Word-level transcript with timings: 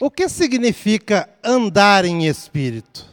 O 0.00 0.10
que 0.10 0.28
significa 0.28 1.28
andar 1.42 2.04
em 2.04 2.26
espírito? 2.26 3.04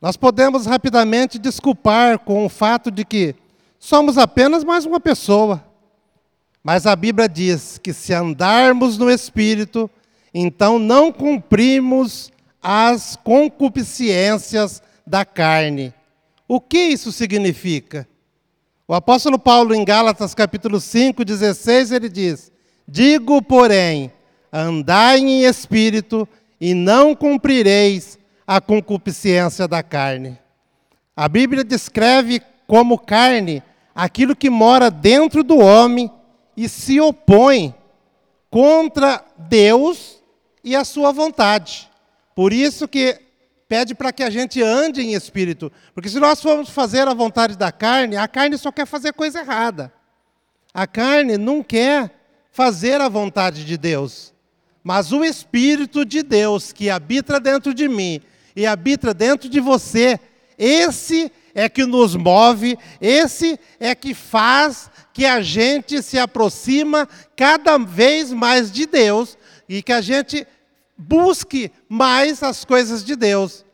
Nós 0.00 0.16
podemos 0.16 0.66
rapidamente 0.66 1.38
desculpar 1.38 2.18
com 2.18 2.44
o 2.44 2.48
fato 2.50 2.90
de 2.90 3.04
que 3.04 3.34
somos 3.78 4.18
apenas 4.18 4.62
mais 4.62 4.84
uma 4.84 5.00
pessoa. 5.00 5.64
Mas 6.62 6.86
a 6.86 6.94
Bíblia 6.94 7.26
diz 7.26 7.78
que 7.78 7.94
se 7.94 8.12
andarmos 8.12 8.98
no 8.98 9.10
espírito, 9.10 9.90
então 10.34 10.78
não 10.78 11.10
cumprimos 11.10 12.30
as 12.62 13.16
concupiscências 13.16 14.82
da 15.06 15.24
carne. 15.24 15.94
O 16.46 16.60
que 16.60 16.78
isso 16.78 17.10
significa? 17.10 18.06
O 18.86 18.92
apóstolo 18.92 19.38
Paulo, 19.38 19.74
em 19.74 19.84
Gálatas 19.84 20.34
capítulo 20.34 20.78
5, 20.78 21.24
16, 21.24 21.92
ele 21.92 22.08
diz: 22.10 22.52
Digo, 22.86 23.40
porém, 23.40 24.12
andai 24.52 25.18
em 25.18 25.44
espírito 25.44 26.28
e 26.60 26.74
não 26.74 27.14
cumprireis 27.14 28.18
a 28.46 28.60
concupiscência 28.60 29.68
da 29.68 29.82
carne. 29.82 30.38
A 31.16 31.28
Bíblia 31.28 31.62
descreve 31.62 32.42
como 32.66 32.98
carne 32.98 33.62
aquilo 33.94 34.34
que 34.34 34.50
mora 34.50 34.90
dentro 34.90 35.42
do 35.42 35.58
homem 35.58 36.10
e 36.56 36.68
se 36.68 37.00
opõe 37.00 37.74
contra 38.50 39.24
Deus 39.36 40.22
e 40.64 40.74
a 40.74 40.84
sua 40.84 41.12
vontade. 41.12 41.90
Por 42.34 42.52
isso 42.52 42.88
que 42.88 43.18
pede 43.68 43.94
para 43.94 44.12
que 44.12 44.22
a 44.22 44.30
gente 44.30 44.60
ande 44.60 45.00
em 45.00 45.14
espírito, 45.14 45.70
porque 45.94 46.08
se 46.08 46.18
nós 46.18 46.42
formos 46.42 46.70
fazer 46.70 47.06
a 47.06 47.14
vontade 47.14 47.56
da 47.56 47.70
carne, 47.70 48.16
a 48.16 48.26
carne 48.26 48.58
só 48.58 48.72
quer 48.72 48.86
fazer 48.86 49.12
coisa 49.12 49.40
errada. 49.40 49.92
A 50.74 50.86
carne 50.86 51.36
não 51.36 51.62
quer 51.62 52.10
fazer 52.50 53.00
a 53.00 53.08
vontade 53.08 53.64
de 53.64 53.76
Deus. 53.78 54.34
Mas 54.82 55.12
o 55.12 55.24
Espírito 55.24 56.04
de 56.04 56.22
Deus 56.22 56.72
que 56.72 56.88
habita 56.88 57.38
dentro 57.38 57.74
de 57.74 57.88
mim 57.88 58.20
e 58.56 58.66
habita 58.66 59.12
dentro 59.12 59.48
de 59.48 59.60
você, 59.60 60.18
esse 60.58 61.30
é 61.54 61.68
que 61.68 61.84
nos 61.84 62.14
move, 62.16 62.78
esse 63.00 63.58
é 63.78 63.94
que 63.94 64.14
faz 64.14 64.90
que 65.12 65.26
a 65.26 65.42
gente 65.42 66.02
se 66.02 66.18
aproxima 66.18 67.08
cada 67.36 67.76
vez 67.78 68.32
mais 68.32 68.70
de 68.70 68.86
Deus 68.86 69.36
e 69.68 69.82
que 69.82 69.92
a 69.92 70.00
gente 70.00 70.46
busque 70.96 71.70
mais 71.88 72.42
as 72.42 72.64
coisas 72.64 73.04
de 73.04 73.16
Deus 73.16 73.64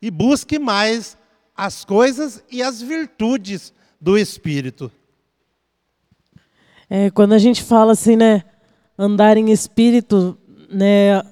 e 0.00 0.10
busque 0.10 0.58
mais 0.58 1.16
as 1.56 1.84
coisas 1.84 2.42
e 2.50 2.62
as 2.62 2.80
virtudes 2.80 3.72
do 4.00 4.16
Espírito. 4.16 4.90
É, 6.88 7.10
quando 7.10 7.32
a 7.32 7.38
gente 7.38 7.62
fala 7.62 7.92
assim, 7.92 8.16
né, 8.16 8.44
andar 8.96 9.36
em 9.36 9.50
espírito, 9.50 10.38
né, 10.70 11.22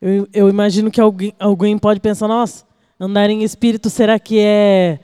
eu, 0.00 0.28
eu 0.32 0.48
imagino 0.48 0.90
que 0.90 1.00
alguém, 1.00 1.32
alguém 1.38 1.78
pode 1.78 2.00
pensar, 2.00 2.28
nossa, 2.28 2.64
andar 2.98 3.30
em 3.30 3.42
espírito, 3.42 3.88
será 3.90 4.18
que 4.18 4.38
é 4.38 4.98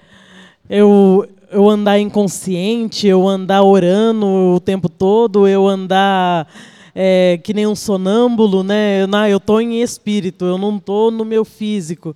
eu, 0.69 1.29
eu 1.51 1.69
andar 1.69 1.99
inconsciente, 1.99 3.07
eu 3.07 3.27
andar 3.27 3.63
orando 3.63 4.27
o 4.27 4.61
tempo 4.61 4.89
todo, 4.89 5.49
eu 5.49 5.67
andar 5.67 6.47
é, 6.95 7.39
que 7.43 7.55
nem 7.55 7.67
um 7.67 7.75
sonâmbulo, 7.75 8.63
né? 8.63 9.07
Não, 9.07 9.27
eu 9.27 9.39
estou 9.39 9.61
em 9.61 9.81
espírito, 9.83 10.45
eu 10.45 10.59
não 10.59 10.77
estou 10.77 11.11
no 11.11 11.25
meu 11.25 11.45
físico. 11.45 12.15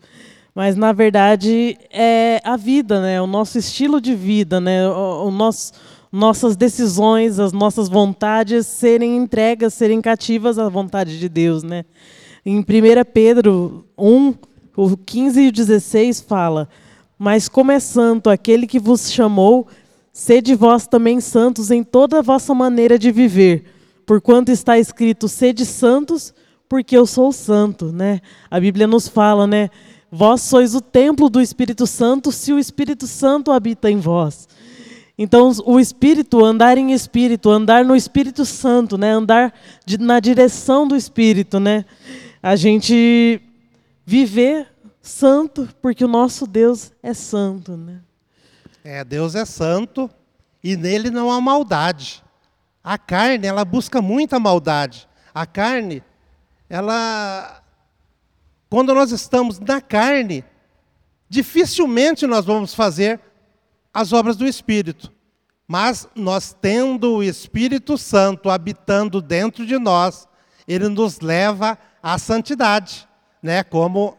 Mas, 0.55 0.75
na 0.75 0.91
verdade, 0.91 1.76
é 1.91 2.41
a 2.43 2.56
vida, 2.56 2.99
né? 3.00 3.21
o 3.21 3.26
nosso 3.26 3.59
estilo 3.59 4.00
de 4.00 4.15
vida, 4.15 4.59
né? 4.59 4.88
o, 4.88 5.26
o 5.26 5.31
nosso 5.31 5.72
nossas 6.16 6.56
decisões, 6.56 7.38
as 7.38 7.53
nossas 7.53 7.88
vontades 7.88 8.66
serem 8.66 9.16
entregas, 9.16 9.75
serem 9.75 10.00
cativas 10.00 10.59
à 10.59 10.66
vontade 10.69 11.19
de 11.19 11.28
Deus. 11.28 11.62
Né? 11.62 11.84
Em 12.44 12.59
1 12.59 12.65
Pedro 13.12 13.84
1, 13.99 14.34
o 14.75 14.97
15 14.97 15.41
e 15.43 15.49
o 15.49 15.53
16 15.53 16.22
fala: 16.22 16.69
Mas 17.19 17.49
como 17.49 17.71
é 17.71 17.78
santo 17.78 18.31
aquele 18.31 18.66
que 18.66 18.81
vos 18.81 19.12
chamou, 19.12 19.69
sede 20.10 20.55
vós 20.55 20.87
também 20.87 21.21
santos 21.21 21.71
em 21.71 21.84
toda 21.84 22.21
a 22.21 22.22
vossa 22.22 22.55
maneira 22.55 22.99
de 22.99 23.12
viver, 23.12 23.65
porquanto 24.06 24.50
está 24.50 24.78
escrito: 24.78 25.28
sede 25.28 25.66
santos, 25.66 26.32
porque 26.66 26.97
eu 26.97 27.06
sou 27.06 27.31
santo. 27.31 27.93
Né? 27.93 28.22
A 28.50 28.59
Bíblia 28.59 28.87
nos 28.87 29.06
fala, 29.06 29.47
né? 29.47 29.69
Vós 30.10 30.41
sois 30.41 30.75
o 30.75 30.81
templo 30.81 31.28
do 31.28 31.43
Espírito 31.43 31.87
Santo, 31.87 32.32
se 32.32 32.53
o 32.53 32.59
Espírito 32.59 33.06
Santo 33.06 33.53
habita 33.53 33.91
em 33.91 33.99
vós. 33.99 34.49
Então, 35.19 35.50
o 35.65 35.81
espírito, 35.81 36.44
andar 36.44 36.77
em 36.77 36.93
espírito, 36.93 37.50
andar 37.50 37.84
no 37.84 37.97
Espírito 37.97 38.44
Santo, 38.44 38.99
né? 38.99 39.12
andar 39.12 39.54
de, 39.84 39.97
na 39.97 40.21
direção 40.21 40.87
do 40.87 40.94
Espírito, 40.94 41.59
né? 41.59 41.87
a 42.43 42.54
gente 42.54 43.41
viver 44.05 44.69
santo, 45.00 45.69
porque 45.81 46.05
o 46.05 46.09
nosso 46.09 46.47
Deus 46.47 46.93
é 47.03 47.15
santo. 47.15 47.78
Né? 47.78 48.00
É, 48.84 49.03
Deus 49.05 49.34
é 49.34 49.47
santo 49.47 50.10
e 50.62 50.76
nele 50.76 51.10
não 51.10 51.31
há 51.31 51.41
maldade. 51.41 52.22
A 52.84 52.99
carne, 52.99 53.47
ela 53.47 53.65
busca 53.65 54.03
muita 54.03 54.38
maldade. 54.38 55.08
A 55.35 55.46
carne, 55.46 56.02
ela. 56.69 57.62
Quando 58.69 58.94
nós 58.94 59.11
estamos 59.12 59.58
na 59.58 59.81
carne, 59.81 60.44
dificilmente 61.29 62.26
nós 62.26 62.44
vamos 62.44 62.75
fazer 62.75 63.20
as 63.93 64.12
obras 64.12 64.37
do 64.37 64.46
Espírito. 64.46 65.12
Mas 65.66 66.08
nós 66.14 66.56
tendo 66.60 67.16
o 67.16 67.22
Espírito 67.22 67.98
Santo 67.98 68.50
habitando 68.50 69.20
dentro 69.20 69.66
de 69.66 69.78
nós, 69.78 70.28
ele 70.66 70.88
nos 70.88 71.20
leva 71.20 71.78
à 72.02 72.18
santidade, 72.18 73.08
né? 73.42 73.64
Como 73.64 74.16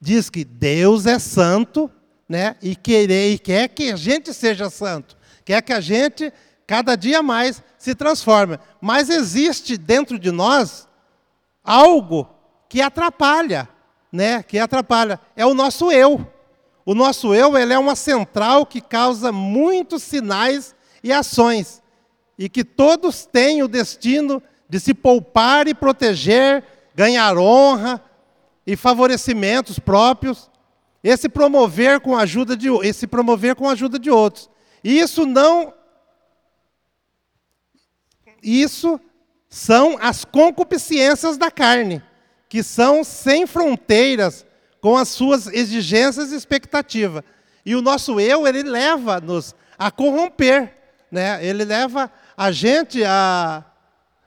diz 0.00 0.28
que 0.28 0.44
Deus 0.44 1.06
é 1.06 1.18
santo, 1.18 1.90
né? 2.28 2.56
E 2.60 2.74
querer 2.74 3.32
e 3.32 3.38
quer 3.38 3.68
que 3.68 3.92
a 3.92 3.96
gente 3.96 4.32
seja 4.34 4.68
santo, 4.68 5.16
quer 5.44 5.62
que 5.62 5.72
a 5.72 5.80
gente 5.80 6.32
cada 6.66 6.94
dia 6.94 7.22
mais 7.22 7.62
se 7.76 7.94
transforme. 7.94 8.58
Mas 8.80 9.10
existe 9.10 9.76
dentro 9.76 10.18
de 10.18 10.30
nós 10.30 10.86
algo 11.64 12.28
que 12.68 12.80
atrapalha, 12.80 13.68
né? 14.12 14.42
Que 14.42 14.58
atrapalha 14.58 15.20
é 15.34 15.44
o 15.44 15.54
nosso 15.54 15.90
eu. 15.90 16.29
O 16.90 16.94
nosso 16.94 17.32
eu 17.32 17.56
ele 17.56 17.72
é 17.72 17.78
uma 17.78 17.94
central 17.94 18.66
que 18.66 18.80
causa 18.80 19.30
muitos 19.30 20.02
sinais 20.02 20.74
e 21.04 21.12
ações, 21.12 21.80
e 22.36 22.48
que 22.48 22.64
todos 22.64 23.24
têm 23.24 23.62
o 23.62 23.68
destino 23.68 24.42
de 24.68 24.80
se 24.80 24.92
poupar 24.92 25.68
e 25.68 25.72
proteger, 25.72 26.64
ganhar 26.92 27.38
honra, 27.38 28.02
e 28.66 28.74
favorecimentos 28.74 29.78
próprios, 29.78 30.50
esse 31.00 31.28
promover 31.28 32.00
com 32.00 32.16
a 32.16 32.22
ajuda 32.22 32.56
de, 32.56 32.66
esse 32.82 33.06
promover 33.06 33.54
com 33.54 33.68
a 33.68 33.72
ajuda 33.72 33.96
de 33.96 34.10
outros. 34.10 34.50
Isso 34.82 35.24
não 35.24 35.72
isso 38.42 38.98
são 39.48 39.96
as 40.00 40.24
concupiscências 40.24 41.38
da 41.38 41.52
carne, 41.52 42.02
que 42.48 42.64
são 42.64 43.04
sem 43.04 43.46
fronteiras 43.46 44.44
com 44.80 44.96
as 44.96 45.08
suas 45.08 45.46
exigências 45.46 46.32
e 46.32 46.36
expectativas. 46.36 47.22
E 47.64 47.74
o 47.74 47.82
nosso 47.82 48.18
eu, 48.18 48.46
ele 48.46 48.62
leva-nos 48.62 49.54
a 49.78 49.90
corromper, 49.90 50.74
né? 51.10 51.44
ele 51.44 51.64
leva 51.64 52.10
a 52.36 52.50
gente 52.50 53.04
a, 53.04 53.64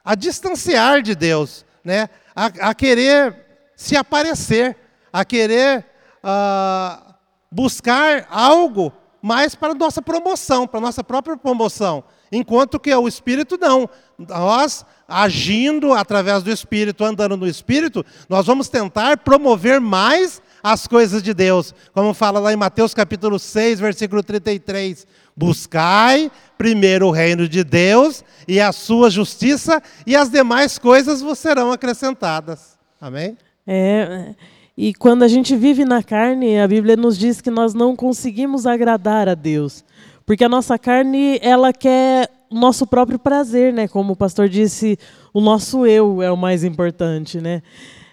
a 0.04 0.16
distanciar 0.16 1.02
de 1.02 1.16
Deus, 1.16 1.66
né? 1.84 2.10
a, 2.36 2.46
a 2.70 2.74
querer 2.74 3.36
se 3.76 3.96
aparecer, 3.98 4.78
a 5.12 5.26
querer 5.26 5.86
uh, 6.24 7.14
buscar 7.52 8.28
algo 8.30 8.94
mais 9.22 9.56
para 9.56 9.74
nossa 9.74 10.02
promoção, 10.02 10.68
para 10.68 10.80
nossa 10.80 11.04
própria 11.04 11.38
promoção. 11.38 12.04
Enquanto 12.32 12.80
que 12.80 12.94
o 12.94 13.08
Espírito 13.08 13.58
não. 13.58 13.90
Nós, 14.18 14.86
agindo 15.08 15.94
através 15.94 16.44
do 16.44 16.52
Espírito, 16.52 17.04
andando 17.04 17.38
no 17.38 17.48
Espírito, 17.48 18.06
nós 18.30 18.46
vamos 18.46 18.70
tentar 18.70 19.18
promover 19.18 19.80
mais 19.80 20.42
as 20.64 20.88
coisas 20.88 21.22
de 21.22 21.34
Deus. 21.34 21.74
Como 21.94 22.14
fala 22.14 22.40
lá 22.40 22.54
em 22.54 22.58
Mateus 22.58 22.94
capítulo 22.94 23.38
6, 23.38 23.80
versículo 23.80 24.24
33. 24.24 25.06
Buscai 25.36 26.32
primeiro 26.58 27.08
o 27.08 27.12
reino 27.12 27.50
de 27.50 27.64
Deus 27.64 28.24
e 28.48 28.60
a 28.60 28.72
sua 28.72 29.10
justiça, 29.10 29.82
e 30.08 30.16
as 30.16 30.30
demais 30.30 30.78
coisas 30.78 31.22
vos 31.22 31.40
serão 31.40 31.72
acrescentadas. 31.72 32.78
Amém? 33.02 33.38
É, 33.68 34.34
e 34.78 34.94
quando 34.94 35.24
a 35.24 35.28
gente 35.28 35.56
vive 35.56 35.86
na 35.86 36.02
carne, 36.02 36.60
a 36.60 36.68
Bíblia 36.68 36.96
nos 36.96 37.18
diz 37.18 37.42
que 37.42 37.52
nós 37.52 37.74
não 37.74 37.96
conseguimos 37.96 38.66
agradar 38.66 39.28
a 39.28 39.36
Deus. 39.36 39.84
Porque 40.26 40.44
a 40.44 40.50
nossa 40.50 40.80
carne, 40.80 41.38
ela 41.42 41.74
quer 41.74 42.30
o 42.54 42.60
nosso 42.60 42.86
próprio 42.86 43.18
prazer, 43.18 43.74
né? 43.74 43.88
Como 43.88 44.14
o 44.14 44.16
pastor 44.16 44.48
disse, 44.48 45.00
o 45.34 45.42
nosso 45.42 45.88
eu 45.88 46.22
é 46.22 46.32
o 46.32 46.38
mais 46.38 46.64
importante, 46.64 47.42
né? 47.42 47.64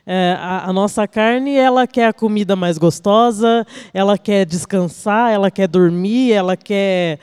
É, 0.07 0.35
a, 0.39 0.71
a, 0.71 0.73
nossa 0.73 1.07
carne, 1.07 1.55
ela 1.55 1.87
quer 1.87 2.07
a 2.07 2.13
comida 2.13 2.57
mais 2.57 2.79
gostosa, 2.79 3.67
ela 3.93 4.17
quer 4.17 4.47
descansar, 4.47 5.31
ela 5.31 5.51
quer 5.51 5.69
dormir, 5.69 6.33
ela 6.33 6.57
quer 6.57 7.19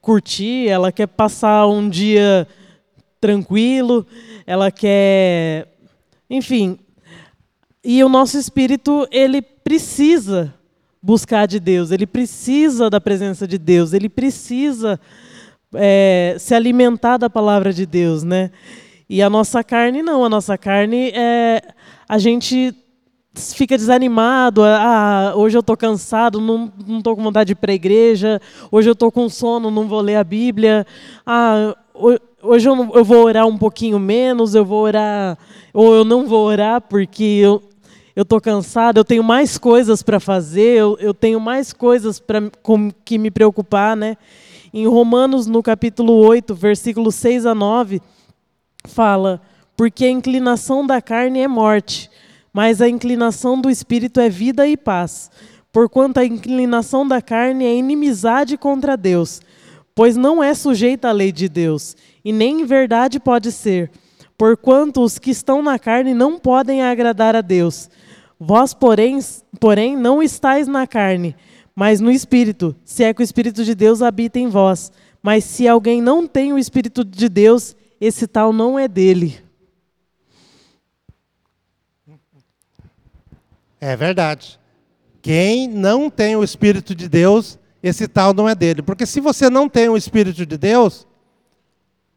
curtir, 0.00 0.66
ela 0.66 0.90
quer 0.90 1.06
passar 1.06 1.66
um 1.66 1.86
dia 1.86 2.48
tranquilo, 3.20 4.06
ela 4.46 4.70
quer, 4.70 5.68
enfim. 6.30 6.78
E 7.84 8.02
o 8.02 8.08
nosso 8.08 8.38
espírito, 8.38 9.06
ele 9.10 9.42
precisa 9.42 10.54
buscar 11.02 11.46
de 11.46 11.60
Deus, 11.60 11.90
ele 11.90 12.06
precisa 12.06 12.88
da 12.88 12.98
presença 12.98 13.46
de 13.46 13.58
Deus, 13.58 13.92
ele 13.92 14.08
precisa 14.08 14.98
é, 15.74 16.36
se 16.38 16.54
alimentar 16.54 17.16
da 17.16 17.28
palavra 17.28 17.72
de 17.72 17.86
Deus, 17.86 18.22
né? 18.22 18.50
E 19.08 19.22
a 19.22 19.28
nossa 19.28 19.62
carne 19.62 20.02
não, 20.02 20.24
a 20.24 20.28
nossa 20.28 20.56
carne 20.56 21.10
é 21.10 21.62
a 22.08 22.18
gente 22.18 22.74
fica 23.34 23.76
desanimado, 23.76 24.62
ah, 24.62 25.32
hoje 25.34 25.56
eu 25.56 25.60
estou 25.60 25.76
cansado, 25.76 26.40
não 26.40 26.72
estou 26.98 27.16
com 27.16 27.22
vontade 27.22 27.48
de 27.48 27.52
ir 27.52 27.56
para 27.56 27.72
a 27.72 27.74
igreja, 27.74 28.40
hoje 28.70 28.88
eu 28.88 28.92
estou 28.92 29.10
com 29.10 29.28
sono, 29.28 29.70
não 29.70 29.88
vou 29.88 30.00
ler 30.00 30.16
a 30.16 30.24
Bíblia, 30.24 30.86
ah, 31.26 31.76
hoje 32.42 32.68
eu, 32.68 32.90
eu 32.94 33.04
vou 33.04 33.24
orar 33.24 33.46
um 33.46 33.58
pouquinho 33.58 33.98
menos, 33.98 34.54
eu 34.54 34.64
vou 34.64 34.84
orar, 34.84 35.36
ou 35.72 35.94
eu 35.94 36.04
não 36.04 36.26
vou 36.26 36.46
orar 36.46 36.80
porque 36.80 37.40
eu 37.42 37.60
estou 38.16 38.40
cansado, 38.40 38.98
eu 38.98 39.04
tenho 39.04 39.24
mais 39.24 39.58
coisas 39.58 40.02
para 40.02 40.20
fazer, 40.20 40.78
eu, 40.78 40.96
eu 41.00 41.12
tenho 41.12 41.40
mais 41.40 41.72
coisas 41.72 42.22
com 42.62 42.92
que 43.04 43.18
me 43.18 43.30
preocupar, 43.30 43.96
né? 43.96 44.16
Em 44.76 44.88
Romanos, 44.88 45.46
no 45.46 45.62
capítulo 45.62 46.14
8, 46.14 46.52
versículos 46.52 47.14
6 47.14 47.46
a 47.46 47.54
9, 47.54 48.02
fala 48.88 49.40
porque 49.76 50.04
a 50.04 50.10
inclinação 50.10 50.84
da 50.84 51.00
carne 51.00 51.38
é 51.38 51.46
morte, 51.46 52.10
mas 52.52 52.82
a 52.82 52.88
inclinação 52.88 53.60
do 53.60 53.70
espírito 53.70 54.18
é 54.18 54.28
vida 54.28 54.66
e 54.66 54.76
paz. 54.76 55.30
Porquanto 55.72 56.18
a 56.18 56.24
inclinação 56.24 57.06
da 57.06 57.22
carne 57.22 57.64
é 57.64 57.72
inimizade 57.72 58.58
contra 58.58 58.96
Deus, 58.96 59.40
pois 59.94 60.16
não 60.16 60.42
é 60.42 60.52
sujeita 60.54 61.08
à 61.08 61.12
lei 61.12 61.30
de 61.30 61.48
Deus, 61.48 61.96
e 62.24 62.32
nem 62.32 62.62
em 62.62 62.64
verdade 62.64 63.20
pode 63.20 63.52
ser. 63.52 63.92
Porquanto 64.36 65.02
os 65.02 65.20
que 65.20 65.30
estão 65.30 65.62
na 65.62 65.78
carne 65.78 66.14
não 66.14 66.36
podem 66.36 66.82
agradar 66.82 67.36
a 67.36 67.42
Deus. 67.42 67.88
Vós, 68.40 68.74
porém, 68.74 69.20
porém 69.60 69.96
não 69.96 70.20
estáis 70.20 70.66
na 70.66 70.84
carne, 70.84 71.36
mas 71.74 72.00
no 72.00 72.10
Espírito, 72.10 72.76
se 72.84 73.02
é 73.02 73.12
que 73.12 73.20
o 73.20 73.24
Espírito 73.24 73.64
de 73.64 73.74
Deus 73.74 74.00
habita 74.00 74.38
em 74.38 74.48
vós. 74.48 74.92
Mas 75.22 75.44
se 75.44 75.66
alguém 75.66 76.00
não 76.00 76.26
tem 76.26 76.52
o 76.52 76.58
Espírito 76.58 77.04
de 77.04 77.28
Deus, 77.28 77.74
esse 78.00 78.26
tal 78.26 78.52
não 78.52 78.78
é 78.78 78.86
dele. 78.86 79.42
É 83.80 83.96
verdade. 83.96 84.58
Quem 85.20 85.66
não 85.66 86.08
tem 86.08 86.36
o 86.36 86.44
Espírito 86.44 86.94
de 86.94 87.08
Deus, 87.08 87.58
esse 87.82 88.06
tal 88.06 88.32
não 88.32 88.48
é 88.48 88.54
dele. 88.54 88.82
Porque 88.82 89.04
se 89.04 89.20
você 89.20 89.50
não 89.50 89.68
tem 89.68 89.88
o 89.88 89.96
Espírito 89.96 90.46
de 90.46 90.56
Deus, 90.56 91.06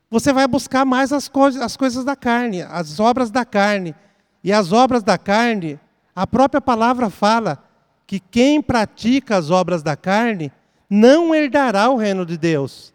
você 0.09 0.31
vai 0.31 0.47
buscar 0.47 0.85
mais 0.85 1.11
as, 1.11 1.27
coisas, 1.27 1.61
as 1.61 1.75
coisas 1.75 2.05
da 2.05 2.15
carne, 2.15 2.61
as 2.61 2.99
obras 2.99 3.31
da 3.31 3.43
carne. 3.43 3.95
E 4.43 4.53
as 4.53 4.71
obras 4.71 5.01
da 5.01 5.17
carne, 5.17 5.79
a 6.15 6.27
própria 6.27 6.61
palavra 6.61 7.09
fala 7.09 7.66
que 8.07 8.21
quem 8.21 8.61
pratica 8.61 9.35
as 9.35 9.51
obras 9.51 9.83
da 9.83 9.97
carne 9.97 10.49
não 10.89 11.35
herdará 11.35 11.89
o 11.89 11.97
reino 11.97 12.25
de 12.25 12.37
Deus. 12.37 12.93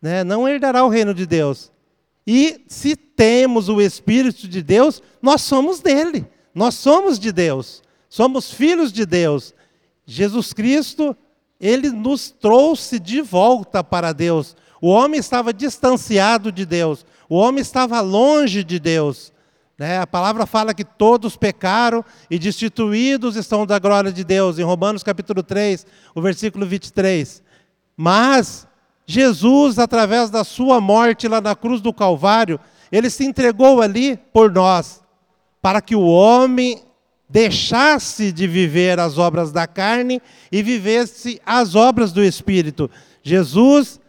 Né? 0.00 0.24
Não 0.24 0.48
herdará 0.48 0.82
o 0.84 0.88
reino 0.88 1.12
de 1.12 1.26
Deus. 1.26 1.70
E 2.26 2.64
se 2.66 2.96
temos 2.96 3.68
o 3.68 3.80
Espírito 3.80 4.48
de 4.48 4.62
Deus, 4.62 5.02
nós 5.20 5.42
somos 5.42 5.80
dele. 5.80 6.26
Nós 6.54 6.74
somos 6.74 7.18
de 7.18 7.30
Deus. 7.30 7.82
Somos 8.08 8.50
filhos 8.50 8.90
de 8.90 9.04
Deus. 9.04 9.54
Jesus 10.06 10.54
Cristo, 10.54 11.14
ele 11.60 11.90
nos 11.90 12.30
trouxe 12.30 12.98
de 12.98 13.20
volta 13.20 13.84
para 13.84 14.12
Deus. 14.12 14.56
O 14.80 14.88
homem 14.88 15.20
estava 15.20 15.52
distanciado 15.52 16.50
de 16.50 16.64
Deus. 16.64 17.04
O 17.28 17.36
homem 17.36 17.60
estava 17.60 18.00
longe 18.00 18.64
de 18.64 18.78
Deus. 18.78 19.30
Né? 19.78 19.98
A 19.98 20.06
palavra 20.06 20.46
fala 20.46 20.72
que 20.72 20.84
todos 20.84 21.36
pecaram 21.36 22.04
e 22.30 22.38
destituídos 22.38 23.36
estão 23.36 23.66
da 23.66 23.78
glória 23.78 24.12
de 24.12 24.22
Deus, 24.22 24.58
em 24.58 24.62
Romanos 24.62 25.02
capítulo 25.02 25.42
3, 25.42 25.86
o 26.14 26.22
versículo 26.22 26.64
23. 26.64 27.42
Mas 27.96 28.66
Jesus, 29.06 29.78
através 29.78 30.30
da 30.30 30.44
sua 30.44 30.80
morte 30.80 31.28
lá 31.28 31.40
na 31.40 31.54
cruz 31.54 31.80
do 31.80 31.92
Calvário, 31.92 32.58
ele 32.90 33.10
se 33.10 33.24
entregou 33.24 33.82
ali 33.82 34.16
por 34.32 34.50
nós, 34.52 35.02
para 35.60 35.80
que 35.80 35.96
o 35.96 36.06
homem 36.06 36.82
deixasse 37.28 38.30
de 38.30 38.46
viver 38.46 39.00
as 39.00 39.18
obras 39.18 39.50
da 39.50 39.66
carne 39.66 40.22
e 40.52 40.62
vivesse 40.62 41.40
as 41.44 41.74
obras 41.74 42.12
do 42.12 42.22
Espírito. 42.22 42.90
Jesus, 43.22 44.00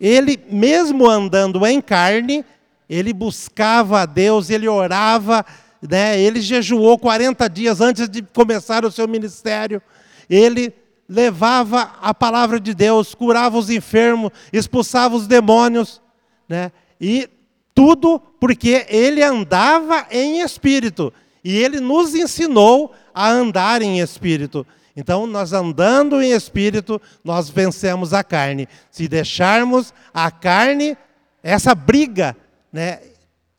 ele 0.00 0.40
mesmo 0.50 1.08
andando 1.08 1.64
em 1.66 1.80
carne, 1.80 2.44
ele 2.90 3.12
buscava 3.12 4.00
a 4.00 4.06
Deus, 4.06 4.50
ele 4.50 4.66
orava, 4.66 5.46
né? 5.80 6.20
ele 6.20 6.40
jejuou 6.40 6.98
40 6.98 7.48
dias 7.48 7.80
antes 7.80 8.08
de 8.08 8.20
começar 8.20 8.84
o 8.84 8.90
seu 8.90 9.06
ministério, 9.06 9.80
ele 10.28 10.74
levava 11.08 11.92
a 12.02 12.12
palavra 12.12 12.58
de 12.58 12.74
Deus, 12.74 13.14
curava 13.14 13.56
os 13.56 13.70
enfermos, 13.70 14.32
expulsava 14.52 15.14
os 15.14 15.28
demônios, 15.28 16.02
né? 16.48 16.72
e 17.00 17.30
tudo 17.72 18.20
porque 18.40 18.84
ele 18.88 19.22
andava 19.22 20.06
em 20.10 20.40
espírito. 20.40 21.12
E 21.42 21.56
ele 21.56 21.80
nos 21.80 22.14
ensinou 22.14 22.92
a 23.14 23.30
andar 23.30 23.80
em 23.80 24.00
espírito. 24.00 24.66
Então, 24.94 25.26
nós 25.26 25.52
andando 25.52 26.20
em 26.20 26.32
espírito, 26.32 27.00
nós 27.24 27.48
vencemos 27.48 28.12
a 28.12 28.22
carne. 28.22 28.68
Se 28.90 29.08
deixarmos 29.08 29.94
a 30.12 30.30
carne, 30.30 30.98
essa 31.42 31.74
briga, 31.74 32.36
né? 32.72 33.00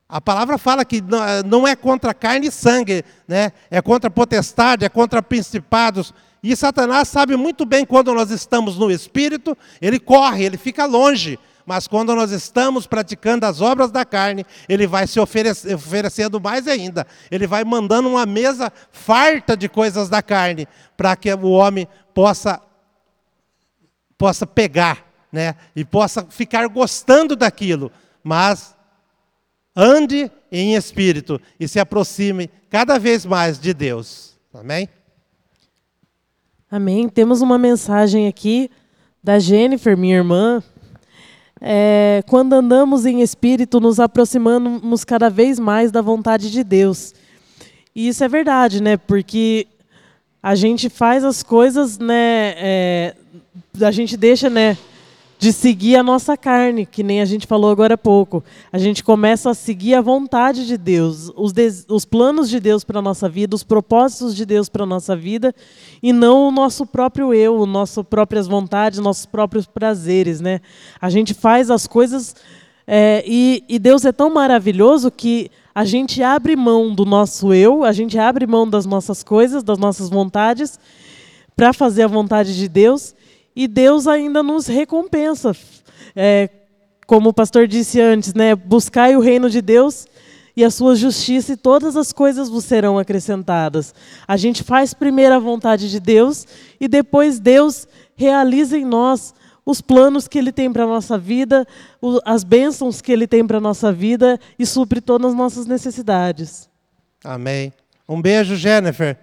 A 0.08 0.20
palavra 0.20 0.58
fala 0.58 0.84
que 0.84 1.02
não 1.46 1.66
é 1.66 1.74
contra 1.74 2.14
carne 2.14 2.48
e 2.48 2.52
sangue, 2.52 3.06
né? 3.28 3.54
É 3.70 3.82
contra 3.82 4.12
potestade, 4.12 4.84
é 4.84 4.90
contra 4.90 5.24
principados. 5.24 6.14
E 6.44 6.54
Satanás 6.56 7.08
sabe 7.08 7.38
muito 7.38 7.66
bem 7.66 7.86
quando 7.86 8.14
nós 8.14 8.30
estamos 8.30 8.78
no 8.78 8.92
espírito, 8.92 9.58
ele 9.82 10.00
corre, 10.00 10.44
ele 10.44 10.58
fica 10.58 10.86
longe. 10.86 11.40
Mas 11.66 11.88
quando 11.88 12.14
nós 12.14 12.32
estamos 12.32 12.88
praticando 12.88 13.46
as 13.46 13.62
obras 13.62 13.92
da 13.92 14.04
carne, 14.04 14.46
ele 14.68 14.86
vai 14.86 15.08
se 15.08 15.20
oferecendo 15.20 16.42
mais 16.42 16.68
ainda. 16.68 17.08
Ele 17.30 17.48
vai 17.48 17.64
mandando 17.64 18.10
uma 18.10 18.26
mesa 18.26 18.74
farta 18.92 19.56
de 19.56 19.70
coisas 19.70 20.10
da 20.10 20.22
carne, 20.22 20.68
para 20.98 21.16
que 21.16 21.32
o 21.34 21.52
homem 21.52 21.88
possa, 22.14 22.60
possa 24.18 24.46
pegar, 24.46 25.06
né? 25.32 25.56
E 25.74 25.86
possa 25.86 26.26
ficar 26.30 26.68
gostando 26.68 27.36
daquilo. 27.36 27.92
Mas 28.24 28.76
ande 29.82 30.32
em 30.52 30.76
espírito 30.76 31.42
e 31.60 31.68
se 31.68 31.80
aproxime 31.80 32.52
cada 32.70 33.00
vez 33.00 33.26
mais 33.26 33.60
de 33.60 33.74
Deus. 33.74 34.38
Amém? 34.54 34.88
Amém. 36.70 37.10
Temos 37.10 37.42
uma 37.42 37.58
mensagem 37.58 38.28
aqui 38.28 38.70
da 39.24 39.40
Jennifer, 39.40 39.98
minha 39.98 40.18
irmã. 40.18 40.64
É, 41.60 42.24
quando 42.28 42.54
andamos 42.54 43.06
em 43.06 43.22
espírito, 43.22 43.80
nos 43.80 44.00
aproximamos 44.00 45.04
cada 45.04 45.30
vez 45.30 45.60
mais 45.60 45.92
da 45.92 46.02
vontade 46.02 46.52
de 46.52 46.64
Deus. 46.64 47.14
E 47.96 48.08
isso 48.08 48.24
é 48.24 48.28
verdade, 48.28 48.82
né? 48.82 48.98
Porque 48.98 49.68
a 50.44 50.54
gente 50.54 50.90
faz 50.90 51.24
as 51.24 51.42
coisas, 51.42 51.98
né? 51.98 52.54
É, 52.58 53.16
a 53.82 53.92
gente 53.92 54.16
deixa, 54.16 54.50
né? 54.50 54.78
De 55.42 55.52
seguir 55.52 55.96
a 55.96 56.04
nossa 56.04 56.38
carne, 56.38 56.86
que 56.86 57.02
nem 57.02 57.20
a 57.20 57.26
gente 57.26 57.48
falou 57.48 57.72
agora 57.72 57.96
há 57.96 57.98
pouco. 57.98 58.44
A 58.72 58.78
gente 58.78 59.04
começa 59.04 59.50
a 59.50 59.56
seguir 59.56 59.96
a 59.96 60.02
vontade 60.02 60.68
de 60.68 60.78
Deus, 60.78 61.32
os, 61.36 61.52
os 61.90 62.06
planos 62.06 62.48
de 62.48 62.60
Deus 62.60 62.84
para 62.84 63.00
a 63.00 63.02
nossa 63.02 63.28
vida, 63.28 63.56
os 63.56 63.64
propósitos 63.64 64.36
de 64.36 64.46
Deus 64.46 64.70
para 64.70 64.84
a 64.84 64.86
nossa 64.86 65.16
vida, 65.16 65.52
e 66.04 66.14
não 66.14 66.48
o 66.48 66.52
nosso 66.52 66.86
próprio 66.86 67.34
eu, 67.34 67.66
nossas 67.66 68.06
próprias 68.06 68.48
vontades, 68.48 69.00
nossos 69.00 69.26
próprios 69.26 69.66
prazeres. 69.66 70.40
Né? 70.42 70.62
A 71.02 71.10
gente 71.10 71.34
faz 71.34 71.72
as 71.72 71.88
coisas 71.88 72.36
é, 72.86 73.24
e, 73.26 73.64
e 73.68 73.80
Deus 73.80 74.06
é 74.06 74.12
tão 74.12 74.32
maravilhoso 74.32 75.10
que 75.10 75.50
a 75.74 75.84
gente 75.86 76.22
abre 76.22 76.56
mão 76.56 76.94
do 76.94 77.04
nosso 77.04 77.52
eu, 77.52 77.84
a 77.84 77.92
gente 77.92 78.20
abre 78.20 78.46
mão 78.46 78.70
das 78.70 78.86
nossas 78.86 79.24
coisas, 79.24 79.64
das 79.64 79.80
nossas 79.80 80.08
vontades, 80.08 80.80
para 81.56 81.74
fazer 81.74 82.04
a 82.04 82.08
vontade 82.08 82.56
de 82.56 82.68
Deus, 82.68 83.16
e 83.56 83.68
Deus 83.68 84.08
ainda 84.08 84.42
nos 84.42 84.68
recompensa. 84.68 85.56
É, 86.16 86.50
como 87.06 87.30
o 87.30 87.34
pastor 87.34 87.68
disse 87.68 88.00
antes, 88.00 88.34
né, 88.34 88.56
buscai 88.56 89.16
o 89.16 89.20
reino 89.20 89.50
de 89.50 89.62
Deus 89.62 90.08
e 90.56 90.64
a 90.64 90.70
sua 90.70 90.96
justiça, 90.96 91.54
e 91.54 91.58
todas 91.58 91.96
as 91.96 92.12
coisas 92.12 92.50
vos 92.50 92.66
serão 92.66 93.00
acrescentadas. 93.00 93.94
A 94.28 94.36
gente 94.36 94.64
faz 94.64 94.94
primeiro 94.94 95.34
a 95.36 95.40
vontade 95.40 95.90
de 95.90 96.00
Deus, 96.00 96.46
e 96.80 96.88
depois 96.88 97.40
Deus 97.40 97.88
realiza 98.16 98.78
em 98.78 98.86
nós 98.86 99.34
os 99.66 99.80
planos 99.80 100.28
que 100.28 100.38
Ele 100.38 100.52
tem 100.52 100.72
para 100.72 100.84
a 100.84 100.88
nossa 100.88 101.18
vida, 101.18 101.66
as 102.26 102.44
bênçãos 102.44 103.02
que 103.02 103.12
Ele 103.12 103.28
tem 103.28 103.46
para 103.46 103.58
a 103.58 103.62
nossa 103.62 103.92
vida 103.92 104.40
e 104.58 104.66
supre 104.66 105.00
todas 105.00 105.32
as 105.32 105.38
nossas 105.38 105.66
necessidades. 105.66 106.70
Amém. 107.24 107.72
Um 108.08 108.22
beijo, 108.22 108.56
Jennifer. 108.56 109.18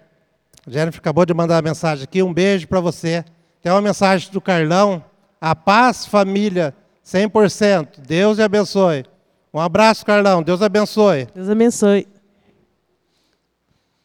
Jennifer 0.66 1.00
acabou 1.00 1.26
de 1.26 1.34
mandar 1.34 1.58
a 1.58 1.62
mensagem 1.62 2.04
aqui. 2.04 2.22
Um 2.22 2.32
beijo 2.32 2.66
para 2.68 2.80
você. 2.80 3.24
Tem 3.68 3.74
uma 3.74 3.82
mensagem 3.82 4.32
do 4.32 4.40
Carlão. 4.40 5.04
A 5.38 5.54
paz, 5.54 6.06
família, 6.06 6.74
100%. 7.04 7.98
Deus 7.98 8.38
te 8.38 8.42
abençoe. 8.42 9.04
Um 9.52 9.60
abraço, 9.60 10.06
Carlão. 10.06 10.42
Deus 10.42 10.62
abençoe. 10.62 11.28
Deus 11.34 11.50
abençoe. 11.50 12.08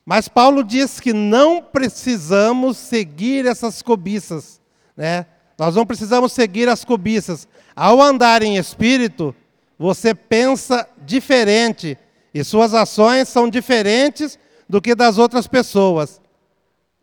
Mas 0.06 0.28
Paulo 0.28 0.66
diz 0.66 1.00
que 1.00 1.14
não 1.14 1.64
precisamos 1.64 2.76
seguir 2.76 3.46
essas 3.46 3.82
cobiças, 3.82 4.60
né? 4.98 5.28
Nós 5.58 5.78
não 5.78 5.86
precisamos 5.86 6.34
seguir 6.34 6.68
as 6.68 6.84
cobiças. 6.84 7.48
Ao 7.74 8.02
andar 8.02 8.44
em 8.44 8.58
espírito, 8.58 9.34
você 9.80 10.14
pensa 10.14 10.86
diferente 11.06 11.98
e 12.34 12.44
suas 12.44 12.74
ações 12.74 13.30
são 13.30 13.50
diferentes 13.50 14.38
do 14.68 14.82
que 14.82 14.94
das 14.94 15.18
outras 15.18 15.48
pessoas. 15.48 16.22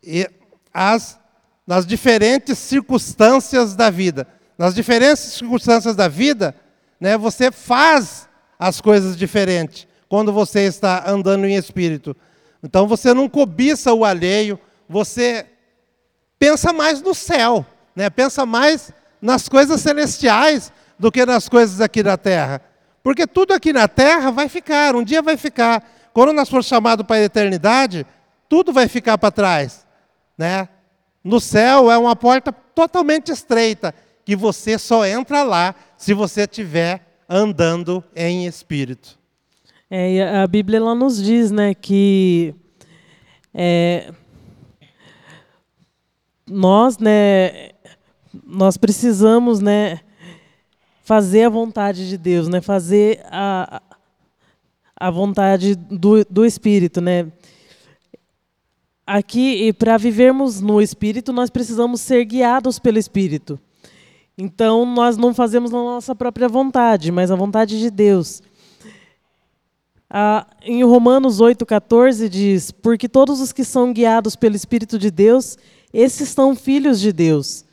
E 0.03 0.29
as 0.71 1.19
nas 1.65 1.85
diferentes 1.85 2.57
circunstâncias 2.57 3.75
da 3.75 3.89
vida. 3.89 4.27
Nas 4.57 4.75
diferentes 4.75 5.23
circunstâncias 5.23 5.95
da 5.95 6.07
vida, 6.07 6.55
né, 6.99 7.17
você 7.17 7.51
faz 7.51 8.27
as 8.59 8.79
coisas 8.79 9.17
diferentes 9.17 9.87
quando 10.07 10.33
você 10.33 10.61
está 10.61 11.09
andando 11.09 11.45
em 11.45 11.55
espírito. 11.55 12.15
Então 12.61 12.87
você 12.87 13.13
não 13.13 13.29
cobiça 13.29 13.93
o 13.93 14.03
alheio, 14.05 14.59
você 14.87 15.47
pensa 16.37 16.73
mais 16.73 17.01
no 17.01 17.15
céu, 17.15 17.65
né? 17.95 18.09
pensa 18.09 18.45
mais 18.45 18.91
nas 19.21 19.47
coisas 19.47 19.79
celestiais 19.79 20.71
do 20.99 21.11
que 21.11 21.25
nas 21.25 21.47
coisas 21.47 21.79
aqui 21.79 22.03
da 22.03 22.17
terra. 22.17 22.61
Porque 23.01 23.25
tudo 23.25 23.53
aqui 23.53 23.71
na 23.71 23.87
terra 23.87 24.31
vai 24.31 24.49
ficar, 24.49 24.95
um 24.95 25.03
dia 25.03 25.21
vai 25.21 25.37
ficar. 25.37 25.83
Quando 26.13 26.33
nós 26.33 26.49
formos 26.49 26.67
chamados 26.67 27.05
para 27.05 27.15
a 27.15 27.23
eternidade, 27.23 28.05
tudo 28.49 28.73
vai 28.73 28.87
ficar 28.87 29.17
para 29.17 29.31
trás. 29.31 29.87
Né? 30.37 30.67
No 31.23 31.39
céu 31.39 31.91
é 31.91 31.97
uma 31.97 32.15
porta 32.15 32.51
totalmente 32.51 33.31
estreita, 33.31 33.93
que 34.25 34.35
você 34.35 34.77
só 34.77 35.05
entra 35.05 35.43
lá 35.43 35.75
se 35.97 36.13
você 36.13 36.41
estiver 36.41 37.05
andando 37.29 38.03
em 38.15 38.45
espírito. 38.45 39.19
É, 39.89 40.41
a 40.41 40.47
Bíblia 40.47 40.77
ela 40.77 40.95
nos 40.95 41.21
diz 41.21 41.51
né, 41.51 41.73
que 41.73 42.55
é, 43.53 44.11
nós, 46.49 46.97
né, 46.97 47.71
nós 48.45 48.77
precisamos 48.77 49.59
né, 49.59 49.99
fazer 51.03 51.43
a 51.43 51.49
vontade 51.49 52.07
de 52.07 52.17
Deus, 52.17 52.47
né, 52.47 52.61
fazer 52.61 53.21
a, 53.25 53.81
a 54.95 55.11
vontade 55.11 55.75
do, 55.75 56.23
do 56.25 56.45
Espírito. 56.45 57.01
Né? 57.01 57.31
Aqui, 59.05 59.73
para 59.73 59.97
vivermos 59.97 60.61
no 60.61 60.81
Espírito, 60.81 61.33
nós 61.33 61.49
precisamos 61.49 62.01
ser 62.01 62.23
guiados 62.25 62.79
pelo 62.79 62.99
Espírito. 62.99 63.59
Então, 64.37 64.85
nós 64.85 65.17
não 65.17 65.33
fazemos 65.33 65.73
a 65.73 65.77
nossa 65.77 66.15
própria 66.15 66.47
vontade, 66.47 67.11
mas 67.11 67.31
a 67.31 67.35
vontade 67.35 67.79
de 67.79 67.89
Deus. 67.89 68.41
Ah, 70.09 70.45
em 70.61 70.83
Romanos 70.83 71.39
8,14 71.39 72.27
diz: 72.27 72.71
Porque 72.71 73.07
todos 73.07 73.39
os 73.39 73.51
que 73.51 73.63
são 73.63 73.93
guiados 73.93 74.35
pelo 74.35 74.55
Espírito 74.55 74.99
de 74.99 75.09
Deus, 75.09 75.57
esses 75.93 76.29
são 76.29 76.55
filhos 76.55 76.99
de 76.99 77.11
Deus. 77.11 77.65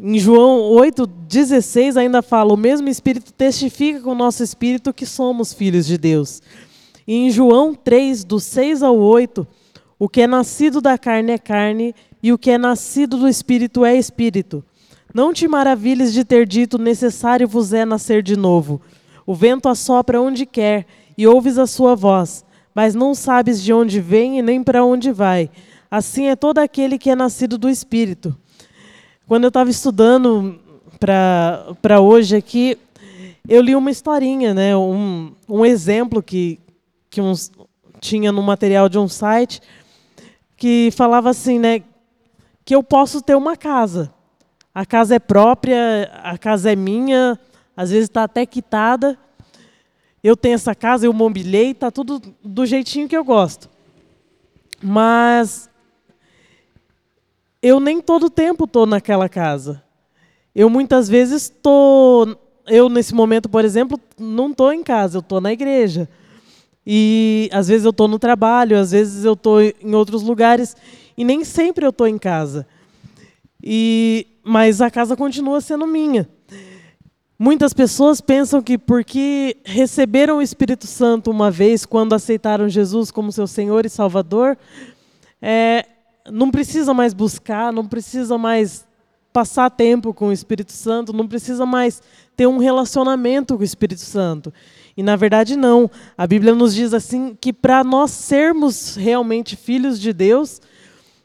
Em 0.00 0.18
João 0.18 0.72
8,16 0.72 1.96
ainda 1.96 2.20
fala: 2.20 2.52
O 2.52 2.56
mesmo 2.56 2.88
Espírito 2.88 3.32
testifica 3.32 4.00
com 4.00 4.10
o 4.10 4.14
nosso 4.14 4.42
espírito 4.42 4.92
que 4.92 5.06
somos 5.06 5.52
filhos 5.52 5.86
de 5.86 5.96
Deus. 5.96 6.42
E 7.06 7.14
em 7.14 7.30
João 7.30 7.74
3, 7.74 8.24
do 8.24 8.40
6 8.40 8.82
ao 8.82 8.98
8, 8.98 9.46
o 10.02 10.08
que 10.08 10.22
é 10.22 10.26
nascido 10.26 10.80
da 10.80 10.98
carne 10.98 11.30
é 11.30 11.38
carne, 11.38 11.94
e 12.20 12.32
o 12.32 12.36
que 12.36 12.50
é 12.50 12.58
nascido 12.58 13.18
do 13.18 13.28
Espírito 13.28 13.84
é 13.84 13.94
Espírito. 13.94 14.64
Não 15.14 15.32
te 15.32 15.46
maravilhes 15.46 16.12
de 16.12 16.24
ter 16.24 16.44
dito: 16.44 16.76
Necessário 16.76 17.46
vos 17.46 17.72
é 17.72 17.84
nascer 17.84 18.20
de 18.20 18.36
novo. 18.36 18.80
O 19.24 19.32
vento 19.32 19.68
assopra 19.68 20.20
onde 20.20 20.44
quer 20.44 20.86
e 21.16 21.24
ouves 21.24 21.56
a 21.56 21.68
sua 21.68 21.94
voz, 21.94 22.44
mas 22.74 22.96
não 22.96 23.14
sabes 23.14 23.62
de 23.62 23.72
onde 23.72 24.00
vem 24.00 24.40
e 24.40 24.42
nem 24.42 24.64
para 24.64 24.84
onde 24.84 25.12
vai. 25.12 25.48
Assim 25.88 26.26
é 26.26 26.34
todo 26.34 26.58
aquele 26.58 26.98
que 26.98 27.08
é 27.08 27.14
nascido 27.14 27.56
do 27.56 27.70
Espírito. 27.70 28.36
Quando 29.28 29.44
eu 29.44 29.48
estava 29.50 29.70
estudando 29.70 30.58
para 30.98 32.00
hoje 32.00 32.34
aqui, 32.34 32.76
eu 33.48 33.62
li 33.62 33.76
uma 33.76 33.92
historinha, 33.92 34.52
né, 34.52 34.76
um, 34.76 35.30
um 35.48 35.64
exemplo 35.64 36.20
que, 36.20 36.58
que 37.08 37.20
uns, 37.20 37.52
tinha 38.00 38.32
no 38.32 38.42
material 38.42 38.88
de 38.88 38.98
um 38.98 39.06
site, 39.06 39.60
que 40.62 40.92
falava 40.92 41.28
assim, 41.28 41.58
né, 41.58 41.82
que 42.64 42.72
eu 42.72 42.84
posso 42.84 43.20
ter 43.20 43.34
uma 43.34 43.56
casa. 43.56 44.14
A 44.72 44.86
casa 44.86 45.16
é 45.16 45.18
própria, 45.18 46.08
a 46.22 46.38
casa 46.38 46.70
é 46.70 46.76
minha, 46.76 47.36
às 47.76 47.90
vezes 47.90 48.08
está 48.08 48.22
até 48.22 48.46
quitada, 48.46 49.18
eu 50.22 50.36
tenho 50.36 50.54
essa 50.54 50.72
casa, 50.72 51.04
eu 51.04 51.12
mobilei, 51.12 51.72
está 51.72 51.90
tudo 51.90 52.22
do 52.44 52.64
jeitinho 52.64 53.08
que 53.08 53.16
eu 53.16 53.24
gosto. 53.24 53.68
Mas 54.80 55.68
eu 57.60 57.80
nem 57.80 58.00
todo 58.00 58.30
tempo 58.30 58.62
estou 58.62 58.86
naquela 58.86 59.28
casa. 59.28 59.82
Eu 60.54 60.70
muitas 60.70 61.08
vezes 61.08 61.42
estou. 61.42 62.38
Eu, 62.68 62.88
nesse 62.88 63.12
momento, 63.12 63.48
por 63.48 63.64
exemplo, 63.64 63.98
não 64.16 64.52
estou 64.52 64.72
em 64.72 64.84
casa, 64.84 65.16
eu 65.16 65.22
estou 65.22 65.40
na 65.40 65.52
igreja. 65.52 66.08
E 66.86 67.48
às 67.52 67.68
vezes 67.68 67.84
eu 67.84 67.90
estou 67.90 68.08
no 68.08 68.18
trabalho, 68.18 68.78
às 68.78 68.90
vezes 68.90 69.24
eu 69.24 69.34
estou 69.34 69.60
em 69.62 69.94
outros 69.94 70.22
lugares, 70.22 70.76
e 71.16 71.24
nem 71.24 71.44
sempre 71.44 71.84
eu 71.84 71.90
estou 71.90 72.06
em 72.06 72.18
casa. 72.18 72.66
E, 73.62 74.26
mas 74.42 74.80
a 74.80 74.90
casa 74.90 75.16
continua 75.16 75.60
sendo 75.60 75.86
minha. 75.86 76.28
Muitas 77.38 77.72
pessoas 77.72 78.20
pensam 78.20 78.62
que 78.62 78.78
porque 78.78 79.56
receberam 79.64 80.38
o 80.38 80.42
Espírito 80.42 80.86
Santo 80.86 81.30
uma 81.30 81.50
vez, 81.50 81.84
quando 81.84 82.14
aceitaram 82.14 82.68
Jesus 82.68 83.10
como 83.10 83.32
seu 83.32 83.46
Senhor 83.46 83.84
e 83.84 83.88
Salvador, 83.88 84.56
é, 85.40 85.84
não 86.30 86.50
precisa 86.50 86.94
mais 86.94 87.12
buscar, 87.12 87.72
não 87.72 87.86
precisa 87.86 88.38
mais 88.38 88.86
passar 89.32 89.70
tempo 89.70 90.12
com 90.12 90.28
o 90.28 90.32
Espírito 90.32 90.72
Santo, 90.72 91.12
não 91.12 91.26
precisa 91.26 91.64
mais 91.64 92.02
ter 92.36 92.46
um 92.46 92.58
relacionamento 92.58 93.56
com 93.56 93.62
o 93.62 93.64
Espírito 93.64 94.02
Santo. 94.02 94.52
E 94.96 95.02
na 95.02 95.16
verdade 95.16 95.56
não. 95.56 95.90
A 96.16 96.26
Bíblia 96.26 96.54
nos 96.54 96.74
diz 96.74 96.92
assim 96.92 97.36
que 97.40 97.52
para 97.52 97.82
nós 97.82 98.10
sermos 98.10 98.96
realmente 98.96 99.56
filhos 99.56 100.00
de 100.00 100.12
Deus, 100.12 100.60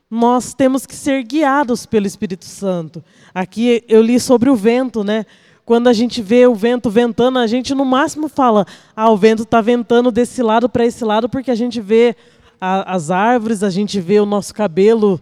nós 0.09 0.53
temos 0.53 0.85
que 0.85 0.95
ser 0.95 1.23
guiados 1.23 1.85
pelo 1.85 2.07
Espírito 2.07 2.45
Santo. 2.45 3.03
Aqui 3.33 3.83
eu 3.87 4.01
li 4.01 4.19
sobre 4.19 4.49
o 4.49 4.55
vento, 4.55 5.03
né? 5.03 5.25
quando 5.67 5.89
a 5.89 5.93
gente 5.93 6.21
vê 6.21 6.47
o 6.47 6.55
vento 6.55 6.89
ventando, 6.89 7.37
a 7.37 7.45
gente 7.45 7.75
no 7.75 7.83
máximo 7.83 8.29
fala: 8.29 8.65
ah, 8.95 9.11
o 9.11 9.17
vento 9.17 9.43
está 9.43 9.59
ventando 9.59 10.09
desse 10.09 10.41
lado 10.41 10.69
para 10.69 10.85
esse 10.85 11.03
lado, 11.03 11.27
porque 11.27 11.51
a 11.51 11.55
gente 11.55 11.81
vê 11.81 12.15
a, 12.59 12.95
as 12.95 13.11
árvores, 13.11 13.61
a 13.63 13.69
gente 13.69 13.99
vê 13.99 14.17
o 14.17 14.25
nosso 14.25 14.53
cabelo 14.53 15.19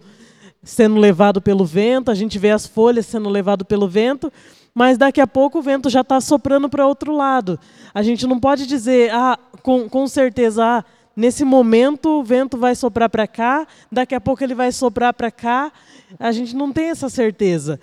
sendo 0.61 0.97
levado 0.99 1.41
pelo 1.41 1.65
vento, 1.65 2.11
a 2.11 2.15
gente 2.15 2.37
vê 2.37 2.51
as 2.51 2.67
folhas 2.67 3.07
sendo 3.07 3.27
levado 3.27 3.65
pelo 3.65 3.87
vento, 3.87 4.31
mas 4.75 4.97
daqui 4.97 5.21
a 5.21 5.25
pouco 5.25 5.59
o 5.59 5.61
vento 5.61 5.89
já 5.89 6.01
está 6.01 6.19
soprando 6.19 6.67
para 6.67 6.85
outro 6.85 7.15
lado. 7.15 7.57
A 7.93 8.03
gente 8.03 8.27
não 8.27 8.37
pode 8.37 8.67
dizer, 8.67 9.09
ah, 9.13 9.39
com, 9.63 9.87
com 9.87 10.05
certeza, 10.05 10.65
ah, 10.65 10.83
nesse 11.15 11.45
momento 11.45 12.19
o 12.19 12.23
vento 12.23 12.57
vai 12.57 12.75
soprar 12.75 13.09
para 13.09 13.25
cá, 13.25 13.65
daqui 13.89 14.13
a 14.13 14.19
pouco 14.19 14.43
ele 14.43 14.53
vai 14.53 14.73
soprar 14.73 15.13
para 15.13 15.31
cá. 15.31 15.71
A 16.19 16.33
gente 16.33 16.53
não 16.53 16.73
tem 16.73 16.89
essa 16.89 17.09
certeza. 17.09 17.79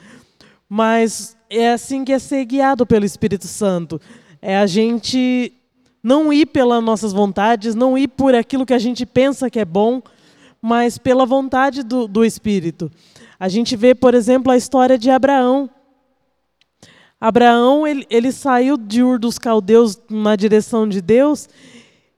Mas 0.68 1.34
é 1.48 1.72
assim 1.72 2.04
que 2.04 2.12
é 2.12 2.18
ser 2.18 2.44
guiado 2.44 2.84
pelo 2.84 3.06
Espírito 3.06 3.46
Santo. 3.46 3.98
É 4.42 4.58
a 4.58 4.66
gente 4.66 5.52
não 6.02 6.30
ir 6.30 6.46
pelas 6.46 6.82
nossas 6.84 7.12
vontades, 7.12 7.74
não 7.74 7.96
ir 7.96 8.08
por 8.08 8.34
aquilo 8.34 8.66
que 8.66 8.74
a 8.74 8.78
gente 8.78 9.06
pensa 9.06 9.48
que 9.48 9.60
é 9.60 9.64
bom, 9.64 10.02
mas 10.60 10.98
pela 10.98 11.24
vontade 11.24 11.82
do, 11.82 12.06
do 12.06 12.22
Espírito. 12.22 12.90
A 13.40 13.48
gente 13.48 13.76
vê, 13.76 13.94
por 13.94 14.12
exemplo, 14.12 14.52
a 14.52 14.56
história 14.58 14.98
de 14.98 15.08
Abraão. 15.10 15.70
Abraão, 17.22 17.86
ele, 17.86 18.04
ele 18.10 18.32
saiu 18.32 18.76
de 18.76 19.00
Ur 19.00 19.16
dos 19.16 19.38
Caldeus 19.38 19.96
na 20.10 20.34
direção 20.34 20.88
de 20.88 21.00
Deus, 21.00 21.48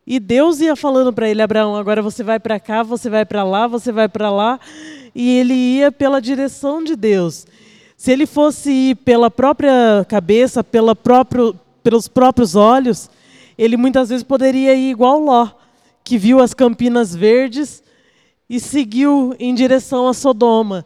e 0.06 0.18
Deus 0.18 0.61
ia 0.61 0.75
falando 0.75 1.12
para 1.12 1.28
ele, 1.28 1.42
Abraão, 1.42 1.76
agora 1.76 2.00
você 2.00 2.23
vai 2.23 2.40
para 2.40 2.58
cá, 2.58 2.82
você 2.82 3.11
vai 3.11 3.26
para 3.26 3.44
lá, 3.44 3.66
você 3.66 3.92
vai 3.92 4.08
para 4.08 4.30
lá, 4.30 4.58
e 5.14 5.37
ele 5.37 5.52
ia 5.52 5.92
pela 5.92 6.23
direção 6.23 6.82
de 6.82 6.96
Deus. 6.96 7.46
Se 7.99 8.12
ele 8.12 8.25
fosse 8.25 8.70
ir 8.70 8.94
pela 8.96 9.30
própria 9.30 10.06
cabeça, 10.08 10.64
pela 10.64 10.96
próprio, 10.96 11.54
pelos 11.82 12.08
próprios 12.08 12.56
olhos, 12.56 13.11
ele 13.58 13.76
muitas 13.76 14.08
vezes 14.08 14.25
poderia 14.25 14.75
ir 14.75 14.88
igual 14.88 15.20
Ló, 15.20 15.50
que 16.02 16.16
viu 16.16 16.40
as 16.40 16.54
campinas 16.54 17.14
verdes 17.14 17.82
e 18.49 18.58
seguiu 18.58 19.37
em 19.38 19.54
direção 19.54 20.08
a 20.08 20.14
Sodoma. 20.14 20.82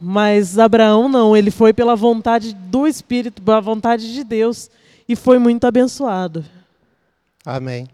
Mas 0.00 0.58
Abraão 0.58 1.08
não, 1.08 1.36
ele 1.36 1.50
foi 1.50 1.74
pela 1.74 1.94
vontade 1.94 2.54
do 2.54 2.86
Espírito, 2.86 3.42
pela 3.42 3.60
vontade 3.60 4.12
de 4.14 4.24
Deus 4.24 4.70
e 5.06 5.14
foi 5.14 5.38
muito 5.38 5.66
abençoado. 5.66 6.44
Amém. 7.44 7.86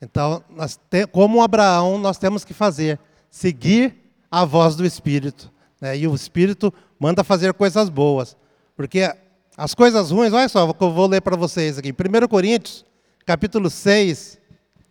Então, 0.00 0.42
te, 0.90 1.06
como 1.06 1.40
Abraão, 1.40 1.96
nós 1.96 2.18
temos 2.18 2.44
que 2.44 2.52
fazer, 2.52 2.98
seguir 3.30 3.94
a 4.30 4.44
voz 4.44 4.74
do 4.74 4.84
Espírito. 4.84 5.50
Né? 5.80 5.98
E 5.98 6.08
o 6.08 6.14
Espírito 6.14 6.74
manda 6.98 7.22
fazer 7.22 7.54
coisas 7.54 7.88
boas. 7.88 8.36
Porque 8.76 9.08
as 9.56 9.74
coisas 9.74 10.10
ruins, 10.10 10.32
olha 10.32 10.48
só, 10.48 10.68
eu 10.68 10.90
vou 10.90 11.06
ler 11.06 11.20
para 11.20 11.36
vocês 11.36 11.78
aqui. 11.78 11.92
1 11.92 12.28
Coríntios, 12.28 12.84
capítulo 13.24 13.70
6, 13.70 14.38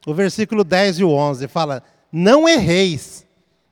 o 0.08 0.14
versículo 0.14 0.64
10 0.64 1.00
e 1.00 1.04
o 1.04 1.10
11, 1.10 1.48
fala: 1.48 1.84
Não 2.12 2.48
erreis, 2.48 3.26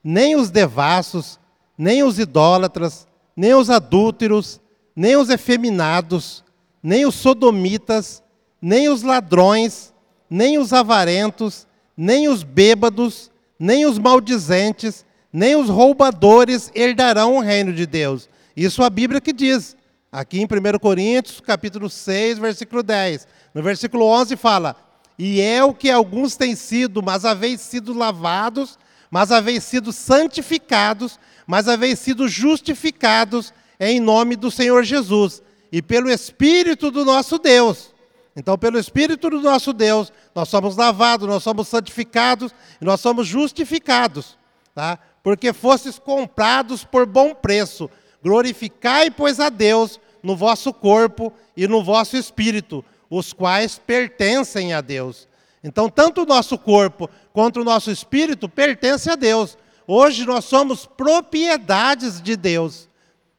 nem 0.04 0.36
os 0.36 0.50
devassos, 0.50 1.40
nem 1.80 2.04
os 2.04 2.20
idólatras, 2.20 3.08
nem 3.34 3.54
os 3.54 3.70
adúlteros, 3.70 4.60
nem 4.94 5.16
os 5.16 5.30
efeminados, 5.30 6.44
nem 6.84 7.06
os 7.06 7.16
sodomitas, 7.16 8.22
nem 8.62 8.90
os 8.90 9.02
ladrões, 9.02 9.94
nem 10.30 10.58
os 10.58 10.74
avarentos, 10.74 11.66
nem 11.96 12.28
os 12.28 12.44
bêbados, 12.44 13.32
nem 13.58 13.86
os 13.86 13.98
maldizentes, 13.98 15.06
nem 15.32 15.56
os 15.56 15.70
roubadores 15.70 16.70
herdarão 16.76 17.38
o 17.38 17.40
reino 17.40 17.72
de 17.72 17.86
Deus. 17.86 18.28
Isso 18.58 18.84
a 18.84 18.90
Bíblia 18.90 19.22
que 19.22 19.32
diz. 19.32 19.78
Aqui 20.12 20.42
em 20.42 20.46
1 20.46 20.80
Coríntios, 20.80 21.40
capítulo 21.40 21.90
6, 21.90 22.40
versículo 22.40 22.84
10. 22.84 23.26
No 23.54 23.64
versículo 23.64 24.04
11 24.06 24.36
fala: 24.36 24.76
E 25.18 25.40
é 25.40 25.64
o 25.64 25.74
que 25.74 25.90
alguns 25.90 26.36
têm 26.36 26.58
sido, 26.58 27.02
mas 27.02 27.24
haveis 27.24 27.62
sido 27.62 27.94
lavados 27.94 28.78
mas 29.12 29.32
haveis 29.32 29.64
sido 29.64 29.92
santificados, 29.92 31.20
mas 31.50 31.68
haveis 31.68 31.98
sido 31.98 32.28
justificados 32.28 33.52
em 33.80 34.00
nome 34.00 34.36
do 34.36 34.52
Senhor 34.52 34.84
Jesus 34.84 35.42
e 35.72 35.82
pelo 35.82 36.08
Espírito 36.08 36.92
do 36.92 37.04
nosso 37.04 37.40
Deus. 37.40 37.92
Então, 38.36 38.56
pelo 38.56 38.78
Espírito 38.78 39.32
do 39.32 39.42
nosso 39.42 39.74
Deus, 39.74 40.14
nós 40.36 40.48
somos 40.48 40.78
lavados, 40.78 41.28
nós 41.28 41.42
somos 41.42 41.68
santificados 41.68 42.54
e 42.80 42.86
nós 42.86 43.02
somos 43.02 43.26
justificados, 43.26 44.38
tá? 44.76 45.00
Porque 45.24 45.52
fostes 45.52 45.98
comprados 45.98 46.84
por 46.84 47.08
bom 47.08 47.34
preço. 47.34 47.90
Glorificai, 48.22 49.10
pois, 49.10 49.40
a 49.40 49.50
Deus 49.50 50.00
no 50.22 50.36
vosso 50.36 50.72
corpo 50.72 51.34
e 51.58 51.68
no 51.68 51.84
vosso 51.84 52.16
espírito, 52.16 52.86
os 53.10 53.34
quais 53.34 53.80
pertencem 53.80 54.72
a 54.72 54.82
Deus. 54.82 55.28
Então, 55.64 55.90
tanto 55.90 56.22
o 56.22 56.28
nosso 56.28 56.60
corpo 56.60 57.10
quanto 57.34 57.62
o 57.62 57.64
nosso 57.64 57.90
espírito 57.90 58.48
pertence 58.48 59.10
a 59.10 59.16
Deus. 59.16 59.58
Hoje 59.92 60.24
nós 60.24 60.46
somos 60.46 60.86
propriedades 60.86 62.22
de 62.22 62.38
Deus. 62.38 62.88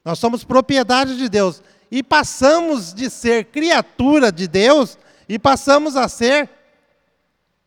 Nós 0.05 0.19
somos 0.19 0.43
propriedade 0.43 1.17
de 1.17 1.29
Deus. 1.29 1.63
E 1.93 2.03
passamos 2.03 2.93
de 2.93 3.09
ser 3.09 3.45
criatura 3.45 4.33
de 4.33 4.49
Deus 4.49 4.99
e 5.29 5.39
passamos 5.39 5.95
a 5.95 6.09
ser 6.09 6.51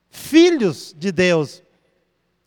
filhos 0.09 0.93
de 0.97 1.13
Deus. 1.13 1.63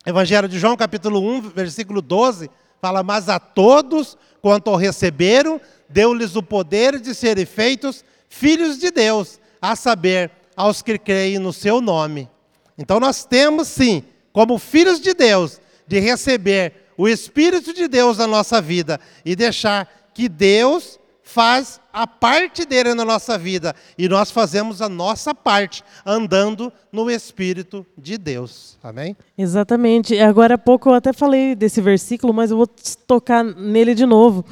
Evangelho 0.05 0.47
de 0.47 0.59
João, 0.59 0.77
capítulo 0.77 1.19
1, 1.21 1.41
versículo 1.49 2.03
12, 2.03 2.51
fala: 2.79 3.01
Mas 3.01 3.29
a 3.29 3.39
todos 3.39 4.15
quanto 4.39 4.75
receberam, 4.75 5.59
deu-lhes 5.89 6.35
o 6.35 6.43
poder 6.43 6.99
de 6.99 7.15
serem 7.15 7.47
feitos 7.47 8.05
filhos 8.29 8.77
de 8.77 8.91
Deus, 8.91 9.39
a 9.59 9.75
saber, 9.75 10.29
aos 10.55 10.83
que 10.83 10.99
creem 10.99 11.39
no 11.39 11.51
seu 11.51 11.81
nome. 11.81 12.29
Então 12.77 12.99
nós 12.99 13.25
temos 13.25 13.67
sim, 13.67 14.03
como 14.31 14.59
filhos 14.59 15.01
de 15.01 15.15
Deus, 15.15 15.59
de 15.87 15.99
receber 15.99 16.73
o 16.97 17.07
Espírito 17.07 17.73
de 17.73 17.87
Deus 17.87 18.17
na 18.17 18.27
nossa 18.27 18.61
vida 18.61 18.99
e 19.23 19.35
deixar 19.35 19.87
que 20.13 20.27
Deus 20.27 20.99
faz 21.21 21.79
a 21.91 22.07
parte 22.07 22.65
dele 22.65 22.93
na 22.93 23.03
nossa 23.03 23.37
vida 23.37 23.75
e 23.97 24.07
nós 24.07 24.31
fazemos 24.31 24.81
a 24.81 24.87
nossa 24.87 25.35
parte 25.35 25.83
andando 26.05 26.71
no 26.91 27.11
Espírito 27.11 27.85
de 27.97 28.17
Deus. 28.17 28.77
Amém? 28.81 29.15
Exatamente. 29.37 30.17
Agora 30.19 30.55
há 30.55 30.57
pouco 30.57 30.89
eu 30.89 30.93
até 30.93 31.11
falei 31.11 31.53
desse 31.53 31.81
versículo, 31.81 32.33
mas 32.33 32.49
eu 32.49 32.57
vou 32.57 32.67
tocar 33.05 33.43
nele 33.43 33.93
de 33.93 34.05
novo, 34.05 34.45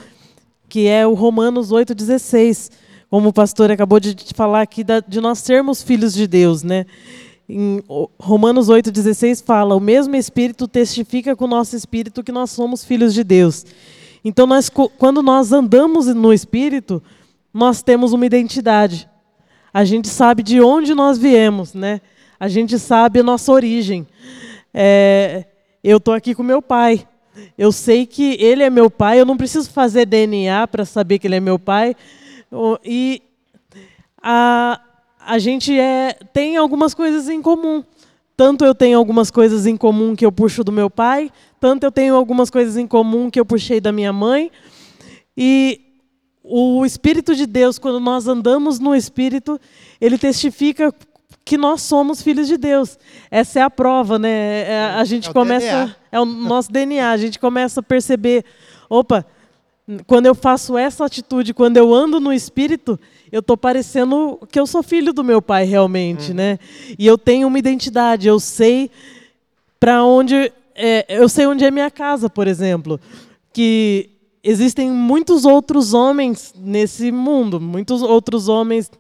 que 0.68 0.88
é 0.88 1.08
o 1.08 1.14
Romanos 1.14 1.72
8,16 1.72 2.72
como 3.10 3.30
o 3.30 3.34
pastor 3.34 3.72
acabou 3.72 3.98
de 3.98 4.14
falar 4.36 4.62
aqui, 4.62 4.84
de 5.08 5.22
nós 5.22 5.40
sermos 5.40 5.82
filhos 5.82 6.14
de 6.14 6.28
Deus, 6.28 6.64
né? 6.64 6.86
Em 7.48 7.84
Romanos 8.20 8.70
8,16 8.70 9.44
fala: 9.44 9.76
O 9.76 9.80
mesmo 9.80 10.16
Espírito 10.16 10.68
testifica 10.68 11.36
com 11.36 11.46
o 11.46 11.48
nosso 11.50 11.76
espírito 11.76 12.24
que 12.24 12.32
nós 12.32 12.52
somos 12.52 12.84
filhos 12.84 13.14
de 13.14 13.24
Deus. 13.24 13.66
Então, 14.24 14.48
nós, 14.48 14.70
quando 14.70 15.22
nós 15.22 15.52
andamos 15.52 16.08
no 16.08 16.34
Espírito, 16.34 17.02
nós 17.54 17.84
temos 17.84 18.14
uma 18.14 18.26
identidade. 18.26 19.08
A 19.72 19.86
gente 19.86 20.08
sabe 20.08 20.42
de 20.42 20.60
onde 20.60 20.96
nós 20.96 21.18
viemos, 21.18 21.74
né? 21.74 22.02
A 22.40 22.48
gente 22.48 22.80
sabe 22.80 23.20
a 23.20 23.24
nossa 23.24 23.52
origem. 23.52 24.08
É, 24.74 25.46
eu 25.84 25.98
estou 25.98 26.14
aqui 26.14 26.34
com 26.34 26.42
meu 26.42 26.62
pai. 26.62 27.08
Eu 27.58 27.72
sei 27.72 28.06
que 28.06 28.38
ele 28.40 28.64
é 28.64 28.70
meu 28.70 28.90
pai. 28.90 29.20
Eu 29.20 29.26
não 29.26 29.38
preciso 29.38 29.70
fazer 29.70 30.06
DNA 30.06 30.68
para 30.68 30.86
saber 30.86 31.20
que 31.20 31.28
ele 31.28 31.36
é 31.36 31.40
meu 31.40 31.60
pai 31.60 31.96
e 32.84 33.22
a, 34.22 34.82
a 35.26 35.40
gente 35.40 35.78
é, 35.78 36.14
tem 36.34 36.58
algumas 36.58 36.94
coisas 36.94 37.28
em 37.30 37.42
comum. 37.42 37.84
Tanto 38.38 38.66
eu 38.66 38.76
tenho 38.76 38.98
algumas 38.98 39.32
coisas 39.32 39.66
em 39.66 39.78
comum 39.78 40.16
que 40.16 40.26
eu 40.26 40.32
puxo 40.32 40.64
do 40.64 40.72
meu 40.72 40.90
pai, 40.90 41.32
tanto 41.60 41.86
eu 41.86 41.92
tenho 41.92 42.16
algumas 42.16 42.50
coisas 42.50 42.76
em 42.76 42.86
comum 42.86 43.30
que 43.30 43.40
eu 43.40 43.46
puxei 43.46 43.80
da 43.80 43.92
minha 43.92 44.12
mãe. 44.12 44.52
E 45.38 45.82
o 46.44 46.86
Espírito 46.86 47.34
de 47.34 47.46
Deus, 47.46 47.80
quando 47.80 48.00
nós 48.00 48.28
andamos 48.28 48.78
no 48.78 48.94
Espírito, 48.94 49.60
ele 50.00 50.18
testifica 50.18 50.94
que 51.46 51.58
nós 51.58 51.82
somos 51.82 52.22
filhos 52.22 52.48
de 52.48 52.58
Deus. 52.58 53.00
Essa 53.32 53.60
é 53.60 53.62
a 53.62 53.70
prova, 53.70 54.20
né? 54.20 54.64
É, 54.68 54.94
a 54.96 55.04
gente 55.06 55.30
é 55.30 55.34
começa. 55.34 55.66
DNA. 55.66 55.96
É 56.12 56.20
o 56.20 56.26
nosso 56.26 56.72
DNA. 56.72 57.10
A 57.10 57.18
gente 57.18 57.40
começa 57.40 57.80
a 57.80 57.84
perceber: 57.84 58.44
opa, 58.90 59.26
quando 60.08 60.26
eu 60.26 60.34
faço 60.34 60.78
essa 60.78 61.06
atitude, 61.06 61.54
quando 61.54 61.78
eu 61.78 61.94
ando 61.94 62.20
no 62.20 62.34
espírito, 62.34 63.00
eu 63.32 63.40
estou 63.40 63.56
parecendo 63.56 64.40
que 64.52 64.60
eu 64.60 64.66
sou 64.66 64.82
filho 64.82 65.14
do 65.14 65.24
meu 65.24 65.42
pai 65.42 65.66
realmente, 65.66 66.30
uhum. 66.30 66.38
né? 66.38 66.60
E 66.98 67.06
eu 67.06 67.18
tenho 67.18 67.48
uma 67.48 67.60
identidade, 67.60 68.28
eu 68.28 68.40
sei 68.40 68.90
para 69.80 70.04
onde 70.04 70.52
é, 70.76 71.06
eu 71.08 71.30
sei 71.30 71.46
onde 71.46 71.64
é 71.64 71.72
minha 71.72 71.92
casa, 71.92 72.30
por 72.30 72.48
exemplo, 72.48 73.00
que 73.54 74.10
existem 74.44 74.92
muitos 74.92 75.46
outros 75.46 75.94
homens 75.94 76.54
nesse 76.58 77.12
mundo, 77.12 77.62
muitos 77.62 78.02
outros 78.02 78.50
homens, 78.50 78.92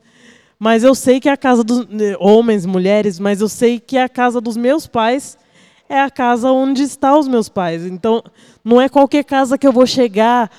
mas 0.57 0.83
eu 0.83 0.95
sei 0.95 1.19
que 1.19 1.27
a 1.27 1.35
casa 1.35 1.63
dos 1.63 1.85
homens, 2.19 2.65
mulheres, 2.65 3.19
mas 3.19 3.41
eu 3.41 3.49
sei 3.49 3.79
que 3.79 3.97
a 3.97 4.07
casa 4.07 4.39
dos 4.39 4.55
meus 4.55 4.87
pais 4.87 5.37
é 5.89 5.99
a 5.99 6.09
casa 6.09 6.51
onde 6.51 6.83
estão 6.83 7.19
os 7.19 7.27
meus 7.27 7.49
pais. 7.49 7.85
Então, 7.85 8.23
não 8.63 8.81
é 8.81 8.87
qualquer 8.87 9.23
casa 9.23 9.57
que 9.57 9.67
eu 9.67 9.73
vou 9.73 9.85
chegar 9.85 10.49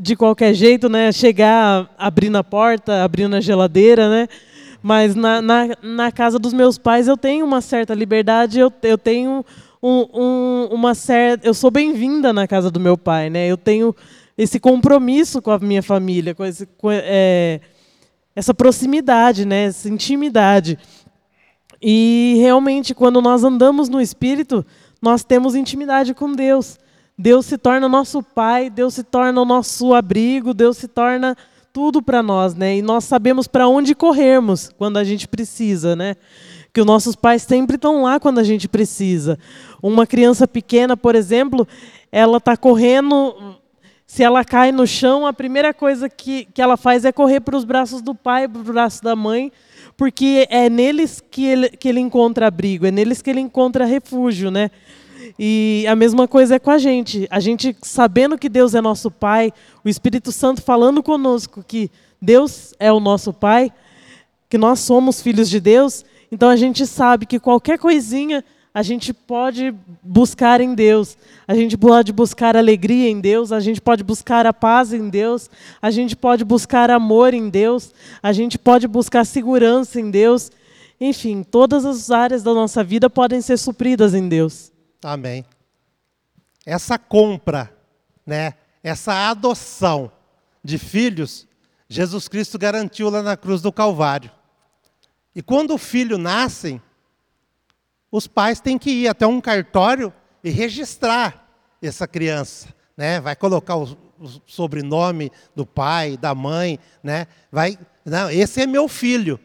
de 0.00 0.16
qualquer 0.16 0.54
jeito, 0.54 0.88
né? 0.88 1.12
Chegar 1.12 1.94
abrindo 1.98 2.36
a 2.36 2.44
porta, 2.44 3.04
abrindo 3.04 3.36
a 3.36 3.40
geladeira, 3.40 4.08
né? 4.08 4.28
Mas 4.82 5.14
na, 5.14 5.42
na, 5.42 5.68
na, 5.82 6.12
casa 6.12 6.38
dos 6.38 6.52
meus 6.52 6.78
pais 6.78 7.08
eu 7.08 7.16
tenho 7.16 7.44
uma 7.44 7.60
certa 7.60 7.94
liberdade, 7.94 8.58
eu, 8.58 8.72
eu 8.82 8.96
tenho 8.96 9.44
um, 9.82 10.06
um, 10.14 10.68
uma 10.72 10.94
certa. 10.94 11.46
Eu 11.46 11.54
sou 11.54 11.70
bem-vinda 11.70 12.32
na 12.32 12.46
casa 12.46 12.70
do 12.70 12.80
meu 12.80 12.96
pai, 12.96 13.28
né? 13.28 13.46
Eu 13.46 13.56
tenho 13.56 13.94
esse 14.38 14.60
compromisso 14.60 15.42
com 15.42 15.50
a 15.50 15.58
minha 15.58 15.82
família, 15.82 16.34
com, 16.34 16.44
esse, 16.44 16.66
com 16.66 16.88
é, 16.90 17.60
essa 18.34 18.54
proximidade, 18.54 19.44
né? 19.44 19.64
Essa 19.64 19.88
intimidade. 19.88 20.78
E 21.80 22.36
realmente, 22.38 22.94
quando 22.94 23.20
nós 23.20 23.44
andamos 23.44 23.88
no 23.88 24.00
Espírito, 24.00 24.64
nós 25.00 25.22
temos 25.22 25.54
intimidade 25.54 26.14
com 26.14 26.32
Deus. 26.32 26.78
Deus 27.18 27.46
se 27.46 27.56
torna 27.56 27.88
nosso 27.88 28.22
Pai, 28.22 28.68
Deus 28.68 28.94
se 28.94 29.02
torna 29.02 29.40
o 29.40 29.44
nosso 29.44 29.94
abrigo, 29.94 30.52
Deus 30.52 30.76
se 30.76 30.86
torna 30.86 31.36
tudo 31.72 32.02
para 32.02 32.22
nós, 32.22 32.54
né? 32.54 32.76
E 32.76 32.82
nós 32.82 33.04
sabemos 33.04 33.46
para 33.46 33.68
onde 33.68 33.94
corrermos 33.94 34.70
quando 34.76 34.96
a 34.98 35.04
gente 35.04 35.26
precisa, 35.26 35.96
né? 35.96 36.14
Que 36.72 36.80
os 36.80 36.86
nossos 36.86 37.16
pais 37.16 37.42
sempre 37.42 37.76
estão 37.76 38.02
lá 38.02 38.20
quando 38.20 38.38
a 38.38 38.44
gente 38.44 38.68
precisa. 38.68 39.38
Uma 39.82 40.06
criança 40.06 40.46
pequena, 40.46 40.96
por 40.96 41.14
exemplo, 41.14 41.66
ela 42.12 42.36
está 42.36 42.56
correndo, 42.56 43.56
se 44.06 44.22
ela 44.22 44.44
cai 44.44 44.70
no 44.70 44.86
chão, 44.86 45.26
a 45.26 45.32
primeira 45.32 45.72
coisa 45.72 46.08
que, 46.08 46.46
que 46.46 46.60
ela 46.60 46.76
faz 46.76 47.04
é 47.04 47.12
correr 47.12 47.40
para 47.40 47.56
os 47.56 47.64
braços 47.64 48.02
do 48.02 48.14
pai, 48.14 48.46
para 48.46 48.60
os 48.60 48.66
braços 48.66 49.00
da 49.00 49.16
mãe, 49.16 49.50
porque 49.96 50.46
é 50.50 50.68
neles 50.68 51.22
que 51.30 51.46
ele, 51.46 51.68
que 51.70 51.88
ele 51.88 52.00
encontra 52.00 52.46
abrigo, 52.46 52.86
é 52.86 52.90
neles 52.90 53.22
que 53.22 53.30
ele 53.30 53.40
encontra 53.40 53.84
refúgio, 53.86 54.50
né? 54.50 54.70
E 55.38 55.84
a 55.88 55.96
mesma 55.96 56.28
coisa 56.28 56.56
é 56.56 56.58
com 56.58 56.70
a 56.70 56.78
gente. 56.78 57.26
A 57.30 57.40
gente 57.40 57.76
sabendo 57.82 58.38
que 58.38 58.48
Deus 58.48 58.74
é 58.74 58.80
nosso 58.80 59.10
Pai, 59.10 59.52
o 59.84 59.88
Espírito 59.88 60.32
Santo 60.32 60.62
falando 60.62 61.02
conosco 61.02 61.64
que 61.66 61.90
Deus 62.20 62.74
é 62.78 62.92
o 62.92 63.00
nosso 63.00 63.32
Pai, 63.32 63.72
que 64.48 64.58
nós 64.58 64.80
somos 64.80 65.20
filhos 65.20 65.48
de 65.48 65.60
Deus, 65.60 66.04
então 66.30 66.48
a 66.48 66.56
gente 66.56 66.86
sabe 66.86 67.26
que 67.26 67.38
qualquer 67.38 67.78
coisinha 67.78 68.44
a 68.72 68.82
gente 68.82 69.14
pode 69.14 69.74
buscar 70.02 70.60
em 70.60 70.74
Deus, 70.74 71.16
a 71.48 71.54
gente 71.54 71.78
pode 71.78 72.12
buscar 72.12 72.56
alegria 72.56 73.08
em 73.08 73.20
Deus, 73.20 73.50
a 73.50 73.58
gente 73.58 73.80
pode 73.80 74.04
buscar 74.04 74.44
a 74.44 74.52
paz 74.52 74.92
em 74.92 75.08
Deus, 75.08 75.48
a 75.80 75.90
gente 75.90 76.14
pode 76.14 76.44
buscar 76.44 76.90
amor 76.90 77.32
em 77.32 77.48
Deus, 77.48 77.94
a 78.22 78.34
gente 78.34 78.58
pode 78.58 78.86
buscar 78.86 79.24
segurança 79.24 79.98
em 79.98 80.10
Deus. 80.10 80.50
Enfim, 81.00 81.42
todas 81.42 81.86
as 81.86 82.10
áreas 82.10 82.42
da 82.42 82.52
nossa 82.52 82.84
vida 82.84 83.08
podem 83.08 83.40
ser 83.40 83.56
supridas 83.56 84.12
em 84.14 84.28
Deus. 84.28 84.70
Amém. 85.02 85.44
Essa 86.64 86.98
compra, 86.98 87.72
né, 88.24 88.54
essa 88.82 89.30
adoção 89.30 90.10
de 90.62 90.78
filhos, 90.78 91.46
Jesus 91.88 92.26
Cristo 92.26 92.58
garantiu 92.58 93.08
lá 93.08 93.22
na 93.22 93.36
cruz 93.36 93.62
do 93.62 93.72
Calvário. 93.72 94.30
E 95.34 95.42
quando 95.42 95.74
o 95.74 95.78
filho 95.78 96.18
nasce, 96.18 96.80
os 98.10 98.26
pais 98.26 98.60
têm 98.60 98.78
que 98.78 98.90
ir 98.90 99.08
até 99.08 99.26
um 99.26 99.40
cartório 99.40 100.12
e 100.42 100.50
registrar 100.50 101.46
essa 101.82 102.06
criança, 102.08 102.74
né? 102.96 103.20
Vai 103.20 103.36
colocar 103.36 103.76
o, 103.76 103.96
o 104.18 104.40
sobrenome 104.46 105.30
do 105.54 105.66
pai, 105.66 106.16
da 106.16 106.34
mãe, 106.34 106.78
né? 107.02 107.26
Vai, 107.52 107.78
não, 108.04 108.30
esse 108.30 108.62
é 108.62 108.66
meu 108.66 108.88
filho. 108.88 109.38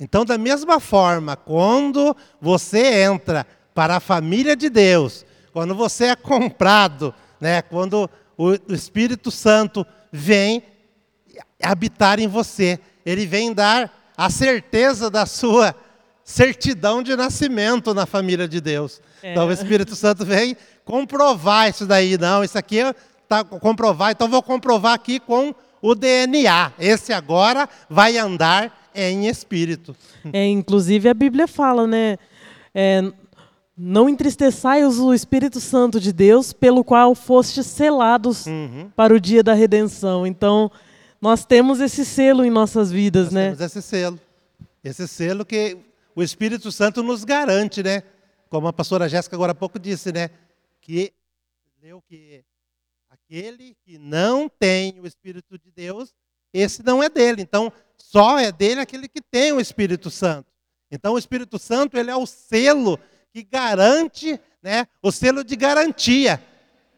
Então, 0.00 0.24
da 0.24 0.36
mesma 0.36 0.80
forma, 0.80 1.36
quando 1.36 2.16
você 2.40 3.04
entra 3.04 3.46
para 3.74 3.96
a 3.96 4.00
família 4.00 4.54
de 4.54 4.68
Deus, 4.68 5.24
quando 5.52 5.74
você 5.74 6.06
é 6.06 6.16
comprado, 6.16 7.14
né? 7.40 7.62
Quando 7.62 8.08
o 8.36 8.54
Espírito 8.68 9.30
Santo 9.30 9.86
vem 10.10 10.62
habitar 11.62 12.18
em 12.18 12.26
você, 12.26 12.78
ele 13.04 13.26
vem 13.26 13.52
dar 13.52 14.12
a 14.16 14.30
certeza 14.30 15.10
da 15.10 15.26
sua 15.26 15.74
certidão 16.24 17.02
de 17.02 17.16
nascimento 17.16 17.92
na 17.92 18.06
família 18.06 18.46
de 18.46 18.60
Deus. 18.60 19.00
É. 19.22 19.32
Então 19.32 19.48
o 19.48 19.52
Espírito 19.52 19.94
Santo 19.94 20.24
vem 20.24 20.56
comprovar 20.84 21.68
isso 21.68 21.86
daí. 21.86 22.16
Não, 22.18 22.44
isso 22.44 22.58
aqui 22.58 22.78
está 23.22 23.44
comprovar, 23.44 24.12
então 24.12 24.28
vou 24.28 24.42
comprovar 24.42 24.94
aqui 24.94 25.18
com 25.18 25.54
o 25.80 25.94
DNA. 25.94 26.72
Esse 26.78 27.12
agora 27.12 27.68
vai 27.88 28.18
andar 28.18 28.90
em 28.94 29.26
espírito. 29.26 29.96
É, 30.32 30.46
inclusive 30.46 31.08
a 31.08 31.14
Bíblia 31.14 31.48
fala, 31.48 31.86
né? 31.86 32.16
É, 32.74 33.02
não 33.76 34.08
entristeçai 34.08 34.84
o 34.84 35.14
Espírito 35.14 35.60
Santo 35.60 35.98
de 35.98 36.12
Deus, 36.12 36.52
pelo 36.52 36.84
qual 36.84 37.14
fostes 37.14 37.66
selados 37.66 38.46
uhum. 38.46 38.90
para 38.94 39.14
o 39.14 39.20
dia 39.20 39.42
da 39.42 39.54
redenção. 39.54 40.26
Então, 40.26 40.70
nós 41.20 41.44
temos 41.44 41.80
esse 41.80 42.04
selo 42.04 42.44
em 42.44 42.50
nossas 42.50 42.90
vidas, 42.90 43.26
nós 43.26 43.34
né? 43.34 43.44
Temos 43.44 43.60
esse 43.60 43.82
selo. 43.82 44.20
Esse 44.84 45.08
selo 45.08 45.44
que 45.44 45.78
o 46.14 46.22
Espírito 46.22 46.70
Santo 46.70 47.02
nos 47.02 47.24
garante, 47.24 47.82
né? 47.82 48.02
Como 48.50 48.66
a 48.66 48.72
pastora 48.72 49.08
Jéssica 49.08 49.36
agora 49.36 49.52
há 49.52 49.54
pouco 49.54 49.78
disse, 49.78 50.12
né? 50.12 50.30
Que 50.80 51.12
leu 51.82 52.02
que 52.02 52.44
aquele 53.08 53.74
que 53.84 53.98
não 53.98 54.48
tem 54.48 55.00
o 55.00 55.06
Espírito 55.06 55.56
de 55.56 55.70
Deus, 55.70 56.12
esse 56.52 56.82
não 56.82 57.02
é 57.02 57.08
dele. 57.08 57.40
Então, 57.40 57.72
só 57.96 58.38
é 58.38 58.52
dele 58.52 58.80
aquele 58.80 59.08
que 59.08 59.22
tem 59.22 59.52
o 59.52 59.60
Espírito 59.60 60.10
Santo. 60.10 60.52
Então, 60.90 61.14
o 61.14 61.18
Espírito 61.18 61.58
Santo 61.58 61.96
ele 61.96 62.10
é 62.10 62.16
o 62.16 62.26
selo 62.26 62.98
que 63.32 63.42
garante, 63.42 64.38
né? 64.62 64.86
O 65.02 65.10
selo 65.10 65.42
de 65.42 65.56
garantia, 65.56 66.42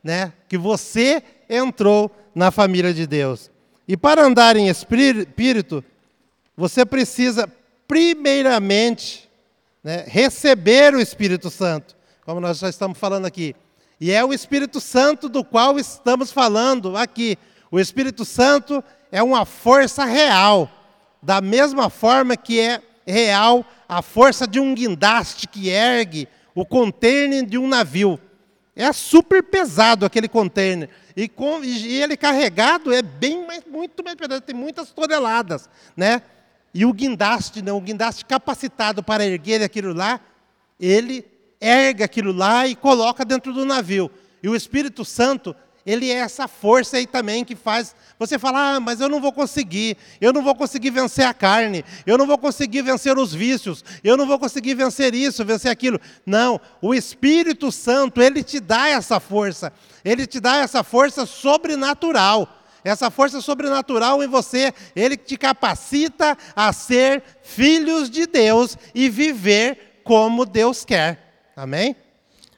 né? 0.03 0.33
Que 0.49 0.59
você 0.59 1.23
entrou 1.49 2.11
na 2.35 2.51
família 2.51 2.93
de 2.93 3.07
Deus. 3.07 3.51
E 3.87 3.97
para 3.97 4.25
andar 4.25 4.57
em 4.57 4.69
espírito, 4.69 5.85
você 6.57 6.85
precisa 6.85 7.49
primeiramente, 7.87 9.31
né, 9.83 10.05
receber 10.07 10.95
o 10.95 11.01
Espírito 11.01 11.51
Santo, 11.51 11.95
como 12.25 12.41
nós 12.41 12.59
já 12.59 12.69
estamos 12.69 12.99
falando 12.99 13.27
aqui. 13.27 13.55
E 14.01 14.11
é 14.11 14.25
o 14.25 14.33
Espírito 14.33 14.81
Santo 14.81 15.29
do 15.29 15.45
qual 15.45 15.79
estamos 15.79 16.33
falando 16.33 16.97
aqui. 16.97 17.39
O 17.71 17.79
Espírito 17.79 18.25
Santo 18.25 18.83
é 19.13 19.23
uma 19.23 19.45
força 19.45 20.05
real, 20.05 20.69
da 21.23 21.41
mesma 21.41 21.91
forma 21.91 22.37
que 22.37 22.59
é 22.59 22.81
real 23.07 23.65
a 23.89 24.03
força 24.03 24.47
de 24.47 24.59
um 24.61 24.75
guindaste 24.75 25.47
que 25.47 25.69
ergue 25.69 26.29
o 26.55 26.65
container 26.65 27.45
de 27.45 27.59
um 27.59 27.69
navio. 27.69 28.19
É 28.77 28.93
super 28.93 29.43
pesado 29.43 30.05
aquele 30.05 30.29
container. 30.29 30.89
E, 31.17 31.29
com, 31.29 31.63
e 31.63 32.03
ele 32.03 32.17
carregado 32.17 32.93
é 32.93 33.03
bem 33.03 33.47
mais, 33.47 33.63
muito 33.65 34.03
mais 34.03 34.17
pesado, 34.17 34.41
tem 34.41 34.55
muitas 34.55 34.91
toneladas. 34.91 35.69
Né? 35.97 36.23
E 36.73 36.85
o 36.85 36.93
guindaste, 36.93 37.63
não, 37.63 37.77
o 37.77 37.81
guindaste 37.81 38.25
capacitado 38.25 39.03
para 39.03 39.25
erguer 39.25 39.63
aquilo 39.63 39.93
lá, 39.93 40.21
ele 40.79 41.25
ergue 41.61 42.03
aquilo 42.03 42.33
lá 42.33 42.67
e 42.67 42.75
coloca 42.75 43.25
dentro 43.25 43.53
do 43.53 43.65
navio. 43.65 44.11
E 44.43 44.49
o 44.49 44.57
Espírito 44.57 45.05
Santo, 45.05 45.55
ele 45.87 46.11
é 46.11 46.15
essa 46.15 46.49
força 46.49 46.97
aí 46.97 47.07
também 47.07 47.45
que 47.45 47.55
faz 47.55 47.95
você 48.19 48.39
falar: 48.39 48.77
ah, 48.77 48.81
mas 48.81 49.01
eu 49.01 49.09
não 49.09 49.21
vou 49.21 49.33
conseguir, 49.33 49.97
eu 50.21 50.33
não 50.33 50.43
vou 50.43 50.55
conseguir 50.55 50.91
vencer 50.91 51.27
a 51.27 51.35
carne, 51.35 51.85
eu 52.07 52.17
não 52.17 52.27
vou 52.27 52.39
conseguir 52.39 52.83
vencer 52.83 53.19
os 53.19 53.35
vícios, 53.35 53.85
eu 54.03 54.17
não 54.17 54.27
vou 54.27 54.39
conseguir 54.39 54.75
vencer 54.75 55.15
isso, 55.15 55.45
vencer 55.45 55.71
aquilo. 55.71 56.01
Não, 56.25 56.61
o 56.81 56.95
Espírito 56.95 57.71
Santo, 57.71 58.23
ele 58.23 58.43
te 58.43 58.61
dá 58.61 58.89
essa 58.89 59.21
força, 59.21 59.73
ele 60.05 60.27
te 60.27 60.41
dá 60.41 60.57
essa 60.57 60.83
força 60.83 61.27
sobrenatural 61.27 62.49
essa 62.85 63.11
força 63.11 63.41
sobrenatural 63.41 64.23
em 64.23 64.29
você, 64.29 64.73
ele 64.95 65.17
te 65.17 65.39
capacita 65.39 66.37
a 66.55 66.71
ser 66.71 67.23
filhos 67.43 68.11
de 68.11 68.27
Deus 68.27 68.77
e 68.95 69.09
viver 69.09 70.03
como 70.05 70.45
Deus 70.45 70.85
quer. 70.85 71.51
Amém? 71.57 71.97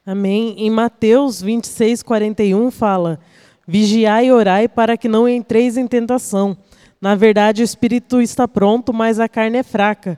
Amém. 0.09 0.55
Em 0.59 0.71
Mateus 0.71 1.43
26, 1.43 2.01
41 2.05 2.71
fala: 2.71 3.19
Vigiai 3.67 4.27
e 4.29 4.33
orai 4.33 4.69
para 4.69 4.97
que 4.97 5.09
não 5.09 5.29
entreis 5.29 5.77
em 5.77 5.85
tentação. 5.85 6.57
Na 7.01 7.17
verdade, 7.17 7.61
o 7.61 7.65
espírito 7.65 8.23
está 8.23 8.47
pronto, 8.47 8.95
mas 8.95 9.19
a 9.19 9.29
carne 9.29 9.59
é 9.59 9.63
fraca. 9.65 10.17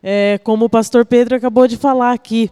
É, 0.00 0.38
como 0.44 0.66
o 0.66 0.70
pastor 0.70 1.04
Pedro 1.04 1.34
acabou 1.34 1.66
de 1.66 1.76
falar 1.76 2.12
aqui, 2.12 2.48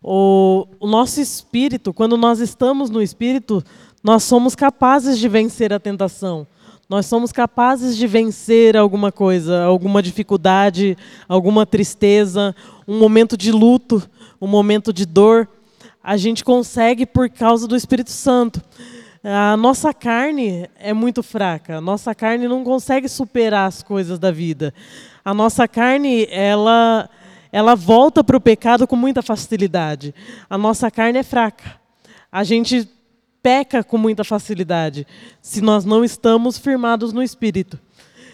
o, 0.00 0.68
o 0.78 0.86
nosso 0.86 1.20
espírito, 1.20 1.92
quando 1.92 2.16
nós 2.16 2.38
estamos 2.38 2.88
no 2.88 3.02
espírito, 3.02 3.60
nós 4.00 4.22
somos 4.22 4.54
capazes 4.54 5.18
de 5.18 5.28
vencer 5.28 5.72
a 5.72 5.80
tentação. 5.80 6.46
Nós 6.88 7.06
somos 7.06 7.32
capazes 7.32 7.96
de 7.96 8.06
vencer 8.06 8.76
alguma 8.76 9.10
coisa, 9.10 9.64
alguma 9.64 10.00
dificuldade, 10.00 10.96
alguma 11.28 11.66
tristeza, 11.66 12.54
um 12.86 12.96
momento 12.96 13.36
de 13.36 13.50
luto, 13.50 14.00
um 14.40 14.46
momento 14.46 14.92
de 14.92 15.04
dor. 15.04 15.48
A 16.04 16.18
gente 16.18 16.44
consegue 16.44 17.06
por 17.06 17.30
causa 17.30 17.66
do 17.66 17.74
Espírito 17.74 18.10
Santo. 18.10 18.62
A 19.24 19.56
nossa 19.56 19.94
carne 19.94 20.68
é 20.78 20.92
muito 20.92 21.22
fraca. 21.22 21.78
A 21.78 21.80
nossa 21.80 22.14
carne 22.14 22.46
não 22.46 22.62
consegue 22.62 23.08
superar 23.08 23.66
as 23.66 23.82
coisas 23.82 24.18
da 24.18 24.30
vida. 24.30 24.74
A 25.24 25.32
nossa 25.32 25.66
carne, 25.66 26.28
ela, 26.30 27.08
ela 27.50 27.74
volta 27.74 28.22
para 28.22 28.36
o 28.36 28.40
pecado 28.40 28.86
com 28.86 28.96
muita 28.96 29.22
facilidade. 29.22 30.14
A 30.50 30.58
nossa 30.58 30.90
carne 30.90 31.20
é 31.20 31.22
fraca. 31.22 31.80
A 32.30 32.44
gente 32.44 32.86
peca 33.42 33.82
com 33.82 33.96
muita 33.96 34.24
facilidade, 34.24 35.06
se 35.40 35.62
nós 35.62 35.86
não 35.86 36.04
estamos 36.04 36.58
firmados 36.58 37.14
no 37.14 37.22
Espírito. 37.22 37.80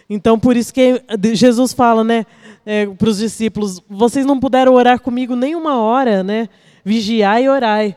Então, 0.08 0.40
por 0.40 0.56
isso 0.56 0.74
que 0.74 1.02
Jesus 1.34 1.72
fala, 1.72 2.02
né, 2.02 2.26
é, 2.66 2.86
para 2.86 3.08
os 3.08 3.18
discípulos: 3.18 3.80
vocês 3.88 4.26
não 4.26 4.40
puderam 4.40 4.74
orar 4.74 5.00
comigo 5.00 5.36
nem 5.36 5.54
uma 5.54 5.78
hora, 5.78 6.24
né? 6.24 6.48
Vigiai 6.84 7.44
e 7.44 7.48
orai, 7.48 7.96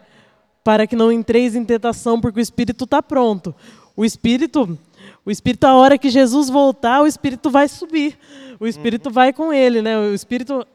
para 0.63 0.87
que 0.87 0.95
não 0.95 1.11
entreis 1.11 1.55
em 1.55 1.65
tentação, 1.65 2.19
porque 2.19 2.39
o 2.39 2.41
espírito 2.41 2.85
está 2.85 3.01
pronto. 3.01 3.53
O 3.95 4.03
espírito, 4.03 4.77
o 5.25 5.31
espírito, 5.31 5.65
a 5.65 5.75
hora 5.75 5.97
que 5.97 6.09
Jesus 6.09 6.49
voltar, 6.49 7.01
o 7.01 7.07
espírito 7.07 7.49
vai 7.49 7.67
subir. 7.67 8.17
O 8.59 8.67
espírito 8.67 9.09
vai 9.09 9.33
com 9.33 9.51
ele, 9.53 9.81
né? 9.81 9.97
O 9.97 10.13
espírito 10.13 10.65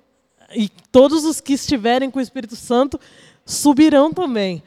e 0.55 0.68
todos 0.90 1.25
os 1.25 1.40
que 1.40 1.53
estiverem 1.53 2.11
com 2.11 2.18
o 2.18 2.23
Espírito 2.23 2.57
Santo 2.57 2.99
subirão 3.44 4.12
também. 4.12 4.62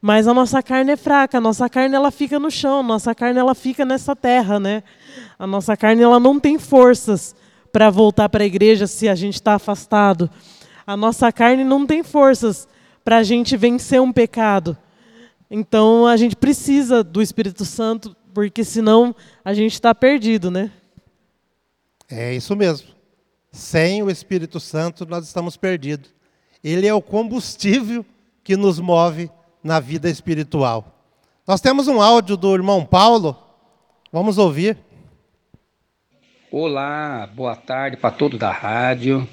Mas 0.00 0.26
a 0.26 0.34
nossa 0.34 0.62
carne 0.62 0.92
é 0.92 0.96
fraca, 0.96 1.38
a 1.38 1.40
nossa 1.40 1.68
carne 1.68 1.94
ela 1.94 2.10
fica 2.10 2.38
no 2.38 2.50
chão, 2.50 2.80
a 2.80 2.82
nossa 2.82 3.14
carne 3.14 3.38
ela 3.38 3.54
fica 3.54 3.84
nessa 3.84 4.16
terra, 4.16 4.58
né? 4.58 4.82
A 5.38 5.46
nossa 5.46 5.76
carne 5.76 6.02
ela 6.02 6.18
não 6.18 6.40
tem 6.40 6.58
forças 6.58 7.36
para 7.70 7.90
voltar 7.90 8.28
para 8.28 8.42
a 8.42 8.46
igreja 8.46 8.86
se 8.86 9.08
a 9.08 9.14
gente 9.14 9.34
está 9.34 9.54
afastado. 9.54 10.30
A 10.86 10.96
nossa 10.96 11.30
carne 11.30 11.64
não 11.64 11.86
tem 11.86 12.02
forças 12.02 12.66
para 13.10 13.16
a 13.16 13.22
gente 13.24 13.56
vencer 13.56 14.00
um 14.00 14.12
pecado. 14.12 14.78
Então 15.50 16.06
a 16.06 16.16
gente 16.16 16.36
precisa 16.36 17.02
do 17.02 17.20
Espírito 17.20 17.64
Santo, 17.64 18.16
porque 18.32 18.62
senão 18.62 19.16
a 19.44 19.52
gente 19.52 19.72
está 19.72 19.92
perdido, 19.92 20.48
né? 20.48 20.70
É 22.08 22.32
isso 22.32 22.54
mesmo. 22.54 22.86
Sem 23.50 24.00
o 24.00 24.08
Espírito 24.08 24.60
Santo 24.60 25.04
nós 25.04 25.26
estamos 25.26 25.56
perdidos. 25.56 26.14
Ele 26.62 26.86
é 26.86 26.94
o 26.94 27.02
combustível 27.02 28.06
que 28.44 28.56
nos 28.56 28.78
move 28.78 29.28
na 29.60 29.80
vida 29.80 30.08
espiritual. 30.08 31.04
Nós 31.44 31.60
temos 31.60 31.88
um 31.88 32.00
áudio 32.00 32.36
do 32.36 32.54
irmão 32.54 32.86
Paulo, 32.86 33.36
vamos 34.12 34.38
ouvir. 34.38 34.78
Olá, 36.48 37.28
boa 37.34 37.56
tarde 37.56 37.96
para 37.96 38.12
todos 38.12 38.38
da 38.38 38.52
rádio. 38.52 39.28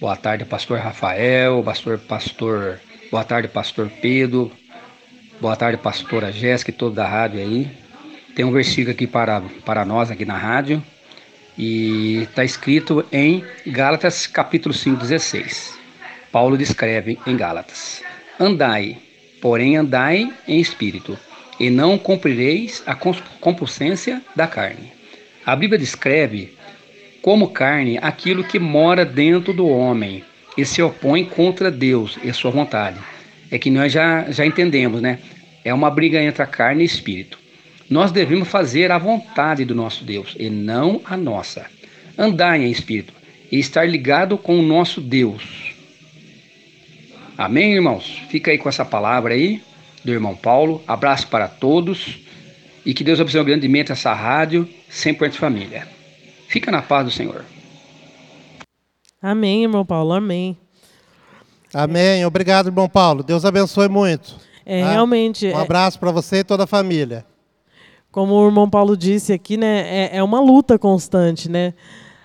Boa 0.00 0.16
tarde, 0.16 0.44
pastor 0.44 0.80
Rafael, 0.80 1.62
pastor, 1.62 1.96
pastor, 2.00 2.80
boa 3.10 3.24
tarde, 3.24 3.48
pastor 3.48 3.90
Pedro. 4.00 4.50
Boa 5.40 5.56
tarde, 5.56 5.78
pastora 5.78 6.32
Jéssica 6.32 6.70
e 6.70 6.74
todos 6.74 6.94
da 6.94 7.06
rádio 7.06 7.40
aí. 7.40 7.70
Tem 8.34 8.44
um 8.44 8.52
versículo 8.52 8.90
aqui 8.90 9.06
para, 9.06 9.42
para 9.64 9.84
nós 9.84 10.10
aqui 10.10 10.24
na 10.24 10.36
rádio. 10.36 10.82
E 11.56 12.22
está 12.22 12.44
escrito 12.44 13.04
em 13.10 13.44
Gálatas 13.66 14.26
capítulo 14.26 14.74
5, 14.74 15.00
16. 15.00 15.78
Paulo 16.30 16.56
descreve 16.56 17.18
em 17.26 17.36
Gálatas: 17.36 18.02
Andai 18.38 18.98
porém 19.40 19.76
andai 19.76 20.32
em 20.46 20.60
espírito, 20.60 21.18
e 21.58 21.70
não 21.70 21.98
cumprireis 21.98 22.82
a 22.86 22.94
compulsência 22.94 24.22
da 24.34 24.46
carne. 24.46 24.92
A 25.44 25.56
Bíblia 25.56 25.78
descreve 25.78 26.56
como 27.20 27.48
carne 27.48 27.98
aquilo 28.00 28.44
que 28.44 28.58
mora 28.58 29.04
dentro 29.04 29.52
do 29.52 29.66
homem 29.66 30.24
e 30.58 30.64
se 30.66 30.82
opõe 30.82 31.24
contra 31.24 31.70
Deus 31.70 32.18
e 32.22 32.30
sua 32.34 32.50
vontade. 32.50 32.98
É 33.50 33.58
que 33.58 33.70
nós 33.70 33.90
já, 33.90 34.30
já 34.30 34.44
entendemos, 34.44 35.00
né? 35.00 35.18
É 35.64 35.72
uma 35.72 35.90
briga 35.90 36.22
entre 36.22 36.42
a 36.42 36.46
carne 36.46 36.82
e 36.82 36.86
espírito. 36.86 37.38
Nós 37.88 38.12
devemos 38.12 38.48
fazer 38.48 38.92
a 38.92 38.98
vontade 38.98 39.64
do 39.64 39.74
nosso 39.74 40.04
Deus 40.04 40.36
e 40.38 40.50
não 40.50 41.00
a 41.06 41.16
nossa. 41.16 41.64
Andar 42.18 42.60
em 42.60 42.70
espírito 42.70 43.14
e 43.50 43.58
estar 43.58 43.88
ligado 43.88 44.36
com 44.36 44.58
o 44.58 44.62
nosso 44.62 45.00
Deus 45.00 45.68
Amém, 47.38 47.74
irmãos? 47.74 48.20
Fica 48.28 48.50
aí 48.50 48.58
com 48.58 48.68
essa 48.68 48.84
palavra 48.84 49.32
aí 49.32 49.62
do 50.04 50.10
irmão 50.10 50.34
Paulo. 50.34 50.82
Abraço 50.88 51.28
para 51.28 51.46
todos 51.46 52.18
e 52.84 52.92
que 52.92 53.04
Deus 53.04 53.20
abençoe 53.20 53.44
grandemente 53.44 53.92
essa 53.92 54.12
rádio, 54.12 54.68
sempre 54.88 55.28
de 55.28 55.38
família. 55.38 55.86
Fica 56.48 56.72
na 56.72 56.82
paz 56.82 57.04
do 57.04 57.12
Senhor. 57.12 57.44
Amém, 59.20 59.64
irmão 59.64 59.84
Paulo, 59.84 60.12
amém. 60.12 60.56
Amém. 61.74 62.24
Obrigado, 62.24 62.68
irmão 62.68 62.88
Paulo. 62.88 63.22
Deus 63.22 63.44
abençoe 63.44 63.88
muito. 63.88 64.36
É, 64.64 64.82
tá? 64.82 64.92
realmente. 64.92 65.46
Um 65.46 65.58
é 65.58 65.62
abraço 65.62 65.98
para 65.98 66.12
você 66.12 66.38
e 66.38 66.44
toda 66.44 66.64
a 66.64 66.66
família. 66.66 67.26
Como 68.12 68.34
o 68.34 68.46
irmão 68.46 68.70
Paulo 68.70 68.96
disse 68.96 69.32
aqui, 69.32 69.56
né, 69.56 69.80
é, 69.88 70.16
é 70.18 70.22
uma 70.22 70.40
luta 70.40 70.78
constante, 70.78 71.50
né? 71.50 71.74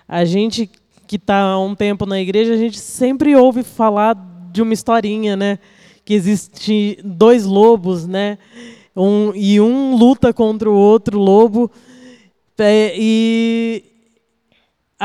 A 0.06 0.24
gente 0.24 0.70
que 1.06 1.16
está 1.16 1.40
há 1.40 1.60
um 1.60 1.74
tempo 1.74 2.06
na 2.06 2.20
igreja, 2.20 2.54
a 2.54 2.56
gente 2.56 2.78
sempre 2.78 3.34
ouve 3.36 3.62
falar 3.62 4.16
de 4.52 4.62
uma 4.62 4.72
historinha, 4.72 5.36
né? 5.36 5.58
Que 6.04 6.14
existe 6.14 6.98
dois 7.04 7.44
lobos, 7.44 8.06
né? 8.06 8.38
Um, 8.96 9.32
e 9.34 9.60
um 9.60 9.96
luta 9.96 10.32
contra 10.32 10.70
o 10.70 10.74
outro 10.74 11.18
lobo. 11.18 11.70
É, 12.56 12.94
e 12.96 13.84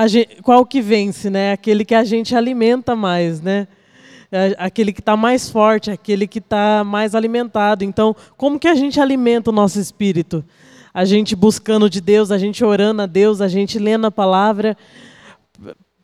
gente, 0.07 0.41
qual 0.41 0.65
que 0.65 0.81
vence, 0.81 1.29
né? 1.29 1.53
Aquele 1.53 1.83
que 1.83 1.95
a 1.95 2.03
gente 2.03 2.35
alimenta 2.35 2.95
mais, 2.95 3.41
né? 3.41 3.67
É, 4.31 4.55
aquele 4.59 4.93
que 4.93 4.99
está 4.99 5.17
mais 5.17 5.49
forte, 5.49 5.89
aquele 5.89 6.27
que 6.27 6.39
está 6.39 6.83
mais 6.83 7.15
alimentado. 7.15 7.83
Então, 7.83 8.15
como 8.37 8.59
que 8.59 8.67
a 8.67 8.75
gente 8.75 8.99
alimenta 8.99 9.49
o 9.49 9.53
nosso 9.53 9.79
espírito? 9.79 10.43
A 10.93 11.03
gente 11.05 11.35
buscando 11.35 11.89
de 11.89 11.99
Deus, 11.99 12.31
a 12.31 12.37
gente 12.37 12.63
orando 12.63 13.01
a 13.01 13.05
Deus, 13.05 13.41
a 13.41 13.47
gente 13.47 13.79
lendo 13.79 14.05
a 14.05 14.11
palavra. 14.11 14.77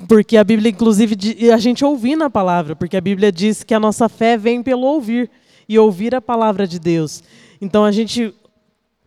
Porque 0.08 0.38
a 0.38 0.44
Bíblia, 0.44 0.72
inclusive, 0.72 1.16
a 1.52 1.58
gente 1.58 1.86
ouvindo 1.86 2.24
a 2.24 2.30
palavra, 2.30 2.76
porque 2.76 2.98
a 2.98 3.02
Bíblia 3.02 3.32
diz 3.32 3.64
que 3.64 3.74
a 3.74 3.80
nossa 3.80 4.10
fé 4.10 4.38
vem 4.38 4.62
pelo 4.62 4.82
ouvir 4.82 5.30
e 5.68 5.80
ouvir 5.80 6.14
a 6.14 6.22
palavra 6.22 6.68
de 6.68 6.80
Deus. 6.80 7.24
Então 7.62 7.86
a 7.86 7.92
gente 7.92 8.34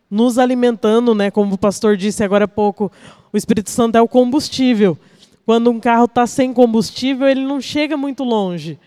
nos 0.09 0.37
alimentando, 0.37 1.13
né, 1.13 1.29
como 1.29 1.53
o 1.53 1.57
pastor 1.57 1.95
disse 1.95 2.23
agora 2.23 2.45
há 2.45 2.47
pouco, 2.47 2.91
o 3.31 3.37
Espírito 3.37 3.69
Santo 3.69 3.97
é 3.97 4.01
o 4.01 4.07
combustível. 4.07 4.97
Quando 5.45 5.69
um 5.69 5.79
carro 5.79 6.05
está 6.05 6.27
sem 6.27 6.53
combustível, 6.53 7.27
ele 7.27 7.43
não 7.43 7.59
chega 7.59 7.97
muito 7.97 8.23
longe. 8.23 8.79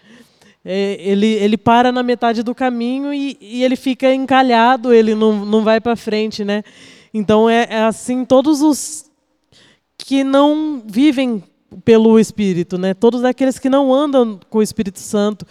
É, 0.64 0.96
ele, 1.00 1.26
ele 1.26 1.56
para 1.56 1.90
na 1.90 2.02
metade 2.02 2.42
do 2.42 2.54
caminho 2.54 3.12
e, 3.12 3.36
e 3.40 3.64
ele 3.64 3.74
fica 3.74 4.14
encalhado, 4.14 4.92
ele 4.94 5.14
não, 5.14 5.44
não 5.44 5.64
vai 5.64 5.80
para 5.80 5.96
frente, 5.96 6.44
né? 6.44 6.62
Então 7.12 7.50
é, 7.50 7.66
é 7.68 7.82
assim 7.82 8.24
todos 8.24 8.62
os 8.62 9.10
que 9.98 10.22
não 10.22 10.82
vivem 10.86 11.42
pelo 11.84 12.18
Espírito, 12.18 12.78
né? 12.78 12.94
Todos 12.94 13.24
aqueles 13.24 13.58
que 13.58 13.68
não 13.68 13.92
andam 13.92 14.38
com 14.48 14.58
o 14.58 14.62
Espírito 14.62 15.00
Santo 15.00 15.46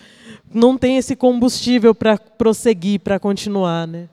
não 0.53 0.77
têm 0.77 0.97
esse 0.97 1.15
combustível 1.15 1.93
para 1.93 2.17
prosseguir, 2.17 2.99
para 2.99 3.19
continuar, 3.19 3.87
né? 3.87 4.07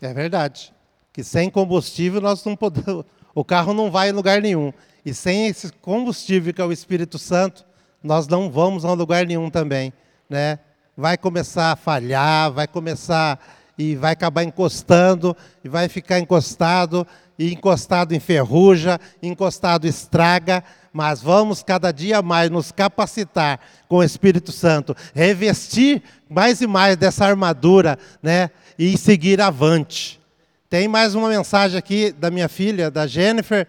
É 0.00 0.12
verdade. 0.12 0.72
Que 1.12 1.24
sem 1.24 1.50
combustível 1.50 2.20
nós 2.20 2.44
não 2.44 2.56
podemos, 2.56 3.04
o 3.34 3.44
carro 3.44 3.72
não 3.72 3.90
vai 3.90 4.10
em 4.10 4.12
lugar 4.12 4.40
nenhum. 4.40 4.72
E 5.04 5.14
sem 5.14 5.46
esse 5.46 5.72
combustível 5.80 6.52
que 6.52 6.60
é 6.60 6.64
o 6.64 6.72
Espírito 6.72 7.18
Santo, 7.18 7.64
nós 8.02 8.26
não 8.26 8.50
vamos 8.50 8.84
a 8.84 8.92
lugar 8.92 9.26
nenhum 9.26 9.50
também, 9.50 9.92
né? 10.28 10.58
Vai 10.96 11.16
começar 11.16 11.72
a 11.72 11.76
falhar, 11.76 12.52
vai 12.52 12.66
começar 12.66 13.38
e 13.78 13.96
vai 13.96 14.12
acabar 14.12 14.42
encostando 14.42 15.34
e 15.64 15.68
vai 15.68 15.88
ficar 15.88 16.18
encostado 16.18 17.06
e 17.38 17.54
encostado 17.54 18.14
enferruja, 18.14 19.00
encostado 19.22 19.86
estraga, 19.86 20.62
mas 20.92 21.22
vamos 21.22 21.62
cada 21.62 21.90
dia 21.90 22.20
mais 22.20 22.50
nos 22.50 22.70
capacitar 22.70 23.58
com 23.88 23.96
o 23.96 24.04
Espírito 24.04 24.52
Santo, 24.52 24.94
revestir 25.14 26.02
mais 26.28 26.60
e 26.60 26.66
mais 26.66 26.98
dessa 26.98 27.24
armadura, 27.24 27.98
né, 28.22 28.50
e 28.78 28.98
seguir 28.98 29.40
avante. 29.40 30.19
Tem 30.70 30.86
mais 30.86 31.16
uma 31.16 31.28
mensagem 31.28 31.76
aqui 31.76 32.12
da 32.12 32.30
minha 32.30 32.48
filha, 32.48 32.92
da 32.92 33.04
Jennifer. 33.04 33.66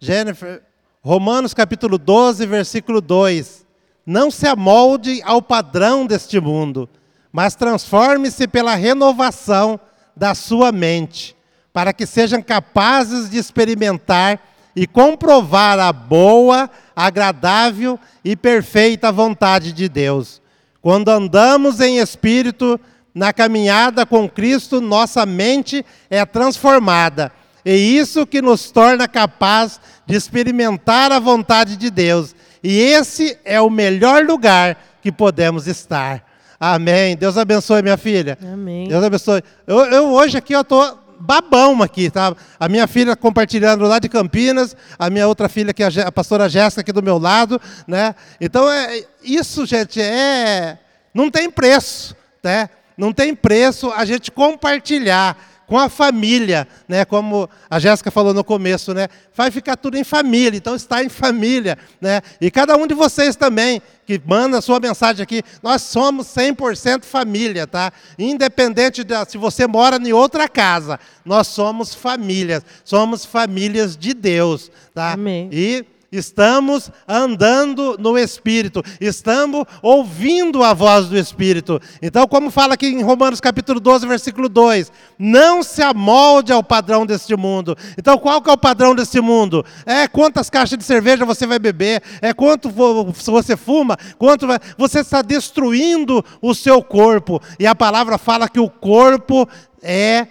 Jennifer, 0.00 0.62
Romanos 1.02 1.52
capítulo 1.52 1.98
12, 1.98 2.46
versículo 2.46 3.02
2. 3.02 3.66
Não 4.06 4.30
se 4.30 4.46
amolde 4.46 5.20
ao 5.26 5.42
padrão 5.42 6.06
deste 6.06 6.40
mundo, 6.40 6.88
mas 7.30 7.54
transforme-se 7.54 8.48
pela 8.48 8.74
renovação 8.74 9.78
da 10.16 10.34
sua 10.34 10.72
mente 10.72 11.36
para 11.70 11.92
que 11.92 12.06
sejam 12.06 12.40
capazes 12.40 13.28
de 13.28 13.36
experimentar 13.36 14.40
e 14.74 14.86
comprovar 14.86 15.78
a 15.78 15.92
boa, 15.92 16.70
agradável 16.96 18.00
e 18.24 18.34
perfeita 18.34 19.12
vontade 19.12 19.70
de 19.70 19.86
Deus. 19.86 20.40
Quando 20.80 21.10
andamos 21.10 21.78
em 21.78 21.98
espírito, 21.98 22.80
na 23.18 23.32
caminhada 23.32 24.06
com 24.06 24.28
Cristo, 24.28 24.80
nossa 24.80 25.26
mente 25.26 25.84
é 26.08 26.24
transformada. 26.24 27.32
E 27.64 27.72
isso 27.98 28.24
que 28.24 28.40
nos 28.40 28.70
torna 28.70 29.08
capaz 29.08 29.80
de 30.06 30.14
experimentar 30.14 31.10
a 31.10 31.18
vontade 31.18 31.76
de 31.76 31.90
Deus. 31.90 32.34
E 32.62 32.78
esse 32.78 33.36
é 33.44 33.60
o 33.60 33.68
melhor 33.68 34.24
lugar 34.24 34.78
que 35.02 35.10
podemos 35.10 35.66
estar. 35.66 36.24
Amém. 36.60 37.16
Deus 37.16 37.36
abençoe, 37.36 37.82
minha 37.82 37.96
filha. 37.96 38.38
Amém. 38.40 38.86
Deus 38.86 39.02
abençoe. 39.02 39.42
Eu, 39.66 39.78
eu 39.86 40.12
hoje 40.12 40.38
aqui 40.38 40.52
eu 40.52 40.60
estou 40.60 40.98
babão 41.18 41.82
aqui, 41.82 42.10
tá? 42.10 42.36
A 42.58 42.68
minha 42.68 42.86
filha 42.86 43.16
compartilhando 43.16 43.84
lá 43.84 43.98
de 43.98 44.08
Campinas, 44.08 44.76
a 44.96 45.10
minha 45.10 45.26
outra 45.26 45.48
filha 45.48 45.74
que 45.74 45.82
é 45.82 45.88
a 46.06 46.12
pastora 46.12 46.48
Jéssica 46.48 46.82
aqui 46.82 46.92
do 46.92 47.02
meu 47.02 47.18
lado, 47.18 47.60
né? 47.84 48.14
Então 48.40 48.70
é 48.70 49.02
isso, 49.24 49.66
gente, 49.66 50.00
é 50.00 50.78
não 51.12 51.28
tem 51.28 51.50
preço, 51.50 52.14
né? 52.44 52.70
Não 52.98 53.12
tem 53.12 53.34
preço 53.34 53.92
a 53.92 54.04
gente 54.04 54.30
compartilhar 54.32 55.38
com 55.68 55.78
a 55.78 55.88
família, 55.88 56.66
né? 56.88 57.04
Como 57.04 57.48
a 57.68 57.78
Jéssica 57.78 58.10
falou 58.10 58.32
no 58.32 58.42
começo, 58.42 58.94
né? 58.94 59.06
Vai 59.34 59.50
ficar 59.50 59.76
tudo 59.76 59.98
em 59.98 60.02
família, 60.02 60.56
então 60.56 60.74
está 60.74 61.04
em 61.04 61.10
família, 61.10 61.76
né? 62.00 62.22
E 62.40 62.50
cada 62.50 62.74
um 62.76 62.86
de 62.86 62.94
vocês 62.94 63.36
também 63.36 63.80
que 64.06 64.20
manda 64.24 64.58
a 64.58 64.62
sua 64.62 64.80
mensagem 64.80 65.22
aqui, 65.22 65.42
nós 65.62 65.82
somos 65.82 66.26
100% 66.28 67.04
família, 67.04 67.66
tá? 67.66 67.92
Independente 68.18 69.04
de 69.04 69.14
se 69.26 69.36
você 69.36 69.66
mora 69.66 69.96
em 69.98 70.12
outra 70.12 70.48
casa, 70.48 70.98
nós 71.22 71.46
somos 71.48 71.94
famílias, 71.94 72.64
somos 72.82 73.26
famílias 73.26 73.94
de 73.94 74.14
Deus, 74.14 74.70
tá? 74.94 75.12
Amém. 75.12 75.50
E 75.52 75.84
Estamos 76.10 76.90
andando 77.06 77.98
no 77.98 78.16
Espírito, 78.16 78.82
estamos 78.98 79.66
ouvindo 79.82 80.64
a 80.64 80.72
voz 80.72 81.06
do 81.06 81.18
Espírito. 81.18 81.78
Então, 82.00 82.26
como 82.26 82.50
fala 82.50 82.72
aqui 82.72 82.86
em 82.86 83.02
Romanos 83.02 83.42
capítulo 83.42 83.78
12, 83.78 84.06
versículo 84.06 84.48
2, 84.48 84.90
não 85.18 85.62
se 85.62 85.82
amolde 85.82 86.50
ao 86.50 86.64
padrão 86.64 87.04
deste 87.04 87.36
mundo. 87.36 87.76
Então, 87.98 88.16
qual 88.16 88.40
que 88.40 88.48
é 88.48 88.52
o 88.54 88.56
padrão 88.56 88.94
deste 88.94 89.20
mundo? 89.20 89.62
É 89.84 90.08
quantas 90.08 90.48
caixas 90.48 90.78
de 90.78 90.84
cerveja 90.84 91.26
você 91.26 91.46
vai 91.46 91.58
beber, 91.58 92.02
é 92.22 92.32
quanto 92.32 92.70
você 92.70 93.54
fuma, 93.54 93.94
quanto 94.16 94.46
você 94.78 95.00
está 95.00 95.20
destruindo 95.20 96.24
o 96.40 96.54
seu 96.54 96.82
corpo. 96.82 97.38
E 97.58 97.66
a 97.66 97.74
palavra 97.74 98.16
fala 98.16 98.48
que 98.48 98.60
o 98.60 98.70
corpo 98.70 99.46
é 99.82 100.26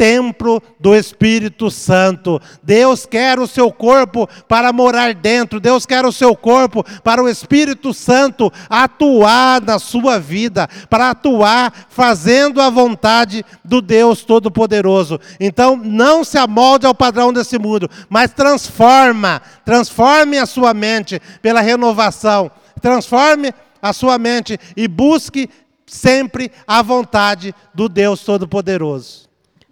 templo 0.00 0.62
do 0.80 0.96
Espírito 0.96 1.70
Santo. 1.70 2.40
Deus 2.62 3.04
quer 3.04 3.38
o 3.38 3.46
seu 3.46 3.70
corpo 3.70 4.26
para 4.48 4.72
morar 4.72 5.12
dentro, 5.12 5.60
Deus 5.60 5.84
quer 5.84 6.06
o 6.06 6.12
seu 6.12 6.34
corpo 6.34 6.82
para 7.04 7.22
o 7.22 7.28
Espírito 7.28 7.92
Santo 7.92 8.50
atuar 8.70 9.60
na 9.60 9.78
sua 9.78 10.18
vida, 10.18 10.66
para 10.88 11.10
atuar 11.10 11.86
fazendo 11.90 12.62
a 12.62 12.70
vontade 12.70 13.44
do 13.62 13.82
Deus 13.82 14.24
Todo-Poderoso. 14.24 15.20
Então, 15.38 15.76
não 15.76 16.24
se 16.24 16.38
amolde 16.38 16.86
ao 16.86 16.94
padrão 16.94 17.30
desse 17.30 17.58
mundo, 17.58 17.86
mas 18.08 18.32
transforma, 18.32 19.42
transforme 19.66 20.38
a 20.38 20.46
sua 20.46 20.72
mente 20.72 21.20
pela 21.42 21.60
renovação, 21.60 22.50
transforme 22.80 23.52
a 23.82 23.92
sua 23.92 24.16
mente 24.16 24.58
e 24.74 24.88
busque 24.88 25.50
sempre 25.84 26.50
a 26.66 26.80
vontade 26.80 27.54
do 27.74 27.86
Deus 27.86 28.24
Todo-Poderoso. 28.24 29.29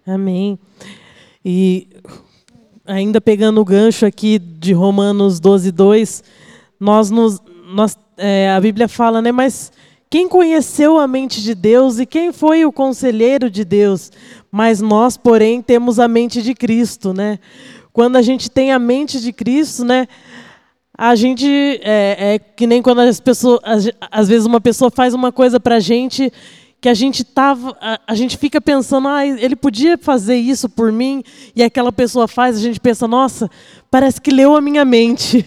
Amém. 0.09 0.57
E 1.45 1.87
ainda 2.83 3.21
pegando 3.21 3.61
o 3.61 3.65
gancho 3.65 4.07
aqui 4.07 4.39
de 4.39 4.73
Romanos 4.73 5.39
12, 5.39 5.71
2, 5.71 6.23
nós 6.79 7.11
nos, 7.11 7.39
nós, 7.71 7.95
é, 8.17 8.49
a 8.49 8.59
Bíblia 8.59 8.87
fala, 8.87 9.21
né? 9.21 9.31
Mas 9.31 9.71
quem 10.09 10.27
conheceu 10.27 10.97
a 10.97 11.07
mente 11.07 11.43
de 11.43 11.53
Deus 11.53 11.99
e 11.99 12.07
quem 12.07 12.33
foi 12.33 12.65
o 12.65 12.71
conselheiro 12.71 13.51
de 13.51 13.63
Deus? 13.63 14.11
Mas 14.51 14.81
nós, 14.81 15.15
porém, 15.15 15.61
temos 15.61 15.99
a 15.99 16.07
mente 16.07 16.41
de 16.41 16.55
Cristo, 16.55 17.13
né? 17.13 17.37
Quando 17.93 18.15
a 18.15 18.21
gente 18.23 18.49
tem 18.49 18.71
a 18.71 18.79
mente 18.79 19.21
de 19.21 19.31
Cristo, 19.31 19.85
né? 19.85 20.07
A 20.97 21.13
gente 21.13 21.47
é, 21.83 22.33
é 22.33 22.39
que 22.39 22.65
nem 22.65 22.81
quando 22.81 22.99
as 23.01 23.19
pessoas, 23.19 23.59
às 24.09 24.27
vezes 24.27 24.47
uma 24.47 24.59
pessoa 24.59 24.89
faz 24.89 25.13
uma 25.13 25.31
coisa 25.31 25.59
para 25.59 25.75
a 25.75 25.79
gente 25.79 26.33
que 26.81 26.87
a 26.87 26.93
gente 26.93 27.23
tava, 27.23 27.77
a, 27.81 27.99
a, 28.07 28.15
gente 28.15 28.37
fica 28.37 28.61
pensando, 28.61 29.07
ah, 29.07 29.25
ele 29.25 29.55
podia 29.55 29.97
fazer 29.97 30.37
isso 30.37 30.69
por 30.69 30.91
mim, 30.91 31.23
e 31.55 31.61
aquela 31.61 31.91
pessoa 31.91 32.27
faz, 32.27 32.57
a 32.57 32.61
gente 32.61 32.79
pensa, 32.79 33.07
nossa, 33.07 33.49
parece 33.91 34.21
que 34.21 34.31
leu 34.31 34.55
a 34.55 34.61
minha 34.61 34.85
mente. 34.85 35.45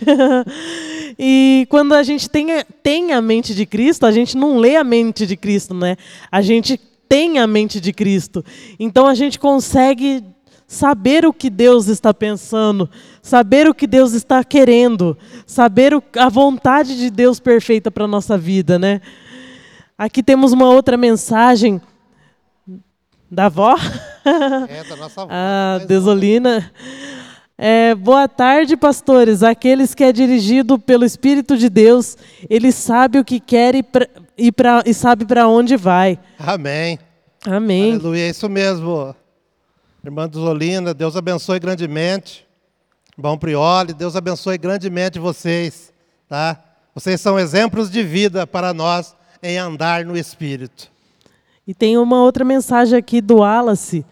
e 1.19 1.67
quando 1.71 1.95
a 1.95 2.03
gente 2.03 2.29
tem, 2.29 2.49
tem 2.83 3.13
a 3.13 3.23
mente 3.23 3.55
de 3.55 3.65
Cristo, 3.65 4.05
a 4.05 4.13
gente 4.13 4.37
não 4.37 4.59
lê 4.59 4.77
a 4.77 4.85
mente 4.85 5.27
de 5.27 5.37
Cristo, 5.37 5.73
né? 5.73 5.97
A 6.31 6.43
gente 6.43 6.79
tem 7.09 7.39
a 7.39 7.47
mente 7.47 7.81
de 7.81 7.93
Cristo. 7.93 8.45
Então 8.79 9.07
a 9.07 9.15
gente 9.15 9.39
consegue 9.39 10.23
saber 10.67 11.27
o 11.27 11.33
que 11.33 11.51
Deus 11.51 11.87
está 11.87 12.15
pensando, 12.15 12.89
saber 13.21 13.69
o 13.69 13.75
que 13.75 13.87
Deus 13.87 14.15
está 14.15 14.43
querendo, 14.43 15.17
saber 15.47 15.93
a 16.17 16.29
vontade 16.31 16.97
de 16.97 17.11
Deus 17.11 17.39
perfeita 17.39 17.91
para 17.91 18.05
a 18.05 18.09
nossa 18.09 18.39
vida, 18.39 18.79
né? 18.79 19.03
Aqui 20.03 20.21
temos 20.21 20.51
uma 20.51 20.69
outra 20.69 20.97
mensagem 20.97 21.81
da 23.31 23.47
avó. 23.47 23.77
É, 24.69 24.83
da 24.83 24.97
nossa 24.97 25.23
avó. 25.23 25.31
a 25.31 25.79
Desolina. 25.87 26.73
É, 27.57 27.95
boa 27.95 28.27
tarde, 28.27 28.77
pastores. 28.77 29.45
Aqueles 29.45 29.95
que 29.95 30.03
é 30.03 30.11
dirigido 30.11 30.77
pelo 30.77 31.05
Espírito 31.05 31.57
de 31.57 31.71
Deus, 31.71 32.19
ele 32.51 32.73
sabe 32.73 33.21
o 33.21 33.25
que 33.25 33.39
quer 33.39 33.77
e, 33.77 33.83
pra, 33.85 34.09
e, 34.37 34.51
pra, 34.51 34.83
e 34.85 34.93
sabe 34.93 35.25
para 35.25 35.47
onde 35.47 35.77
vai. 35.77 36.19
Amém. 36.37 36.99
Amém. 37.47 37.93
Aleluia, 37.93 38.27
é 38.27 38.31
isso 38.31 38.49
mesmo. 38.49 39.15
Irmã 40.05 40.29
Desolina, 40.29 40.93
Deus 40.93 41.17
abençoe 41.17 41.61
grandemente. 41.61 42.45
Bom 43.17 43.39
Prioli, 43.39 43.95
Deus 43.95 44.17
abençoe 44.17 44.59
grandemente 44.59 45.21
vocês. 45.21 45.93
Tá? 46.29 46.61
Vocês 46.93 47.21
são 47.21 47.39
exemplos 47.39 47.89
de 47.89 48.03
vida 48.03 48.45
para 48.49 48.75
nós 48.75 49.15
em 49.43 49.59
andar 49.59 50.05
no 50.05 50.17
Espírito. 50.17 50.91
E 51.67 51.75
tem 51.75 51.99
uma 51.99 52.23
outra 52.23 52.45
mensagem 52.45 52.97
aqui 52.97 53.21
do 53.21 53.39
Wallace. 53.39 54.05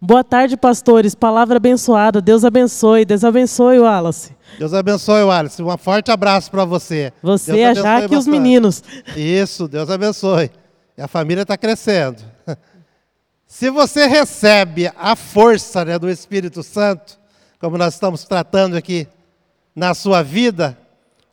Boa 0.00 0.22
tarde, 0.22 0.56
pastores. 0.56 1.14
Palavra 1.14 1.56
abençoada. 1.56 2.20
Deus 2.20 2.44
abençoe. 2.44 3.04
Deus 3.04 3.24
abençoe, 3.24 3.78
Wallace. 3.78 4.36
Deus 4.58 4.72
abençoe, 4.72 5.22
Wallace. 5.22 5.62
Um 5.62 5.76
forte 5.76 6.10
abraço 6.10 6.50
para 6.50 6.64
você. 6.64 7.12
Você, 7.22 7.52
Deus 7.52 7.78
a 7.78 7.82
Jaque 7.82 8.14
e 8.14 8.16
os 8.16 8.26
meninos. 8.26 8.82
Isso, 9.16 9.66
Deus 9.66 9.90
abençoe. 9.90 10.50
E 10.96 11.02
a 11.02 11.08
família 11.08 11.42
está 11.42 11.56
crescendo. 11.56 12.22
Se 13.46 13.70
você 13.70 14.06
recebe 14.06 14.90
a 14.96 15.16
força 15.16 15.84
né, 15.84 15.98
do 15.98 16.08
Espírito 16.08 16.62
Santo, 16.62 17.18
como 17.58 17.78
nós 17.78 17.94
estamos 17.94 18.24
tratando 18.24 18.76
aqui 18.76 19.08
na 19.74 19.94
sua 19.94 20.22
vida, 20.22 20.78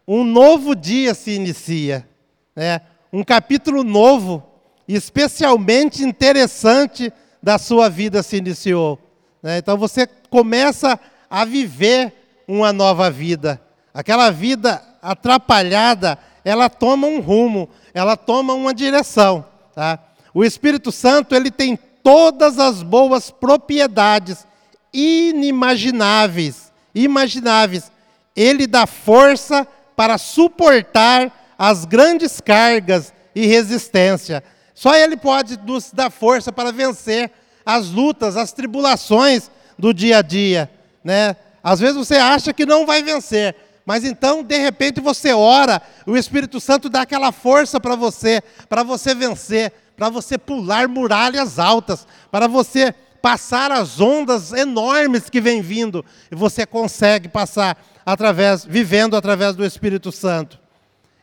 um 0.08 0.24
novo 0.24 0.76
dia 0.76 1.14
se 1.14 1.32
inicia. 1.32 2.08
Né? 2.56 2.82
Um 3.16 3.24
capítulo 3.24 3.82
novo, 3.82 4.44
especialmente 4.86 6.04
interessante 6.04 7.14
da 7.42 7.58
sua 7.58 7.90
vida 7.90 8.22
se 8.22 8.36
iniciou. 8.36 9.00
Né? 9.42 9.58
Então 9.58 9.78
você 9.78 10.06
começa 10.30 11.00
a 11.30 11.46
viver 11.46 12.12
uma 12.46 12.74
nova 12.74 13.10
vida. 13.10 13.62
Aquela 13.94 14.32
vida 14.32 14.84
atrapalhada, 15.02 16.20
ela 16.44 16.70
toma 16.70 17.08
um 17.08 17.22
rumo, 17.22 17.70
ela 17.94 18.18
toma 18.18 18.54
uma 18.54 18.74
direção. 18.74 19.46
Tá? 19.74 19.98
O 20.34 20.44
Espírito 20.44 20.92
Santo 20.92 21.34
ele 21.34 21.50
tem 21.50 21.80
todas 22.04 22.60
as 22.60 22.84
boas 22.84 23.32
propriedades 23.32 24.46
inimagináveis, 24.94 26.70
imagináveis. 26.94 27.90
Ele 28.36 28.68
dá 28.68 28.86
força 28.86 29.66
para 29.96 30.18
suportar 30.18 31.45
as 31.58 31.86
grandes 31.86 32.40
cargas 32.42 33.14
e 33.34 33.46
resistência. 33.46 34.44
Só 34.74 34.96
Ele 34.96 35.16
pode 35.16 35.58
nos 35.60 35.92
dar 35.92 36.10
força 36.10 36.52
para 36.52 36.72
vencer 36.72 37.32
as 37.66 37.90
lutas, 37.90 38.38
as 38.38 38.52
tribulações 38.52 39.50
do 39.78 39.94
dia 39.94 40.20
a 40.20 40.22
dia. 40.22 40.70
Né? 41.04 41.36
Às 41.64 41.80
vezes 41.80 41.96
você 41.96 42.16
acha 42.16 42.54
que 42.54 42.66
não 42.66 42.86
vai 42.86 43.02
vencer, 43.02 43.56
mas 43.86 44.04
então, 44.04 44.44
de 44.44 44.58
repente, 44.58 45.00
você 45.00 45.34
ora, 45.34 45.82
o 46.06 46.18
Espírito 46.18 46.60
Santo 46.60 46.90
dá 46.90 47.02
aquela 47.02 47.32
força 47.32 47.80
para 47.80 47.96
você, 47.96 48.42
para 48.68 48.84
você 48.84 49.14
vencer, 49.14 49.72
para 49.96 50.10
você 50.10 50.38
pular 50.38 50.88
muralhas 50.88 51.60
altas, 51.60 52.08
para 52.32 52.48
você 52.48 52.94
passar 53.22 53.72
as 53.72 54.00
ondas 54.02 54.52
enormes 54.52 55.30
que 55.30 55.40
vêm 55.40 55.62
vindo, 55.62 56.04
e 56.32 56.36
você 56.36 56.66
consegue 56.66 57.28
passar 57.28 57.78
através, 58.06 58.66
vivendo 58.66 59.16
através 59.16 59.56
do 59.56 59.66
Espírito 59.66 60.12
Santo. 60.12 60.65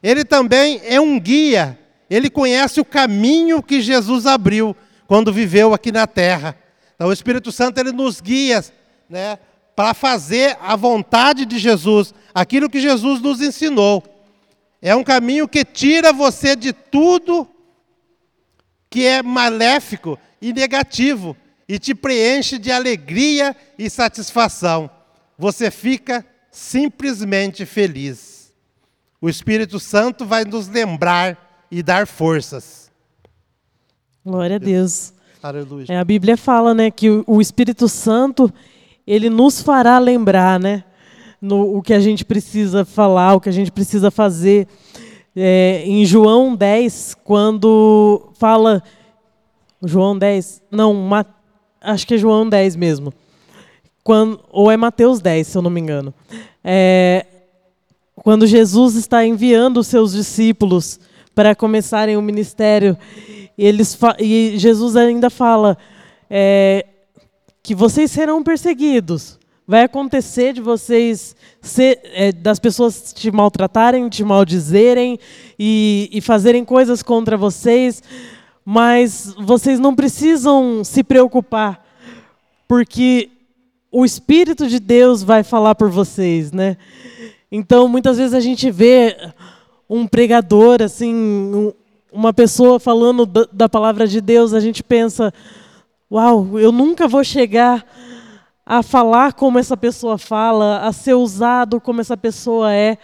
Ele 0.02 0.24
também 0.24 0.80
é 0.84 1.00
um 1.00 1.18
guia, 1.18 1.78
ele 2.10 2.28
conhece 2.28 2.80
o 2.80 2.84
caminho 2.84 3.62
que 3.62 3.80
Jesus 3.80 4.26
abriu 4.26 4.76
quando 5.06 5.32
viveu 5.32 5.72
aqui 5.72 5.92
na 5.92 6.06
terra. 6.06 6.58
Então 6.94 7.08
o 7.08 7.12
Espírito 7.12 7.52
Santo 7.52 7.78
ele 7.78 7.92
nos 7.92 8.20
guia, 8.20 8.64
né, 9.08 9.38
para 9.76 9.94
fazer 9.94 10.56
a 10.60 10.74
vontade 10.74 11.46
de 11.46 11.58
Jesus, 11.58 12.12
aquilo 12.34 12.68
que 12.68 12.80
Jesus 12.80 13.20
nos 13.20 13.40
ensinou. 13.40 14.02
É 14.80 14.94
um 14.96 15.04
caminho 15.04 15.46
que 15.46 15.64
tira 15.64 16.12
você 16.12 16.56
de 16.56 16.72
tudo 16.72 17.48
que 18.90 19.06
é 19.06 19.22
maléfico 19.22 20.18
e 20.40 20.52
negativo 20.52 21.36
e 21.68 21.78
te 21.78 21.94
preenche 21.94 22.58
de 22.58 22.72
alegria 22.72 23.54
e 23.78 23.88
satisfação. 23.88 24.90
Você 25.38 25.70
fica 25.70 26.26
simplesmente 26.50 27.64
feliz 27.64 28.31
o 29.22 29.28
Espírito 29.28 29.78
Santo 29.78 30.26
vai 30.26 30.44
nos 30.44 30.66
lembrar 30.66 31.64
e 31.70 31.80
dar 31.80 32.08
forças. 32.08 32.90
Glória 34.26 34.56
a 34.56 34.58
Deus. 34.58 35.14
Aleluia. 35.40 35.86
É, 35.88 35.96
a 35.96 36.04
Bíblia 36.04 36.36
fala, 36.36 36.74
né, 36.74 36.90
que 36.90 37.08
o 37.24 37.40
Espírito 37.40 37.88
Santo 37.88 38.52
ele 39.06 39.30
nos 39.30 39.62
fará 39.62 40.00
lembrar, 40.00 40.58
né, 40.58 40.82
no, 41.40 41.76
o 41.76 41.82
que 41.82 41.94
a 41.94 42.00
gente 42.00 42.24
precisa 42.24 42.84
falar, 42.84 43.34
o 43.34 43.40
que 43.40 43.48
a 43.48 43.52
gente 43.52 43.70
precisa 43.70 44.10
fazer. 44.10 44.66
É, 45.36 45.84
em 45.86 46.04
João 46.04 46.56
10, 46.56 47.16
quando 47.22 48.28
fala 48.34 48.82
João 49.84 50.18
10, 50.18 50.62
não, 50.68 51.08
acho 51.80 52.06
que 52.08 52.14
é 52.14 52.18
João 52.18 52.48
10 52.48 52.74
mesmo. 52.74 53.14
Quando, 54.02 54.40
ou 54.50 54.68
é 54.68 54.76
Mateus 54.76 55.20
10, 55.20 55.46
se 55.46 55.56
eu 55.56 55.62
não 55.62 55.70
me 55.70 55.80
engano. 55.80 56.12
É, 56.64 57.26
quando 58.16 58.46
Jesus 58.46 58.94
está 58.94 59.24
enviando 59.24 59.78
os 59.78 59.86
seus 59.86 60.12
discípulos 60.12 61.00
para 61.34 61.54
começarem 61.54 62.16
o 62.16 62.22
ministério, 62.22 62.96
eles 63.56 63.98
e 64.18 64.54
Jesus 64.56 64.96
ainda 64.96 65.30
fala 65.30 65.76
é, 66.28 66.86
que 67.62 67.74
vocês 67.74 68.10
serão 68.10 68.42
perseguidos. 68.42 69.38
Vai 69.66 69.84
acontecer 69.84 70.52
de 70.52 70.60
vocês, 70.60 71.36
ser, 71.60 72.00
é, 72.04 72.32
das 72.32 72.58
pessoas 72.58 73.12
te 73.12 73.30
maltratarem, 73.30 74.08
te 74.08 74.24
maldizerem 74.24 75.18
e, 75.58 76.10
e 76.12 76.20
fazerem 76.20 76.64
coisas 76.64 77.02
contra 77.02 77.36
vocês, 77.36 78.02
mas 78.64 79.34
vocês 79.38 79.78
não 79.78 79.94
precisam 79.94 80.82
se 80.84 81.02
preocupar, 81.02 81.84
porque 82.66 83.30
o 83.90 84.04
Espírito 84.04 84.66
de 84.66 84.80
Deus 84.80 85.22
vai 85.22 85.42
falar 85.42 85.74
por 85.74 85.88
vocês, 85.88 86.50
né? 86.50 86.76
Então, 87.54 87.86
muitas 87.86 88.16
vezes 88.16 88.32
a 88.32 88.40
gente 88.40 88.70
vê 88.70 89.14
um 89.86 90.06
pregador, 90.06 90.80
assim, 90.80 91.70
uma 92.10 92.32
pessoa 92.32 92.80
falando 92.80 93.26
da 93.26 93.68
palavra 93.68 94.08
de 94.08 94.22
Deus, 94.22 94.54
a 94.54 94.60
gente 94.60 94.82
pensa, 94.82 95.30
uau, 96.10 96.58
eu 96.58 96.72
nunca 96.72 97.06
vou 97.06 97.22
chegar 97.22 97.84
a 98.64 98.82
falar 98.82 99.34
como 99.34 99.58
essa 99.58 99.76
pessoa 99.76 100.16
fala, 100.16 100.78
a 100.78 100.94
ser 100.94 101.12
usado 101.12 101.78
como 101.78 102.00
essa 102.00 102.16
pessoa 102.16 102.72
é, 102.72 102.96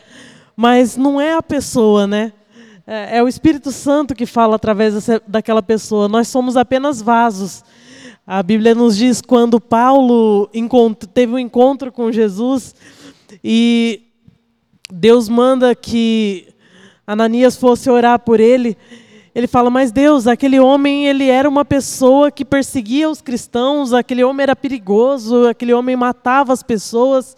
mas 0.57 0.97
não 0.97 1.21
é 1.21 1.35
a 1.35 1.43
pessoa, 1.43 2.07
né? 2.07 2.33
É, 2.87 3.19
é 3.19 3.23
o 3.23 3.29
Espírito 3.29 3.71
Santo 3.71 4.15
que 4.15 4.25
fala 4.25 4.57
através 4.57 4.95
daquela 5.27 5.63
pessoa. 5.63 6.09
Nós 6.09 6.27
somos 6.27 6.57
apenas 6.57 7.03
vasos. 7.03 7.63
A 8.27 8.43
Bíblia 8.43 8.75
nos 8.75 8.97
diz 8.97 9.21
quando 9.21 9.61
Paulo 9.61 10.49
teve 11.13 11.35
um 11.35 11.39
encontro 11.39 11.93
com 11.93 12.11
Jesus 12.11 12.75
e 13.45 14.08
Deus 14.93 15.29
manda 15.29 15.75
que 15.75 16.49
Ananias 17.07 17.57
fosse 17.57 17.91
orar 17.91 18.19
por 18.19 18.41
ele. 18.41 18.77
Ele 19.35 19.47
fala: 19.47 19.69
"Mas 19.69 19.93
Deus, 19.93 20.27
aquele 20.27 20.59
homem, 20.59 21.07
ele 21.07 21.29
era 21.29 21.47
uma 21.49 21.65
pessoa 21.65 22.31
que 22.31 22.45
perseguia 22.45 23.11
os 23.11 23.21
cristãos, 23.21 23.93
aquele 23.93 24.25
homem 24.25 24.43
era 24.45 24.57
perigoso, 24.57 25.47
aquele 25.47 25.75
homem 25.75 25.95
matava 25.95 26.55
as 26.55 26.63
pessoas". 26.63 27.37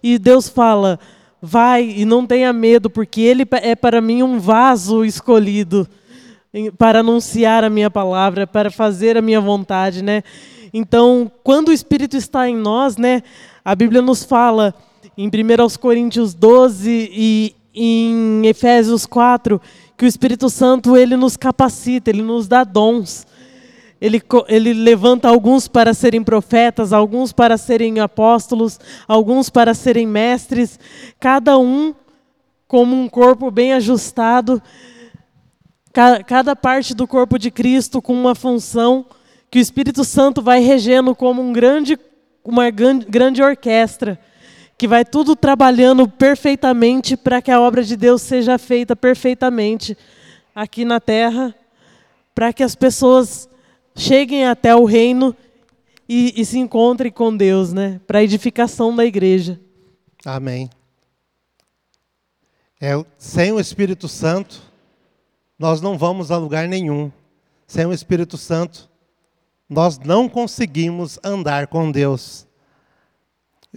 E 0.00 0.16
Deus 0.16 0.48
fala: 0.48 0.98
"Vai 1.40 1.92
e 1.96 2.04
não 2.04 2.24
tenha 2.24 2.52
medo, 2.52 2.88
porque 2.88 3.20
ele 3.20 3.44
é 3.50 3.74
para 3.74 4.00
mim 4.00 4.22
um 4.22 4.38
vaso 4.38 5.04
escolhido 5.04 5.88
para 6.78 7.00
anunciar 7.00 7.64
a 7.64 7.70
minha 7.70 7.90
palavra, 7.90 8.46
para 8.46 8.70
fazer 8.70 9.16
a 9.16 9.22
minha 9.22 9.40
vontade, 9.40 10.02
né? 10.02 10.22
Então, 10.72 11.30
quando 11.42 11.68
o 11.68 11.72
Espírito 11.72 12.16
está 12.16 12.48
em 12.48 12.56
nós, 12.56 12.96
né, 12.96 13.22
a 13.64 13.74
Bíblia 13.74 14.00
nos 14.00 14.22
fala 14.22 14.74
em 15.16 15.28
1 15.28 15.30
Coríntios 15.80 16.34
12 16.34 17.10
e 17.12 17.54
em 17.74 18.46
Efésios 18.46 19.06
4 19.06 19.60
que 19.96 20.04
o 20.04 20.08
Espírito 20.08 20.50
Santo 20.50 20.96
ele 20.96 21.16
nos 21.16 21.36
capacita, 21.36 22.10
ele 22.10 22.22
nos 22.22 22.48
dá 22.48 22.64
dons. 22.64 23.26
Ele, 24.00 24.20
ele 24.48 24.72
levanta 24.72 25.28
alguns 25.28 25.68
para 25.68 25.94
serem 25.94 26.24
profetas, 26.24 26.92
alguns 26.92 27.32
para 27.32 27.56
serem 27.56 28.00
apóstolos, 28.00 28.80
alguns 29.06 29.48
para 29.48 29.74
serem 29.74 30.06
mestres, 30.06 30.78
cada 31.20 31.56
um 31.56 31.94
como 32.66 32.96
um 32.96 33.08
corpo 33.08 33.48
bem 33.50 33.74
ajustado 33.74 34.60
cada 36.26 36.56
parte 36.56 36.94
do 36.94 37.06
corpo 37.06 37.38
de 37.38 37.50
Cristo 37.50 38.00
com 38.00 38.14
uma 38.14 38.34
função 38.34 39.04
que 39.50 39.58
o 39.58 39.60
Espírito 39.60 40.04
Santo 40.04 40.40
vai 40.40 40.60
regendo 40.60 41.14
como 41.14 41.42
um 41.42 41.52
grande, 41.52 41.98
uma 42.42 42.70
grande 42.70 43.42
orquestra, 43.42 44.18
que 44.82 44.88
vai 44.88 45.04
tudo 45.04 45.36
trabalhando 45.36 46.08
perfeitamente 46.08 47.16
para 47.16 47.40
que 47.40 47.52
a 47.52 47.60
obra 47.60 47.84
de 47.84 47.96
Deus 47.96 48.20
seja 48.20 48.58
feita 48.58 48.96
perfeitamente 48.96 49.96
aqui 50.52 50.84
na 50.84 50.98
terra, 50.98 51.54
para 52.34 52.52
que 52.52 52.64
as 52.64 52.74
pessoas 52.74 53.48
cheguem 53.94 54.44
até 54.44 54.74
o 54.74 54.84
reino 54.84 55.36
e, 56.08 56.34
e 56.36 56.44
se 56.44 56.58
encontrem 56.58 57.12
com 57.12 57.36
Deus, 57.36 57.72
né? 57.72 58.00
Para 58.08 58.18
a 58.18 58.24
edificação 58.24 58.96
da 58.96 59.06
igreja. 59.06 59.60
Amém. 60.24 60.68
É, 62.80 63.00
sem 63.16 63.52
o 63.52 63.60
Espírito 63.60 64.08
Santo, 64.08 64.60
nós 65.56 65.80
não 65.80 65.96
vamos 65.96 66.32
a 66.32 66.36
lugar 66.36 66.66
nenhum. 66.66 67.08
Sem 67.68 67.86
o 67.86 67.92
Espírito 67.92 68.36
Santo, 68.36 68.90
nós 69.68 69.96
não 70.00 70.28
conseguimos 70.28 71.20
andar 71.22 71.68
com 71.68 71.88
Deus. 71.88 72.48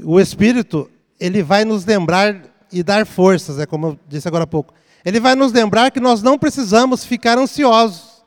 O 0.03 0.19
Espírito, 0.19 0.89
ele 1.25 1.41
vai 1.41 1.65
nos 1.65 1.85
lembrar 1.85 2.35
e 2.71 2.83
dar 2.83 3.05
forças, 3.05 3.59
é 3.59 3.65
como 3.65 3.87
eu 3.87 3.99
disse 4.07 4.27
agora 4.27 4.43
há 4.43 4.47
pouco. 4.47 4.73
Ele 5.03 5.19
vai 5.19 5.35
nos 5.35 5.51
lembrar 5.51 5.91
que 5.91 5.99
nós 5.99 6.21
não 6.21 6.37
precisamos 6.37 7.03
ficar 7.05 7.37
ansiosos, 7.37 8.23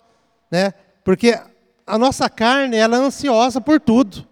né? 0.50 0.72
Porque 1.04 1.38
a 1.86 1.96
nossa 1.96 2.28
carne, 2.28 2.76
ela 2.76 2.96
é 2.96 3.00
ansiosa 3.00 3.60
por 3.60 3.80
tudo. 3.80 4.26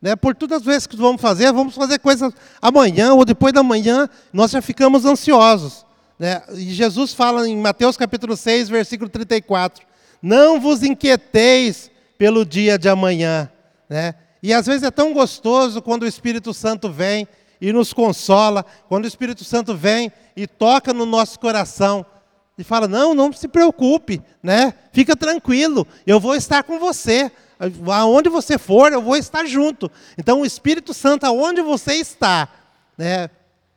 Né? 0.00 0.16
Por 0.16 0.34
todas 0.34 0.58
as 0.58 0.64
vezes 0.64 0.86
que 0.86 0.96
vamos 0.96 1.20
fazer, 1.20 1.52
vamos 1.52 1.74
fazer 1.74 1.98
coisas 1.98 2.32
amanhã 2.60 3.12
ou 3.12 3.24
depois 3.24 3.52
da 3.52 3.62
manhã, 3.62 4.08
nós 4.32 4.50
já 4.50 4.62
ficamos 4.62 5.04
ansiosos. 5.04 5.84
Né? 6.18 6.42
E 6.54 6.72
Jesus 6.72 7.12
fala 7.12 7.48
em 7.48 7.56
Mateus 7.56 7.96
capítulo 7.96 8.36
6, 8.36 8.68
versículo 8.68 9.10
34, 9.10 9.84
não 10.22 10.60
vos 10.60 10.82
inquieteis 10.82 11.90
pelo 12.16 12.46
dia 12.46 12.78
de 12.78 12.88
amanhã. 12.88 13.50
Né? 13.88 14.14
E 14.42 14.54
às 14.54 14.66
vezes 14.66 14.82
é 14.82 14.90
tão 14.90 15.12
gostoso 15.12 15.82
quando 15.82 16.02
o 16.02 16.06
Espírito 16.06 16.54
Santo 16.54 16.90
vem 16.90 17.26
e 17.60 17.72
nos 17.72 17.92
consola, 17.92 18.64
quando 18.88 19.04
o 19.04 19.08
Espírito 19.08 19.44
Santo 19.44 19.76
vem 19.76 20.10
e 20.36 20.46
toca 20.46 20.92
no 20.92 21.04
nosso 21.04 21.38
coração 21.38 22.04
e 22.56 22.64
fala: 22.64 22.88
"Não, 22.88 23.14
não 23.14 23.32
se 23.32 23.48
preocupe, 23.48 24.22
né? 24.42 24.72
Fica 24.92 25.14
tranquilo, 25.14 25.86
eu 26.06 26.18
vou 26.18 26.34
estar 26.34 26.62
com 26.62 26.78
você. 26.78 27.30
Aonde 27.92 28.30
você 28.30 28.56
for, 28.56 28.92
eu 28.92 29.02
vou 29.02 29.16
estar 29.16 29.44
junto". 29.44 29.90
Então 30.16 30.40
o 30.40 30.46
Espírito 30.46 30.94
Santo 30.94 31.24
aonde 31.24 31.60
você 31.60 31.94
está, 31.94 32.48
né? 32.96 33.28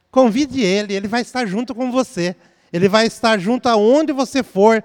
Convide 0.09 0.61
ele, 0.61 0.93
ele 0.93 1.07
vai 1.07 1.21
estar 1.21 1.45
junto 1.45 1.73
com 1.73 1.91
você. 1.91 2.35
Ele 2.71 2.89
vai 2.89 3.05
estar 3.05 3.37
junto 3.39 3.69
aonde 3.69 4.11
você 4.11 4.41
for, 4.41 4.83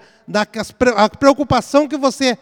a 0.95 1.09
preocupação 1.09 1.89
que 1.89 1.97
você 1.97 2.37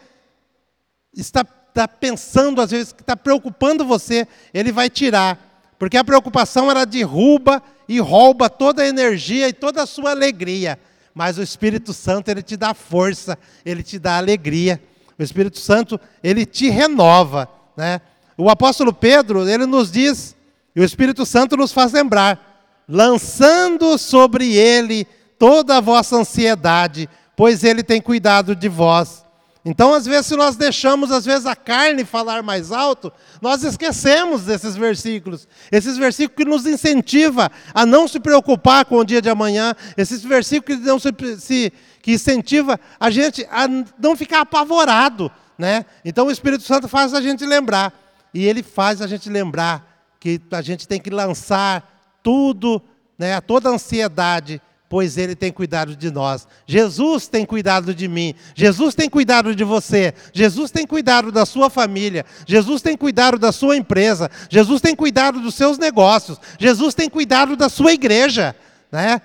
está, 1.13 1.45
está 1.69 1.87
pensando, 1.87 2.61
às 2.61 2.71
vezes, 2.71 2.91
que 2.91 3.01
está 3.01 3.15
preocupando 3.15 3.85
você, 3.85 4.27
ele 4.53 4.73
vai 4.73 4.89
tirar. 4.89 5.46
Porque 5.79 5.97
a 5.97 6.03
preocupação 6.03 6.69
ela 6.69 6.85
derruba 6.85 7.61
e 7.87 7.99
rouba 7.99 8.49
toda 8.49 8.81
a 8.81 8.87
energia 8.87 9.47
e 9.47 9.53
toda 9.53 9.83
a 9.83 9.85
sua 9.85 10.11
alegria. 10.11 10.79
Mas 11.13 11.37
o 11.37 11.43
Espírito 11.43 11.93
Santo, 11.93 12.29
ele 12.29 12.41
te 12.41 12.57
dá 12.57 12.73
força, 12.73 13.37
ele 13.65 13.81
te 13.83 13.97
dá 13.97 14.17
alegria. 14.17 14.81
O 15.17 15.23
Espírito 15.23 15.59
Santo, 15.59 15.99
ele 16.23 16.45
te 16.45 16.69
renova. 16.69 17.49
Né? 17.75 18.01
O 18.37 18.49
apóstolo 18.49 18.93
Pedro, 18.93 19.47
ele 19.47 19.65
nos 19.65 19.91
diz, 19.91 20.35
e 20.75 20.81
o 20.81 20.83
Espírito 20.83 21.25
Santo 21.25 21.57
nos 21.57 21.71
faz 21.71 21.91
lembrar, 21.91 22.83
lançando 22.87 23.97
sobre 23.97 24.55
ele 24.55 25.07
toda 25.39 25.77
a 25.77 25.81
vossa 25.81 26.17
ansiedade, 26.17 27.09
pois 27.35 27.63
ele 27.63 27.83
tem 27.83 28.01
cuidado 28.01 28.55
de 28.55 28.69
vós. 28.69 29.26
Então, 29.65 29.93
às 29.93 30.05
vezes, 30.05 30.27
se 30.27 30.35
nós 30.35 30.55
deixamos, 30.55 31.11
às 31.11 31.25
vezes, 31.25 31.45
a 31.45 31.55
carne 31.55 32.05
falar 32.05 32.41
mais 32.41 32.71
alto, 32.71 33.11
nós 33.41 33.63
esquecemos 33.63 34.43
desses 34.43 34.75
versículos. 34.75 35.47
Esses 35.71 35.97
versículos 35.97 36.37
que 36.37 36.49
nos 36.49 36.65
incentivam 36.65 37.49
a 37.73 37.85
não 37.85 38.07
se 38.07 38.19
preocupar 38.19 38.85
com 38.85 38.97
o 38.97 39.05
dia 39.05 39.21
de 39.21 39.29
amanhã, 39.29 39.75
esses 39.97 40.23
versículos 40.23 40.79
que, 40.79 40.85
não 40.85 40.99
se, 40.99 41.09
se, 41.39 41.73
que 42.01 42.13
incentiva 42.13 42.79
a 42.99 43.09
gente 43.09 43.45
a 43.51 43.67
não 43.99 44.15
ficar 44.15 44.41
apavorado. 44.41 45.31
Né? 45.57 45.85
Então, 46.05 46.27
o 46.27 46.31
Espírito 46.31 46.63
Santo 46.63 46.87
faz 46.87 47.13
a 47.13 47.21
gente 47.21 47.45
lembrar. 47.45 47.93
E 48.33 48.45
ele 48.45 48.61
faz 48.61 49.01
a 49.01 49.07
gente 49.07 49.29
lembrar 49.29 49.97
que 50.19 50.39
a 50.51 50.61
gente 50.61 50.87
tem 50.87 50.99
que 50.99 51.09
lançar 51.09 52.19
tudo, 52.21 52.81
né, 53.17 53.39
toda 53.41 53.69
ansiedade, 53.69 54.61
pois 54.89 55.17
Ele 55.17 55.35
tem 55.35 55.51
cuidado 55.51 55.95
de 55.95 56.09
nós. 56.09 56.47
Jesus 56.65 57.27
tem 57.27 57.45
cuidado 57.45 57.93
de 57.93 58.07
mim. 58.07 58.33
Jesus 58.55 58.95
tem 58.95 59.09
cuidado 59.09 59.55
de 59.55 59.63
você. 59.63 60.13
Jesus 60.33 60.71
tem 60.71 60.85
cuidado 60.85 61.31
da 61.31 61.45
sua 61.45 61.69
família. 61.69 62.25
Jesus 62.45 62.81
tem 62.81 62.95
cuidado 62.95 63.37
da 63.37 63.51
sua 63.51 63.75
empresa. 63.75 64.29
Jesus 64.49 64.81
tem 64.81 64.95
cuidado 64.95 65.39
dos 65.39 65.55
seus 65.55 65.77
negócios. 65.77 66.39
Jesus 66.59 66.93
tem 66.93 67.09
cuidado 67.09 67.55
da 67.55 67.69
sua 67.69 67.93
igreja, 67.93 68.55
né? 68.91 69.21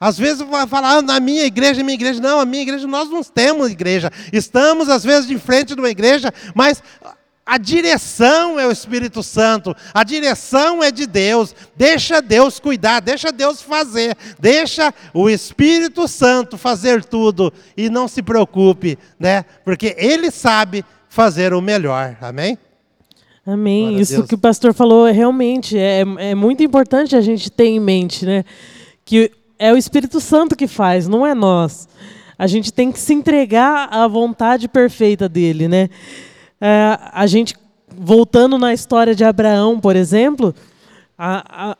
Às 0.00 0.18
vezes 0.18 0.42
vai 0.42 0.66
falar, 0.66 0.98
ah, 0.98 1.02
na 1.02 1.20
minha 1.20 1.44
igreja, 1.44 1.82
minha 1.82 1.94
igreja. 1.94 2.20
Não, 2.20 2.40
a 2.40 2.44
minha 2.44 2.62
igreja, 2.62 2.86
nós 2.86 3.08
não 3.08 3.22
temos 3.22 3.70
igreja. 3.70 4.10
Estamos, 4.32 4.88
às 4.88 5.04
vezes, 5.04 5.26
de 5.26 5.38
frente 5.38 5.74
de 5.74 5.80
uma 5.80 5.88
igreja, 5.88 6.32
mas 6.54 6.82
a 7.46 7.58
direção 7.58 8.58
é 8.58 8.66
o 8.66 8.70
Espírito 8.70 9.22
Santo, 9.22 9.76
a 9.92 10.02
direção 10.02 10.82
é 10.82 10.90
de 10.90 11.06
Deus. 11.06 11.54
Deixa 11.76 12.22
Deus 12.22 12.58
cuidar, 12.58 13.00
deixa 13.00 13.30
Deus 13.30 13.60
fazer, 13.60 14.16
deixa 14.38 14.94
o 15.12 15.28
Espírito 15.28 16.08
Santo 16.08 16.56
fazer 16.56 17.04
tudo 17.04 17.52
e 17.76 17.90
não 17.90 18.08
se 18.08 18.22
preocupe, 18.22 18.98
né? 19.18 19.44
Porque 19.62 19.94
ele 19.98 20.30
sabe 20.30 20.84
fazer 21.08 21.52
o 21.52 21.60
melhor. 21.60 22.16
Amém? 22.20 22.56
Amém. 23.46 23.88
Glória 23.88 24.02
Isso 24.02 24.26
que 24.26 24.34
o 24.34 24.38
pastor 24.38 24.72
falou 24.72 25.06
é 25.06 25.12
realmente 25.12 25.78
é, 25.78 26.02
é 26.18 26.34
muito 26.34 26.62
importante 26.62 27.14
a 27.14 27.20
gente 27.20 27.50
ter 27.50 27.66
em 27.66 27.78
mente, 27.78 28.24
né? 28.24 28.42
Que 29.04 29.30
é 29.58 29.70
o 29.70 29.76
Espírito 29.76 30.18
Santo 30.18 30.56
que 30.56 30.66
faz, 30.66 31.06
não 31.06 31.26
é 31.26 31.34
nós. 31.34 31.86
A 32.38 32.46
gente 32.46 32.72
tem 32.72 32.90
que 32.90 32.98
se 32.98 33.12
entregar 33.12 33.88
à 33.92 34.08
vontade 34.08 34.66
perfeita 34.66 35.28
dele, 35.28 35.68
né? 35.68 35.90
É, 36.66 36.98
a 37.12 37.26
gente 37.26 37.54
voltando 37.94 38.56
na 38.58 38.72
história 38.72 39.14
de 39.14 39.22
Abraão, 39.22 39.78
por 39.78 39.94
exemplo, 39.94 40.54
a, 41.18 41.72
a, 41.72 41.76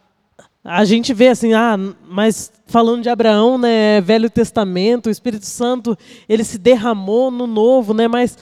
a 0.81 0.85
gente 0.85 1.15
vê 1.15 1.29
assim, 1.29 1.55
ah, 1.55 1.79
mas 2.07 2.53
falando 2.67 3.03
de 3.03 3.09
Abraão, 3.09 3.57
né, 3.57 4.03
Velho 4.03 4.29
Testamento, 4.29 5.07
o 5.07 5.11
Espírito 5.11 5.47
Santo, 5.47 5.97
ele 6.29 6.45
se 6.45 6.59
derramou 6.59 7.31
no 7.31 7.47
Novo, 7.47 7.95
né? 7.95 8.07
Mas 8.09 8.37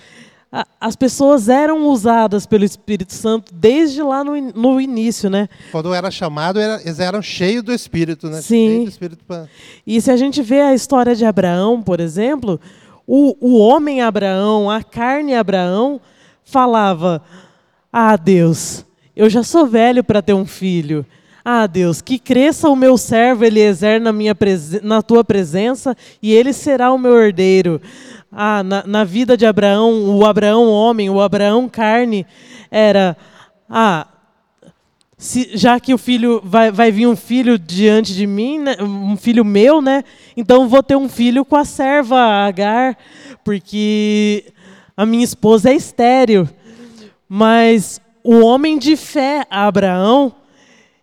a- 0.51 0.67
as 0.81 0.97
pessoas 0.97 1.49
eram 1.49 1.87
usadas 1.87 2.45
pelo 2.45 2.65
Espírito 2.65 3.13
Santo 3.15 3.55
desde 3.55 4.03
lá 4.03 4.25
no, 4.25 4.33
no 4.53 4.81
início, 4.81 5.31
né? 5.31 5.49
Quando 5.71 5.95
era 5.95 6.11
chamado, 6.11 6.59
era- 6.59 6.81
eles 6.83 6.99
eram 6.99 7.23
cheios 7.23 7.63
do 7.63 7.73
Espírito, 7.73 8.29
né? 8.29 8.43
Sim. 8.43 8.83
Espírito 8.83 9.25
pra- 9.25 9.47
E 9.87 10.01
se 10.01 10.11
a 10.11 10.17
gente 10.17 10.43
vê 10.43 10.61
a 10.61 10.75
história 10.75 11.15
de 11.15 11.25
Abraão, 11.25 11.81
por 11.81 12.01
exemplo, 12.01 12.61
o, 13.07 13.37
o 13.41 13.59
homem 13.59 14.03
Abraão, 14.03 14.69
a 14.69 14.83
carne 14.83 15.35
Abraão, 15.37 16.01
falava: 16.45 17.23
Ah, 17.93 18.17
Deus, 18.17 18.85
eu 19.15 19.29
já 19.29 19.43
sou 19.43 19.67
velho 19.67 20.03
para 20.03 20.23
ter 20.23 20.35
um 20.35 20.47
filho. 20.47 21.05
Ah, 21.45 21.67
Deus, 21.67 22.01
que 22.01 22.19
cresça 22.21 22.69
o 22.69 22.77
meu 22.77 22.97
servo 22.97 23.45
Eliezer 23.45 24.01
na, 24.01 24.13
minha 24.13 24.37
na 24.83 25.03
tua 25.03 25.25
presença 25.25 25.97
e 26.23 26.33
ele 26.33 26.53
será 26.53 26.93
o 26.93 26.99
meu 26.99 27.21
herdeiro. 27.21 27.81
Ah, 28.31 28.63
na, 28.63 28.85
na 28.87 29.05
vida 29.05 29.37
de 29.37 29.45
Abraão, 29.45 30.17
o 30.17 30.25
Abraão 30.25 30.69
homem, 30.69 31.11
o 31.11 31.21
Abraão 31.21 31.69
carne, 31.69 32.25
era: 32.71 33.17
Ah, 33.69 34.07
se- 35.19 35.51
já 35.55 35.79
que 35.81 35.93
o 35.93 35.99
filho 35.99 36.41
vai, 36.45 36.71
vai 36.71 36.91
vir 36.93 37.07
um 37.07 37.17
filho 37.17 37.59
diante 37.59 38.15
de 38.15 38.27
mim, 38.27 38.59
né, 38.61 38.77
um 38.81 39.17
filho 39.17 39.45
meu, 39.45 39.83
né? 39.83 40.05
Então 40.37 40.69
vou 40.69 40.83
ter 40.83 40.97
um 40.97 41.09
filho 41.09 41.45
com 41.45 41.57
a 41.57 41.65
serva 41.65 42.19
Agar, 42.21 42.97
porque 43.45 44.53
a 44.97 45.07
minha 45.07 45.25
esposa 45.25 45.71
é 45.71 45.75
estéril. 45.75 46.49
Mas 47.29 48.01
o 48.23 48.41
homem 48.41 48.79
de 48.79 48.97
fé, 48.97 49.47
Abraão, 49.51 50.35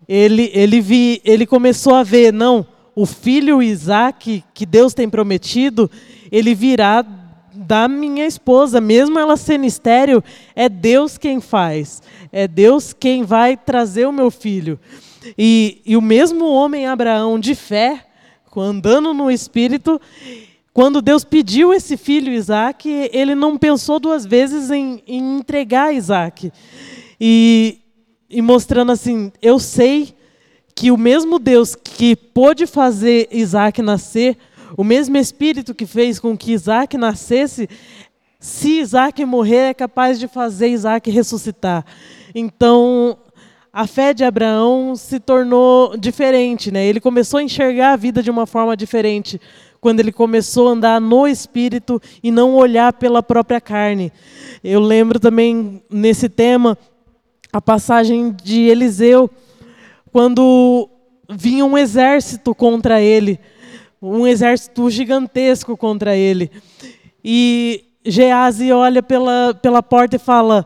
ele, 0.07 0.51
ele, 0.53 0.81
vi, 0.81 1.21
ele 1.23 1.45
começou 1.45 1.95
a 1.95 2.03
ver, 2.03 2.31
não, 2.31 2.65
o 2.95 3.05
filho 3.05 3.61
Isaac, 3.61 4.43
que 4.53 4.65
Deus 4.65 4.93
tem 4.93 5.09
prometido, 5.09 5.89
ele 6.31 6.53
virá 6.55 7.05
da 7.53 7.87
minha 7.87 8.25
esposa, 8.25 8.79
mesmo 8.79 9.19
ela 9.19 9.35
sendo 9.37 9.65
estéril, 9.65 10.23
é 10.55 10.69
Deus 10.69 11.17
quem 11.17 11.41
faz, 11.41 12.01
é 12.31 12.47
Deus 12.47 12.93
quem 12.93 13.23
vai 13.23 13.57
trazer 13.57 14.07
o 14.07 14.11
meu 14.11 14.31
filho. 14.31 14.79
E, 15.37 15.81
e 15.85 15.97
o 15.97 16.01
mesmo 16.01 16.45
homem 16.45 16.87
Abraão 16.87 17.39
de 17.39 17.53
fé, 17.55 18.05
andando 18.55 19.13
no 19.13 19.29
Espírito, 19.29 20.01
quando 20.79 21.01
Deus 21.01 21.25
pediu 21.25 21.73
esse 21.73 21.97
filho 21.97 22.31
Isaac, 22.31 22.87
ele 23.11 23.35
não 23.35 23.57
pensou 23.57 23.99
duas 23.99 24.25
vezes 24.25 24.71
em, 24.71 25.03
em 25.05 25.37
entregar 25.37 25.93
Isaac. 25.93 26.53
E, 27.19 27.79
e 28.29 28.41
mostrando 28.41 28.93
assim, 28.93 29.29
eu 29.41 29.59
sei 29.59 30.15
que 30.73 30.89
o 30.89 30.97
mesmo 30.97 31.37
Deus 31.37 31.75
que 31.75 32.15
pôde 32.15 32.65
fazer 32.65 33.27
Isaac 33.29 33.81
nascer, 33.81 34.37
o 34.77 34.83
mesmo 34.85 35.17
Espírito 35.17 35.75
que 35.75 35.85
fez 35.85 36.17
com 36.17 36.37
que 36.37 36.53
Isaac 36.53 36.97
nascesse, 36.97 37.67
se 38.39 38.79
Isaac 38.79 39.25
morrer, 39.25 39.71
é 39.71 39.73
capaz 39.73 40.17
de 40.17 40.29
fazer 40.29 40.69
Isaac 40.69 41.11
ressuscitar. 41.11 41.85
Então, 42.33 43.17
a 43.73 43.85
fé 43.85 44.13
de 44.13 44.23
Abraão 44.23 44.95
se 44.95 45.19
tornou 45.19 45.97
diferente, 45.97 46.71
né? 46.71 46.85
Ele 46.85 47.01
começou 47.01 47.39
a 47.39 47.43
enxergar 47.43 47.91
a 47.91 47.97
vida 47.97 48.23
de 48.23 48.31
uma 48.31 48.45
forma 48.45 48.77
diferente 48.77 49.41
quando 49.81 49.99
ele 49.99 50.11
começou 50.11 50.67
a 50.67 50.71
andar 50.71 51.01
no 51.01 51.27
espírito 51.27 52.01
e 52.21 52.31
não 52.31 52.55
olhar 52.55 52.93
pela 52.93 53.23
própria 53.23 53.61
carne. 53.61 54.11
Eu 54.63 54.79
lembro 54.79 55.19
também 55.19 55.81
nesse 55.89 56.27
tema 56.27 56.77
a 57.51 57.61
passagem 57.61 58.31
de 58.31 58.61
Eliseu, 58.61 59.29
quando 60.11 60.89
vinha 61.29 61.65
um 61.65 61.77
exército 61.77 62.53
contra 62.53 63.01
ele, 63.01 63.39
um 64.01 64.25
exército 64.27 64.89
gigantesco 64.89 65.75
contra 65.75 66.15
ele. 66.15 66.51
E 67.23 67.85
Gease 68.05 68.71
olha 68.71 69.03
pela, 69.03 69.53
pela 69.61 69.83
porta 69.83 70.15
e 70.15 70.19
fala: 70.19 70.65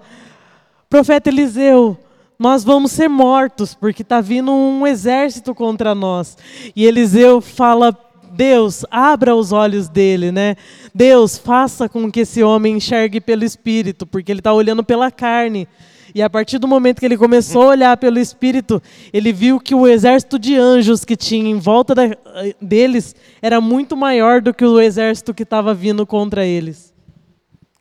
Profeta 0.89 1.29
Eliseu, 1.29 1.97
nós 2.37 2.63
vamos 2.63 2.91
ser 2.91 3.07
mortos, 3.07 3.73
porque 3.73 4.01
está 4.01 4.21
vindo 4.21 4.51
um 4.51 4.85
exército 4.85 5.55
contra 5.55 5.95
nós. 5.95 6.37
E 6.75 6.85
Eliseu 6.85 7.41
fala: 7.41 7.97
Deus, 8.33 8.85
abra 8.89 9.35
os 9.35 9.51
olhos 9.51 9.87
dele, 9.87 10.31
né? 10.31 10.55
Deus, 10.93 11.37
faça 11.37 11.87
com 11.87 12.11
que 12.11 12.21
esse 12.21 12.41
homem 12.43 12.75
enxergue 12.77 13.21
pelo 13.21 13.43
espírito, 13.43 14.05
porque 14.05 14.31
ele 14.31 14.39
está 14.39 14.51
olhando 14.53 14.83
pela 14.83 15.11
carne. 15.11 15.67
E 16.15 16.21
a 16.21 16.29
partir 16.29 16.59
do 16.59 16.67
momento 16.67 16.99
que 16.99 17.05
ele 17.05 17.17
começou 17.17 17.63
a 17.63 17.67
olhar 17.67 17.97
pelo 17.97 18.19
espírito, 18.19 18.81
ele 19.11 19.33
viu 19.33 19.59
que 19.59 19.73
o 19.73 19.87
exército 19.87 20.37
de 20.37 20.55
anjos 20.55 21.03
que 21.03 21.15
tinha 21.15 21.49
em 21.49 21.57
volta 21.57 21.95
da- 21.95 22.15
deles 22.61 23.15
era 23.41 23.59
muito 23.59 23.97
maior 23.97 24.39
do 24.41 24.53
que 24.53 24.63
o 24.63 24.79
exército 24.79 25.33
que 25.33 25.41
estava 25.43 25.73
vindo 25.73 26.05
contra 26.05 26.45
eles. 26.45 26.93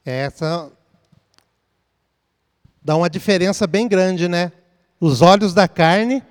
Essa 0.04 0.70
dá 2.82 2.96
uma 2.96 3.10
diferença 3.10 3.66
bem 3.66 3.86
grande, 3.86 4.28
né? 4.28 4.50
Os 5.00 5.20
olhos 5.20 5.52
da 5.52 5.68
carne 5.68 6.22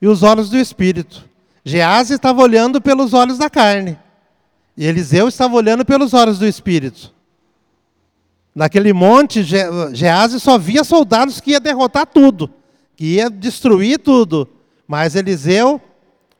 e 0.00 0.06
os 0.06 0.22
olhos 0.22 0.50
do 0.50 0.58
espírito. 0.58 1.24
Gease 1.68 2.14
estava 2.14 2.40
olhando 2.40 2.80
pelos 2.80 3.12
olhos 3.12 3.38
da 3.38 3.50
carne. 3.50 3.98
E 4.76 4.86
Eliseu 4.86 5.26
estava 5.26 5.56
olhando 5.56 5.84
pelos 5.84 6.14
olhos 6.14 6.38
do 6.38 6.46
espírito. 6.46 7.12
Naquele 8.54 8.92
monte, 8.92 9.42
Ge- 9.42 9.66
só 10.38 10.56
via 10.56 10.84
soldados 10.84 11.40
que 11.40 11.50
ia 11.50 11.60
derrotar 11.60 12.06
tudo, 12.06 12.48
que 12.94 13.16
ia 13.16 13.28
destruir 13.28 13.98
tudo. 13.98 14.48
Mas 14.86 15.16
Eliseu 15.16 15.80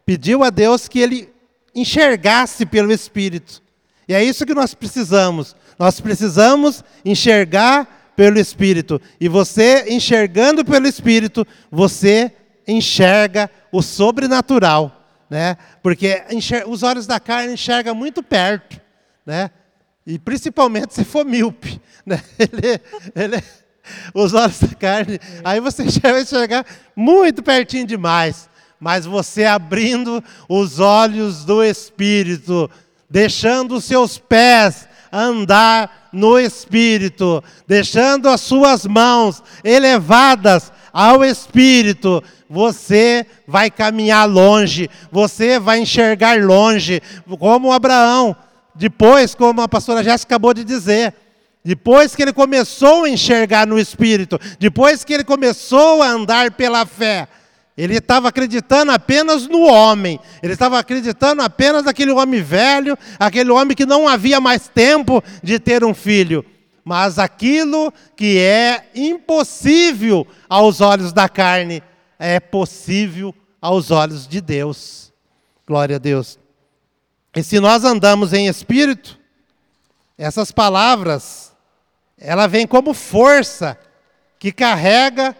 pediu 0.04 0.44
a 0.44 0.50
Deus 0.50 0.86
que 0.86 1.00
ele 1.00 1.28
enxergasse 1.74 2.64
pelo 2.64 2.92
espírito. 2.92 3.60
E 4.08 4.14
é 4.14 4.22
isso 4.22 4.46
que 4.46 4.54
nós 4.54 4.74
precisamos. 4.74 5.56
Nós 5.76 6.00
precisamos 6.00 6.84
enxergar 7.04 8.12
pelo 8.14 8.38
Espírito. 8.38 9.00
E 9.20 9.28
você, 9.28 9.86
enxergando 9.90 10.64
pelo 10.64 10.86
Espírito, 10.86 11.46
você 11.70 12.32
enxerga 12.66 13.50
o 13.70 13.82
sobrenatural. 13.82 14.95
Né? 15.28 15.56
Porque 15.82 16.22
os 16.66 16.82
olhos 16.82 17.06
da 17.06 17.18
carne 17.18 17.52
enxergam 17.54 17.94
muito 17.94 18.22
perto. 18.22 18.80
Né? 19.24 19.50
E 20.06 20.18
principalmente 20.18 20.94
se 20.94 21.04
for 21.04 21.24
míope. 21.24 21.80
Né? 22.06 22.22
Ele, 22.38 22.80
ele- 23.16 23.42
os 24.14 24.32
olhos 24.32 24.60
da 24.60 24.74
carne, 24.74 25.18
aí 25.44 25.60
você 25.60 25.82
vai 26.00 26.22
enxergar 26.22 26.64
muito 26.94 27.42
pertinho 27.42 27.86
demais. 27.86 28.48
Mas 28.78 29.06
você 29.06 29.44
abrindo 29.44 30.22
os 30.48 30.78
olhos 30.78 31.44
do 31.44 31.64
Espírito, 31.64 32.70
deixando 33.08 33.76
os 33.76 33.84
seus 33.84 34.18
pés 34.18 34.86
andar 35.10 36.08
no 36.12 36.38
Espírito, 36.38 37.42
deixando 37.66 38.28
as 38.28 38.40
suas 38.40 38.84
mãos 38.86 39.42
elevadas 39.64 40.70
ao 40.96 41.22
Espírito, 41.22 42.24
você 42.48 43.26
vai 43.46 43.70
caminhar 43.70 44.26
longe, 44.26 44.88
você 45.12 45.60
vai 45.60 45.80
enxergar 45.80 46.42
longe, 46.42 47.02
como 47.38 47.70
Abraão. 47.70 48.34
Depois, 48.74 49.34
como 49.34 49.60
a 49.60 49.68
pastora 49.68 50.02
Jéssica 50.02 50.34
acabou 50.34 50.54
de 50.54 50.64
dizer, 50.64 51.12
depois 51.62 52.16
que 52.16 52.22
ele 52.22 52.32
começou 52.32 53.04
a 53.04 53.10
enxergar 53.10 53.66
no 53.66 53.78
Espírito, 53.78 54.40
depois 54.58 55.04
que 55.04 55.12
ele 55.12 55.22
começou 55.22 56.02
a 56.02 56.08
andar 56.08 56.50
pela 56.52 56.86
fé, 56.86 57.28
ele 57.76 57.98
estava 57.98 58.28
acreditando 58.28 58.90
apenas 58.90 59.46
no 59.46 59.66
homem, 59.66 60.18
ele 60.42 60.54
estava 60.54 60.78
acreditando 60.78 61.42
apenas 61.42 61.84
naquele 61.84 62.12
homem 62.12 62.40
velho, 62.40 62.96
aquele 63.18 63.50
homem 63.50 63.76
que 63.76 63.84
não 63.84 64.08
havia 64.08 64.40
mais 64.40 64.66
tempo 64.66 65.22
de 65.42 65.58
ter 65.58 65.84
um 65.84 65.92
filho. 65.92 66.42
Mas 66.88 67.18
aquilo 67.18 67.92
que 68.14 68.38
é 68.38 68.88
impossível 68.94 70.24
aos 70.48 70.80
olhos 70.80 71.12
da 71.12 71.28
carne 71.28 71.82
é 72.16 72.38
possível 72.38 73.34
aos 73.60 73.90
olhos 73.90 74.28
de 74.28 74.40
Deus. 74.40 75.12
Glória 75.66 75.96
a 75.96 75.98
Deus. 75.98 76.38
E 77.34 77.42
se 77.42 77.58
nós 77.58 77.82
andamos 77.82 78.32
em 78.32 78.46
espírito, 78.46 79.18
essas 80.16 80.52
palavras, 80.52 81.52
ela 82.16 82.46
vem 82.46 82.68
como 82.68 82.94
força 82.94 83.76
que 84.38 84.52
carrega 84.52 85.36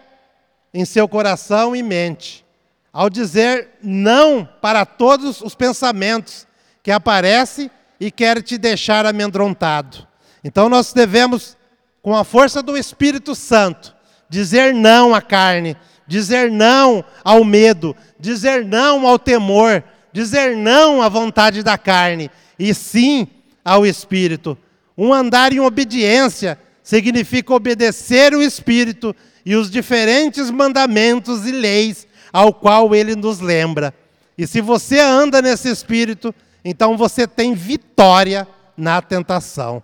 em 0.73 0.83
seu 0.83 1.07
coração 1.07 1.73
e 1.73 1.81
mente, 1.81 2.45
ao 2.91 3.09
dizer 3.09 3.69
não 3.81 4.43
para 4.61 4.85
todos 4.85 5.39
os 5.39 5.55
pensamentos 5.55 6.45
que 6.83 6.91
aparecem 6.91 7.71
e 8.01 8.11
querem 8.11 8.43
te 8.43 8.57
deixar 8.57 9.05
amedrontado. 9.05 10.06
Então 10.43 10.69
nós 10.69 10.93
devemos, 10.93 11.57
com 12.01 12.15
a 12.15 12.23
força 12.23 12.61
do 12.61 12.77
Espírito 12.77 13.35
Santo, 13.35 13.93
dizer 14.29 14.73
não 14.73 15.13
à 15.13 15.21
carne, 15.21 15.75
dizer 16.07 16.51
não 16.51 17.03
ao 17.23 17.43
medo, 17.43 17.95
dizer 18.19 18.65
não 18.65 19.05
ao 19.05 19.19
temor, 19.19 19.83
dizer 20.11 20.55
não 20.55 21.01
à 21.01 21.09
vontade 21.09 21.61
da 21.63 21.77
carne, 21.77 22.31
e 22.57 22.73
sim 22.73 23.27
ao 23.63 23.85
Espírito. 23.85 24.57
Um 24.97 25.13
andar 25.13 25.53
em 25.53 25.59
obediência 25.59 26.57
significa 26.81 27.53
obedecer 27.53 28.33
o 28.33 28.41
Espírito 28.41 29.15
e 29.45 29.55
os 29.55 29.69
diferentes 29.69 30.49
mandamentos 30.49 31.45
e 31.45 31.51
leis 31.51 32.07
ao 32.31 32.53
qual 32.53 32.95
ele 32.95 33.15
nos 33.15 33.39
lembra. 33.39 33.93
E 34.37 34.47
se 34.47 34.61
você 34.61 34.99
anda 34.99 35.41
nesse 35.41 35.69
Espírito, 35.69 36.33
então 36.63 36.97
você 36.97 37.27
tem 37.27 37.53
vitória 37.53 38.47
na 38.75 39.01
tentação. 39.01 39.81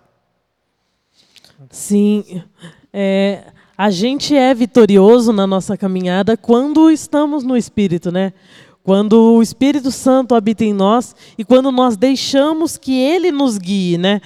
Sim, 1.70 2.42
é, 2.92 3.44
a 3.76 3.90
gente 3.90 4.36
é 4.36 4.54
vitorioso 4.54 5.32
na 5.32 5.46
nossa 5.46 5.76
caminhada 5.76 6.36
quando 6.36 6.90
estamos 6.90 7.42
no 7.42 7.56
Espírito, 7.56 8.12
né? 8.12 8.32
Quando 8.84 9.36
o 9.36 9.42
Espírito 9.42 9.90
Santo 9.90 10.34
habita 10.34 10.62
em 10.62 10.72
nós 10.72 11.16
e 11.38 11.44
quando 11.44 11.72
nós 11.72 11.96
deixamos 11.96 12.76
que 12.76 12.96
Ele 13.00 13.32
nos 13.32 13.56
guie, 13.56 13.96
né? 13.96 14.20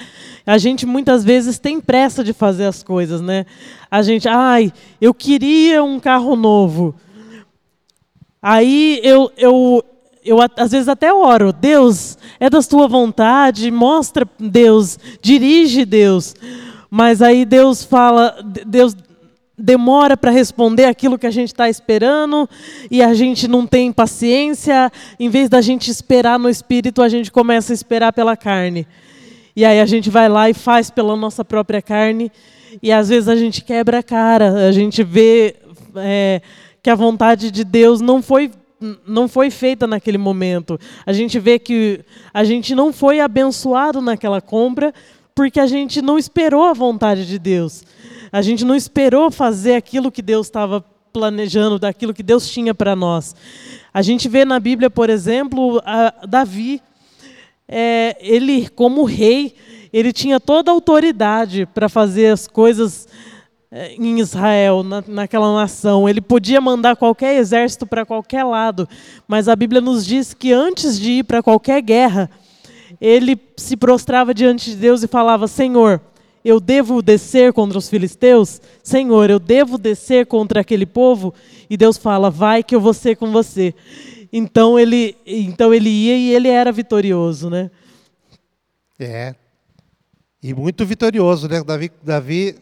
A 0.44 0.58
gente 0.58 0.84
muitas 0.84 1.24
vezes 1.24 1.58
tem 1.58 1.80
pressa 1.80 2.24
de 2.24 2.32
fazer 2.32 2.64
as 2.64 2.82
coisas, 2.82 3.20
né? 3.20 3.46
A 3.90 4.02
gente, 4.02 4.28
ai, 4.28 4.72
eu 5.00 5.14
queria 5.14 5.82
um 5.82 6.00
carro 6.00 6.34
novo. 6.34 6.94
Aí 8.42 9.00
eu, 9.02 9.30
eu, 9.36 9.84
eu 10.24 10.38
às 10.56 10.72
vezes 10.72 10.88
até 10.88 11.12
oro, 11.12 11.52
Deus, 11.52 12.18
é 12.38 12.50
da 12.50 12.62
tua 12.62 12.88
vontade, 12.88 13.70
mostra 13.70 14.28
Deus, 14.38 14.98
dirige 15.22 15.84
Deus. 15.84 16.34
Mas 16.90 17.20
aí 17.20 17.44
Deus 17.44 17.84
fala, 17.84 18.36
Deus 18.66 18.96
demora 19.58 20.16
para 20.16 20.30
responder 20.30 20.84
aquilo 20.84 21.18
que 21.18 21.26
a 21.26 21.30
gente 21.30 21.48
está 21.48 21.68
esperando 21.68 22.48
e 22.90 23.02
a 23.02 23.12
gente 23.12 23.48
não 23.48 23.66
tem 23.66 23.92
paciência. 23.92 24.90
Em 25.18 25.28
vez 25.28 25.48
da 25.48 25.60
gente 25.60 25.90
esperar 25.90 26.38
no 26.38 26.48
espírito, 26.48 27.02
a 27.02 27.08
gente 27.08 27.32
começa 27.32 27.72
a 27.72 27.74
esperar 27.74 28.12
pela 28.12 28.36
carne. 28.36 28.86
E 29.56 29.64
aí 29.64 29.80
a 29.80 29.86
gente 29.86 30.08
vai 30.08 30.28
lá 30.28 30.48
e 30.48 30.54
faz 30.54 30.90
pela 30.90 31.16
nossa 31.16 31.44
própria 31.44 31.82
carne. 31.82 32.30
E 32.82 32.92
às 32.92 33.08
vezes 33.08 33.28
a 33.28 33.34
gente 33.34 33.64
quebra 33.64 33.98
a 33.98 34.02
cara, 34.02 34.68
a 34.68 34.72
gente 34.72 35.02
vê 35.02 35.56
é, 35.96 36.40
que 36.80 36.88
a 36.88 36.94
vontade 36.94 37.50
de 37.50 37.64
Deus 37.64 38.00
não 38.00 38.22
foi 38.22 38.50
não 39.04 39.26
foi 39.26 39.50
feita 39.50 39.88
naquele 39.88 40.18
momento. 40.18 40.78
A 41.04 41.12
gente 41.12 41.40
vê 41.40 41.58
que 41.58 42.04
a 42.32 42.44
gente 42.44 42.76
não 42.76 42.92
foi 42.92 43.18
abençoado 43.18 44.00
naquela 44.00 44.40
compra 44.40 44.94
porque 45.38 45.60
a 45.60 45.68
gente 45.68 46.02
não 46.02 46.18
esperou 46.18 46.64
a 46.64 46.72
vontade 46.72 47.24
de 47.24 47.38
Deus. 47.38 47.84
A 48.32 48.42
gente 48.42 48.64
não 48.64 48.74
esperou 48.74 49.30
fazer 49.30 49.76
aquilo 49.76 50.10
que 50.10 50.20
Deus 50.20 50.48
estava 50.48 50.84
planejando, 51.12 51.78
daquilo 51.78 52.12
que 52.12 52.24
Deus 52.24 52.50
tinha 52.50 52.74
para 52.74 52.96
nós. 52.96 53.36
A 53.94 54.02
gente 54.02 54.28
vê 54.28 54.44
na 54.44 54.58
Bíblia, 54.58 54.90
por 54.90 55.08
exemplo, 55.08 55.80
Davi, 56.28 56.82
é, 57.68 58.16
ele 58.20 58.68
como 58.70 59.04
rei, 59.04 59.54
ele 59.92 60.12
tinha 60.12 60.40
toda 60.40 60.72
a 60.72 60.74
autoridade 60.74 61.66
para 61.66 61.88
fazer 61.88 62.32
as 62.32 62.48
coisas 62.48 63.06
é, 63.70 63.94
em 63.94 64.18
Israel, 64.18 64.82
na, 64.82 65.04
naquela 65.06 65.54
nação. 65.54 66.08
Ele 66.08 66.20
podia 66.20 66.60
mandar 66.60 66.96
qualquer 66.96 67.36
exército 67.36 67.86
para 67.86 68.04
qualquer 68.04 68.42
lado, 68.42 68.88
mas 69.28 69.46
a 69.46 69.54
Bíblia 69.54 69.80
nos 69.80 70.04
diz 70.04 70.34
que 70.34 70.52
antes 70.52 70.98
de 70.98 71.12
ir 71.12 71.22
para 71.22 71.44
qualquer 71.44 71.80
guerra, 71.80 72.28
ele 73.00 73.40
se 73.56 73.76
prostrava 73.76 74.34
diante 74.34 74.70
de 74.70 74.76
Deus 74.76 75.02
e 75.02 75.08
falava: 75.08 75.46
Senhor, 75.46 76.00
eu 76.44 76.60
devo 76.60 77.02
descer 77.02 77.52
contra 77.52 77.78
os 77.78 77.88
filisteus? 77.88 78.60
Senhor, 78.82 79.30
eu 79.30 79.38
devo 79.38 79.76
descer 79.76 80.26
contra 80.26 80.60
aquele 80.60 80.86
povo? 80.86 81.34
E 81.68 81.76
Deus 81.76 81.96
fala: 81.96 82.30
vai 82.30 82.62
que 82.62 82.74
eu 82.74 82.80
vou 82.80 82.94
ser 82.94 83.16
com 83.16 83.30
você. 83.30 83.74
Então 84.32 84.78
ele, 84.78 85.16
então 85.26 85.72
ele 85.72 85.88
ia 85.88 86.16
e 86.16 86.34
ele 86.34 86.48
era 86.48 86.70
vitorioso, 86.70 87.48
né? 87.48 87.70
É. 88.98 89.34
E 90.42 90.54
muito 90.54 90.84
vitorioso, 90.84 91.48
né? 91.48 91.62
Davi, 91.62 91.90
Davi 92.02 92.56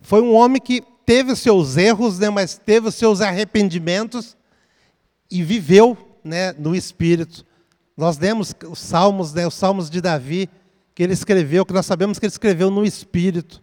foi 0.00 0.22
um 0.22 0.34
homem 0.34 0.60
que 0.60 0.82
teve 1.04 1.32
os 1.32 1.38
seus 1.38 1.76
erros, 1.76 2.18
né? 2.18 2.30
Mas 2.30 2.58
teve 2.58 2.88
os 2.88 2.94
seus 2.94 3.20
arrependimentos 3.20 4.36
e 5.30 5.42
viveu, 5.42 5.96
né? 6.24 6.52
No 6.52 6.74
Espírito. 6.74 7.44
Nós 7.96 8.18
lemos 8.18 8.54
os 8.68 8.78
Salmos, 8.78 9.32
né? 9.32 9.46
Os 9.46 9.54
Salmos 9.54 9.88
de 9.88 10.00
Davi 10.00 10.50
que 10.96 11.02
ele 11.02 11.12
escreveu, 11.12 11.66
que 11.66 11.74
nós 11.74 11.84
sabemos 11.84 12.18
que 12.18 12.24
ele 12.24 12.32
escreveu 12.32 12.70
no 12.70 12.82
Espírito, 12.82 13.62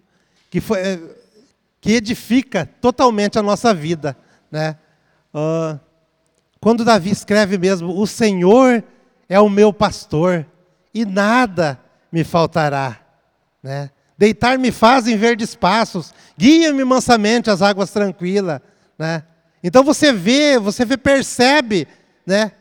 que, 0.51 0.61
foi, 0.61 0.79
eh, 0.79 0.99
que 1.81 1.93
edifica 1.93 2.69
totalmente 2.79 3.39
a 3.39 3.41
nossa 3.41 3.73
vida. 3.73 4.15
Né? 4.51 4.77
Uh, 5.33 5.79
quando 6.61 6.85
Davi 6.85 7.09
escreve 7.09 7.57
mesmo, 7.57 7.99
o 7.99 8.05
Senhor 8.05 8.83
é 9.27 9.39
o 9.39 9.49
meu 9.49 9.73
pastor 9.73 10.45
e 10.93 11.05
nada 11.05 11.79
me 12.11 12.23
faltará. 12.23 12.99
Né? 13.63 13.89
Deitar-me 14.15 14.71
faz 14.71 15.07
em 15.07 15.17
verdes 15.17 15.55
passos, 15.55 16.13
guia-me 16.37 16.83
mansamente 16.83 17.49
às 17.49 17.63
águas 17.63 17.89
tranquilas. 17.89 18.61
Né? 18.95 19.23
Então 19.63 19.83
você 19.83 20.13
vê, 20.13 20.59
você 20.59 20.85
vê, 20.85 20.97
percebe 20.97 21.87
né, 22.27 22.51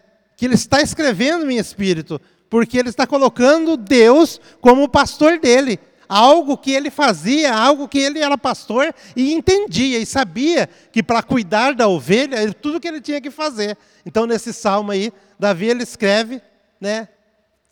que 0.42 0.46
ele 0.46 0.56
está 0.56 0.82
escrevendo 0.82 1.48
em 1.48 1.56
espírito, 1.56 2.20
porque 2.50 2.76
ele 2.76 2.88
está 2.88 3.06
colocando 3.06 3.76
Deus 3.76 4.40
como 4.60 4.82
o 4.82 4.88
pastor 4.88 5.38
dele. 5.38 5.78
Algo 6.08 6.58
que 6.58 6.72
ele 6.72 6.90
fazia, 6.90 7.54
algo 7.54 7.86
que 7.86 8.00
ele 8.00 8.18
era 8.18 8.36
pastor 8.36 8.92
e 9.14 9.32
entendia 9.34 10.00
e 10.00 10.04
sabia 10.04 10.68
que 10.90 11.00
para 11.00 11.22
cuidar 11.22 11.76
da 11.76 11.86
ovelha, 11.86 12.52
tudo 12.54 12.80
que 12.80 12.88
ele 12.88 13.00
tinha 13.00 13.20
que 13.20 13.30
fazer. 13.30 13.78
Então, 14.04 14.26
nesse 14.26 14.52
salmo 14.52 14.90
aí, 14.90 15.12
Davi 15.38 15.66
ele 15.66 15.84
escreve, 15.84 16.42
né, 16.80 17.06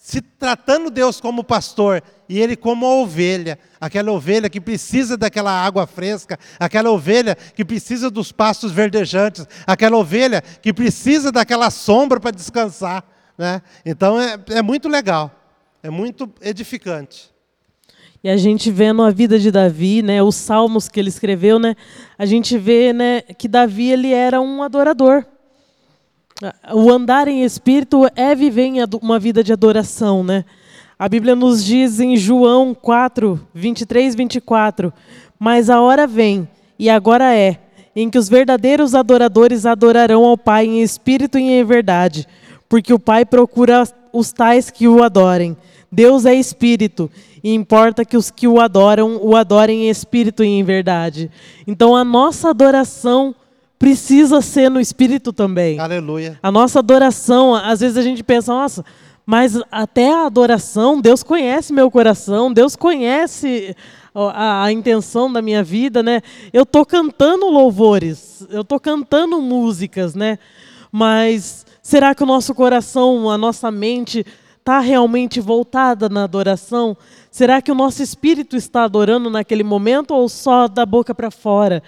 se 0.03 0.22
tratando 0.22 0.90
Deus 0.90 1.20
como 1.20 1.44
pastor 1.44 2.03
e 2.26 2.40
ele 2.40 2.57
como 2.57 2.86
a 2.86 2.94
ovelha, 2.94 3.59
aquela 3.78 4.11
ovelha 4.11 4.48
que 4.48 4.59
precisa 4.59 5.14
daquela 5.14 5.53
água 5.53 5.86
fresca, 5.86 6.38
aquela 6.59 6.90
ovelha 6.90 7.34
que 7.34 7.62
precisa 7.66 8.11
dos 8.11 8.32
pastos 8.32 8.72
verdejantes, 8.72 9.46
aquela 9.66 9.98
ovelha 9.98 10.40
que 10.40 10.72
precisa 10.72 11.30
daquela 11.30 11.70
sombra 11.70 12.18
para 12.18 12.30
descansar. 12.30 13.05
Né? 13.36 13.61
Então 13.84 14.18
é, 14.18 14.38
é 14.48 14.62
muito 14.62 14.88
legal, 14.88 15.30
é 15.82 15.90
muito 15.90 16.32
edificante. 16.40 17.30
E 18.24 18.30
a 18.30 18.38
gente 18.38 18.70
vendo 18.70 19.03
a 19.03 19.11
vida 19.11 19.38
de 19.38 19.51
Davi, 19.51 20.01
né, 20.01 20.22
os 20.22 20.34
salmos 20.34 20.88
que 20.88 20.98
ele 20.98 21.11
escreveu, 21.11 21.59
né, 21.59 21.76
a 22.18 22.24
gente 22.24 22.57
vê 22.57 22.94
né, 22.94 23.20
que 23.20 23.46
Davi 23.46 23.90
ele 23.90 24.14
era 24.14 24.40
um 24.40 24.62
adorador. 24.62 25.26
O 26.72 26.91
andar 26.91 27.28
em 27.28 27.45
espírito 27.45 28.07
é 28.16 28.34
viver 28.34 28.70
uma 29.03 29.18
vida 29.18 29.45
de 29.45 29.53
adoração. 29.53 30.24
Né? 30.24 30.45
A 30.99 31.09
Bíblia 31.09 31.34
nos 31.34 31.64
diz 31.64 32.01
em 32.01 32.16
João 32.16 32.74
4, 32.74 33.41
23, 33.55 34.14
24: 34.14 34.93
Mas 35.38 35.68
a 35.68 35.80
hora 35.80 36.07
vem, 36.07 36.49
e 36.78 36.88
agora 36.88 37.34
é, 37.34 37.59
em 37.95 38.09
que 38.09 38.18
os 38.18 38.28
verdadeiros 38.28 38.95
adoradores 38.95 39.66
adorarão 39.66 40.24
ao 40.24 40.38
Pai 40.38 40.66
em 40.66 40.80
espírito 40.80 41.38
e 41.38 41.43
em 41.43 41.64
verdade 41.64 42.26
porque 42.70 42.95
o 42.95 43.01
Pai 43.01 43.26
procura 43.26 43.82
os 44.12 44.32
tais 44.32 44.70
que 44.70 44.86
o 44.86 45.03
adorem. 45.03 45.57
Deus 45.91 46.24
é 46.24 46.32
espírito 46.32 47.11
e 47.43 47.53
importa 47.53 48.05
que 48.05 48.16
os 48.16 48.30
que 48.30 48.47
o 48.47 48.61
adoram 48.61 49.18
o 49.20 49.34
adorem 49.34 49.86
em 49.86 49.91
espírito 49.91 50.45
e 50.45 50.47
em 50.47 50.62
verdade. 50.62 51.28
Então 51.66 51.97
a 51.97 52.05
nossa 52.05 52.49
adoração 52.51 53.34
precisa 53.81 54.41
ser 54.41 54.70
no 54.70 54.78
espírito 54.78 55.33
também. 55.33 55.81
Aleluia. 55.81 56.39
A 56.41 56.53
nossa 56.53 56.78
adoração, 56.78 57.53
às 57.53 57.81
vezes 57.81 57.97
a 57.97 58.03
gente 58.03 58.22
pensa, 58.22 58.53
nossa, 58.53 58.85
mas 59.26 59.61
até 59.72 60.12
a 60.12 60.26
adoração, 60.26 61.01
Deus 61.01 61.24
conhece 61.24 61.72
meu 61.72 61.91
coração, 61.91 62.53
Deus 62.53 62.76
conhece 62.76 63.74
a, 64.14 64.62
a 64.64 64.70
intenção 64.70 65.33
da 65.33 65.43
minha 65.43 65.64
vida, 65.64 66.01
né? 66.01 66.20
Eu 66.53 66.64
tô 66.64 66.87
cantando 66.87 67.47
louvores, 67.47 68.47
eu 68.51 68.62
tô 68.62 68.78
cantando 68.78 69.41
músicas, 69.41 70.14
né? 70.14 70.39
Mas 70.93 71.66
Será 71.91 72.14
que 72.14 72.22
o 72.22 72.26
nosso 72.26 72.55
coração, 72.55 73.28
a 73.31 73.37
nossa 73.37 73.68
mente 73.68 74.24
está 74.59 74.78
realmente 74.81 75.41
voltada 75.41 76.09
na 76.09 76.22
adoração? 76.22 76.97
Será 77.31 77.62
que 77.62 77.70
o 77.70 77.74
nosso 77.74 78.03
espírito 78.03 78.57
está 78.57 78.83
adorando 78.85 79.31
naquele 79.31 79.62
momento 79.62 80.12
ou 80.12 80.28
só 80.28 80.66
da 80.66 80.85
boca 80.85 81.14
para 81.14 81.31
fora? 81.31 81.83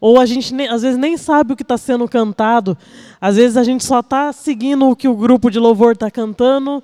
Ou 0.00 0.18
a 0.18 0.26
gente 0.26 0.52
nem, 0.52 0.68
às 0.68 0.82
vezes 0.82 0.98
nem 0.98 1.16
sabe 1.16 1.52
o 1.52 1.56
que 1.56 1.62
está 1.62 1.78
sendo 1.78 2.08
cantado, 2.08 2.76
às 3.20 3.36
vezes 3.36 3.56
a 3.56 3.62
gente 3.62 3.84
só 3.84 4.00
está 4.00 4.32
seguindo 4.32 4.88
o 4.88 4.96
que 4.96 5.06
o 5.06 5.14
grupo 5.14 5.50
de 5.50 5.58
louvor 5.58 5.92
está 5.92 6.10
cantando 6.10 6.82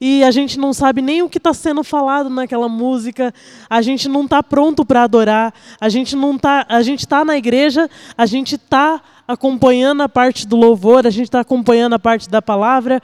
e 0.00 0.24
a 0.24 0.30
gente 0.30 0.58
não 0.58 0.72
sabe 0.72 1.00
nem 1.00 1.22
o 1.22 1.28
que 1.28 1.38
está 1.38 1.54
sendo 1.54 1.84
falado 1.84 2.28
naquela 2.28 2.68
música, 2.68 3.32
a 3.70 3.80
gente 3.80 4.08
não 4.08 4.24
está 4.24 4.42
pronto 4.42 4.84
para 4.84 5.02
adorar, 5.02 5.54
a 5.80 5.88
gente 5.88 6.16
não 6.16 6.36
tá, 6.36 6.66
a 6.68 6.82
gente 6.82 7.00
está 7.00 7.24
na 7.24 7.36
igreja, 7.36 7.88
a 8.16 8.26
gente 8.26 8.56
está 8.56 9.00
acompanhando 9.26 10.02
a 10.02 10.08
parte 10.08 10.46
do 10.46 10.56
louvor, 10.56 11.06
a 11.06 11.10
gente 11.10 11.26
está 11.26 11.40
acompanhando 11.40 11.94
a 11.94 11.98
parte 11.98 12.28
da 12.28 12.42
palavra, 12.42 13.00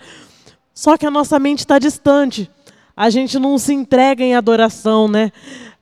só 0.75 0.97
que 0.97 1.07
a 1.07 1.11
nossa 1.11 1.39
mente 1.39 1.61
está 1.61 1.79
distante. 1.79 2.51
A 3.01 3.09
gente 3.09 3.39
não 3.39 3.57
se 3.57 3.73
entrega 3.73 4.23
em 4.23 4.35
adoração, 4.35 5.09
né? 5.09 5.33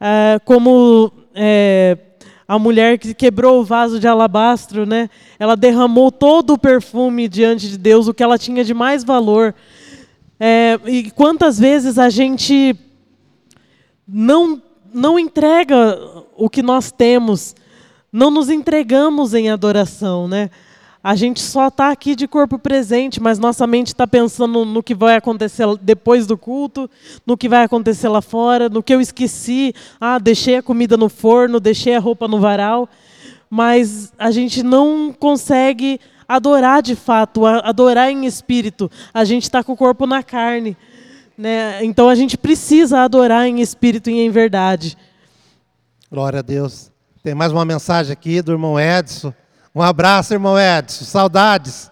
É, 0.00 0.40
como 0.44 1.10
é, 1.34 1.98
a 2.46 2.60
mulher 2.60 2.96
que 2.96 3.12
quebrou 3.12 3.60
o 3.60 3.64
vaso 3.64 3.98
de 3.98 4.06
alabastro, 4.06 4.86
né? 4.86 5.10
Ela 5.36 5.56
derramou 5.56 6.12
todo 6.12 6.52
o 6.52 6.58
perfume 6.58 7.26
diante 7.28 7.68
de 7.70 7.76
Deus, 7.76 8.06
o 8.06 8.14
que 8.14 8.22
ela 8.22 8.38
tinha 8.38 8.62
de 8.62 8.72
mais 8.72 9.02
valor. 9.02 9.52
É, 10.38 10.78
e 10.86 11.10
quantas 11.10 11.58
vezes 11.58 11.98
a 11.98 12.08
gente 12.08 12.76
não 14.06 14.62
não 14.94 15.18
entrega 15.18 15.98
o 16.36 16.48
que 16.48 16.62
nós 16.62 16.92
temos, 16.92 17.52
não 18.12 18.30
nos 18.30 18.48
entregamos 18.48 19.34
em 19.34 19.50
adoração, 19.50 20.28
né? 20.28 20.50
A 21.08 21.14
gente 21.14 21.40
só 21.40 21.68
está 21.68 21.90
aqui 21.90 22.14
de 22.14 22.28
corpo 22.28 22.58
presente, 22.58 23.18
mas 23.18 23.38
nossa 23.38 23.66
mente 23.66 23.86
está 23.86 24.06
pensando 24.06 24.66
no 24.66 24.82
que 24.82 24.94
vai 24.94 25.16
acontecer 25.16 25.64
depois 25.80 26.26
do 26.26 26.36
culto, 26.36 26.90
no 27.26 27.34
que 27.34 27.48
vai 27.48 27.64
acontecer 27.64 28.08
lá 28.08 28.20
fora, 28.20 28.68
no 28.68 28.82
que 28.82 28.94
eu 28.94 29.00
esqueci. 29.00 29.72
Ah, 29.98 30.18
deixei 30.18 30.56
a 30.56 30.62
comida 30.62 30.98
no 30.98 31.08
forno, 31.08 31.60
deixei 31.60 31.96
a 31.96 31.98
roupa 31.98 32.28
no 32.28 32.38
varal. 32.38 32.86
Mas 33.48 34.12
a 34.18 34.30
gente 34.30 34.62
não 34.62 35.10
consegue 35.10 35.98
adorar 36.28 36.82
de 36.82 36.94
fato, 36.94 37.46
adorar 37.46 38.10
em 38.10 38.26
espírito. 38.26 38.90
A 39.14 39.24
gente 39.24 39.44
está 39.44 39.64
com 39.64 39.72
o 39.72 39.76
corpo 39.78 40.06
na 40.06 40.22
carne. 40.22 40.76
Né? 41.38 41.82
Então 41.86 42.10
a 42.10 42.14
gente 42.14 42.36
precisa 42.36 43.00
adorar 43.00 43.46
em 43.46 43.62
espírito 43.62 44.10
e 44.10 44.20
em 44.20 44.28
verdade. 44.28 44.94
Glória 46.12 46.40
a 46.40 46.42
Deus. 46.42 46.92
Tem 47.22 47.34
mais 47.34 47.50
uma 47.50 47.64
mensagem 47.64 48.12
aqui 48.12 48.42
do 48.42 48.52
irmão 48.52 48.78
Edson. 48.78 49.32
Um 49.78 49.82
abraço, 49.82 50.34
irmão 50.34 50.56
Edson. 50.58 51.04
Saudades. 51.04 51.88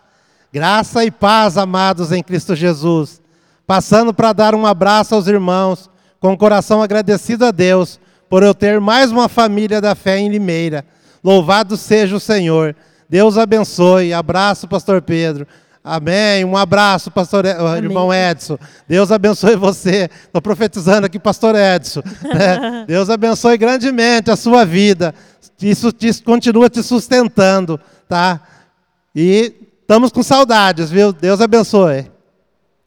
Graça 0.52 1.04
e 1.04 1.10
paz, 1.12 1.56
amados 1.56 2.10
em 2.10 2.20
Cristo 2.20 2.56
Jesus. 2.56 3.22
Passando 3.64 4.12
para 4.12 4.32
dar 4.32 4.56
um 4.56 4.66
abraço 4.66 5.14
aos 5.14 5.28
irmãos, 5.28 5.88
com 6.18 6.32
o 6.32 6.36
coração 6.36 6.82
agradecido 6.82 7.46
a 7.46 7.52
Deus 7.52 8.00
por 8.28 8.42
eu 8.42 8.52
ter 8.52 8.80
mais 8.80 9.12
uma 9.12 9.28
família 9.28 9.80
da 9.80 9.94
fé 9.94 10.18
em 10.18 10.28
Limeira. 10.28 10.84
Louvado 11.22 11.76
seja 11.76 12.16
o 12.16 12.20
Senhor. 12.20 12.74
Deus 13.08 13.38
abençoe. 13.38 14.12
Abraço, 14.12 14.66
pastor 14.66 15.00
Pedro. 15.00 15.46
Amém. 15.88 16.44
Um 16.44 16.56
abraço, 16.56 17.12
pastor 17.12 17.46
Amém. 17.46 17.84
irmão 17.84 18.12
Edson. 18.12 18.58
Deus 18.88 19.12
abençoe 19.12 19.54
você. 19.54 20.10
Estou 20.24 20.42
profetizando 20.42 21.06
aqui, 21.06 21.16
pastor 21.16 21.54
Edson. 21.54 22.02
Né? 22.24 22.84
Deus 22.88 23.08
abençoe 23.08 23.56
grandemente 23.56 24.28
a 24.28 24.34
sua 24.34 24.64
vida. 24.64 25.14
Isso 25.62 25.92
te, 25.92 26.20
continua 26.24 26.68
te 26.68 26.82
sustentando, 26.82 27.78
tá? 28.08 28.40
E 29.14 29.54
estamos 29.80 30.10
com 30.10 30.24
saudades, 30.24 30.90
viu? 30.90 31.12
Deus 31.12 31.40
abençoe. 31.40 32.10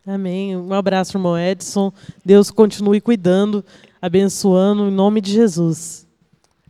Amém. 0.05 0.57
Um 0.57 0.73
abraço, 0.73 1.15
irmão 1.15 1.39
Edson. 1.39 1.93
Deus 2.25 2.51
continue 2.51 2.99
cuidando, 2.99 3.63
abençoando, 4.01 4.89
em 4.89 4.91
nome 4.91 5.21
de 5.21 5.31
Jesus. 5.31 6.05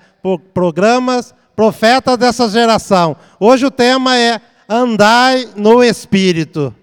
Programas 0.53 1.35
Profetas 1.57 2.17
dessa 2.17 2.47
geração. 2.49 3.17
Hoje 3.39 3.65
o 3.65 3.71
tema 3.71 4.15
é 4.15 4.39
Andai 4.69 5.49
no 5.55 5.83
Espírito. 5.83 6.73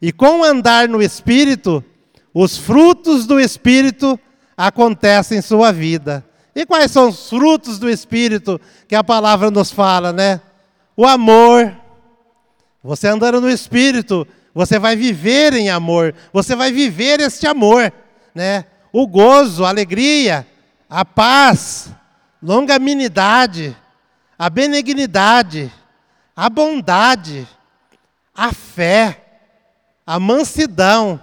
E 0.00 0.12
com 0.12 0.44
andar 0.44 0.86
no 0.86 1.02
Espírito, 1.02 1.82
os 2.34 2.58
frutos 2.58 3.26
do 3.26 3.40
Espírito 3.40 4.20
acontecem 4.54 5.38
em 5.38 5.42
sua 5.42 5.72
vida. 5.72 6.22
E 6.54 6.66
quais 6.66 6.90
são 6.90 7.08
os 7.08 7.30
frutos 7.30 7.78
do 7.78 7.88
Espírito 7.88 8.60
que 8.86 8.94
a 8.94 9.02
palavra 9.02 9.50
nos 9.50 9.72
fala, 9.72 10.12
né? 10.12 10.42
O 10.94 11.06
amor, 11.06 11.74
você 12.82 13.08
andando 13.08 13.40
no 13.40 13.50
Espírito, 13.50 14.26
você 14.54 14.78
vai 14.78 14.96
viver 14.96 15.52
em 15.54 15.70
amor, 15.70 16.14
você 16.32 16.56
vai 16.56 16.72
viver 16.72 17.20
este 17.20 17.46
amor, 17.46 17.92
né? 18.34 18.64
O 18.92 19.06
gozo, 19.06 19.64
a 19.64 19.68
alegria, 19.68 20.46
a 20.88 21.04
paz, 21.04 21.90
longanimidade, 22.42 23.76
a 24.38 24.48
benignidade, 24.48 25.72
a 26.34 26.48
bondade, 26.48 27.46
a 28.34 28.52
fé, 28.52 29.24
a 30.06 30.18
mansidão, 30.18 31.20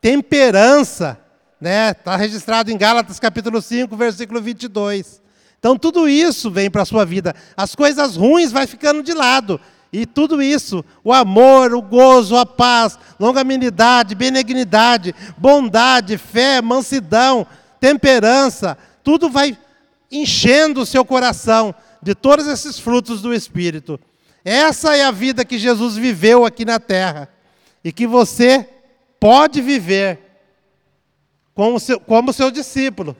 temperança, 0.00 1.18
né? 1.60 1.92
Está 1.92 2.16
registrado 2.16 2.70
em 2.70 2.76
Gálatas 2.76 3.18
capítulo 3.20 3.62
5, 3.62 3.96
versículo 3.96 4.42
22. 4.42 5.22
Então 5.58 5.78
tudo 5.78 6.06
isso 6.08 6.50
vem 6.50 6.70
para 6.70 6.82
a 6.82 6.84
sua 6.84 7.06
vida. 7.06 7.34
As 7.56 7.74
coisas 7.74 8.16
ruins 8.16 8.52
vai 8.52 8.66
ficando 8.66 9.02
de 9.02 9.14
lado. 9.14 9.58
E 9.96 10.06
tudo 10.06 10.42
isso, 10.42 10.84
o 11.04 11.12
amor, 11.12 11.72
o 11.72 11.80
gozo, 11.80 12.36
a 12.36 12.44
paz, 12.44 12.98
longanimidade, 13.16 14.16
benignidade, 14.16 15.14
bondade, 15.38 16.18
fé, 16.18 16.60
mansidão, 16.60 17.46
temperança, 17.78 18.76
tudo 19.04 19.30
vai 19.30 19.56
enchendo 20.10 20.80
o 20.80 20.86
seu 20.86 21.04
coração 21.04 21.72
de 22.02 22.12
todos 22.12 22.48
esses 22.48 22.76
frutos 22.76 23.22
do 23.22 23.32
Espírito. 23.32 24.00
Essa 24.44 24.96
é 24.96 25.04
a 25.04 25.12
vida 25.12 25.44
que 25.44 25.60
Jesus 25.60 25.94
viveu 25.94 26.44
aqui 26.44 26.64
na 26.64 26.80
terra 26.80 27.28
e 27.84 27.92
que 27.92 28.04
você 28.04 28.68
pode 29.20 29.62
viver 29.62 30.18
como 31.54 31.78
seu, 31.78 32.00
como 32.00 32.32
seu 32.32 32.50
discípulo. 32.50 33.16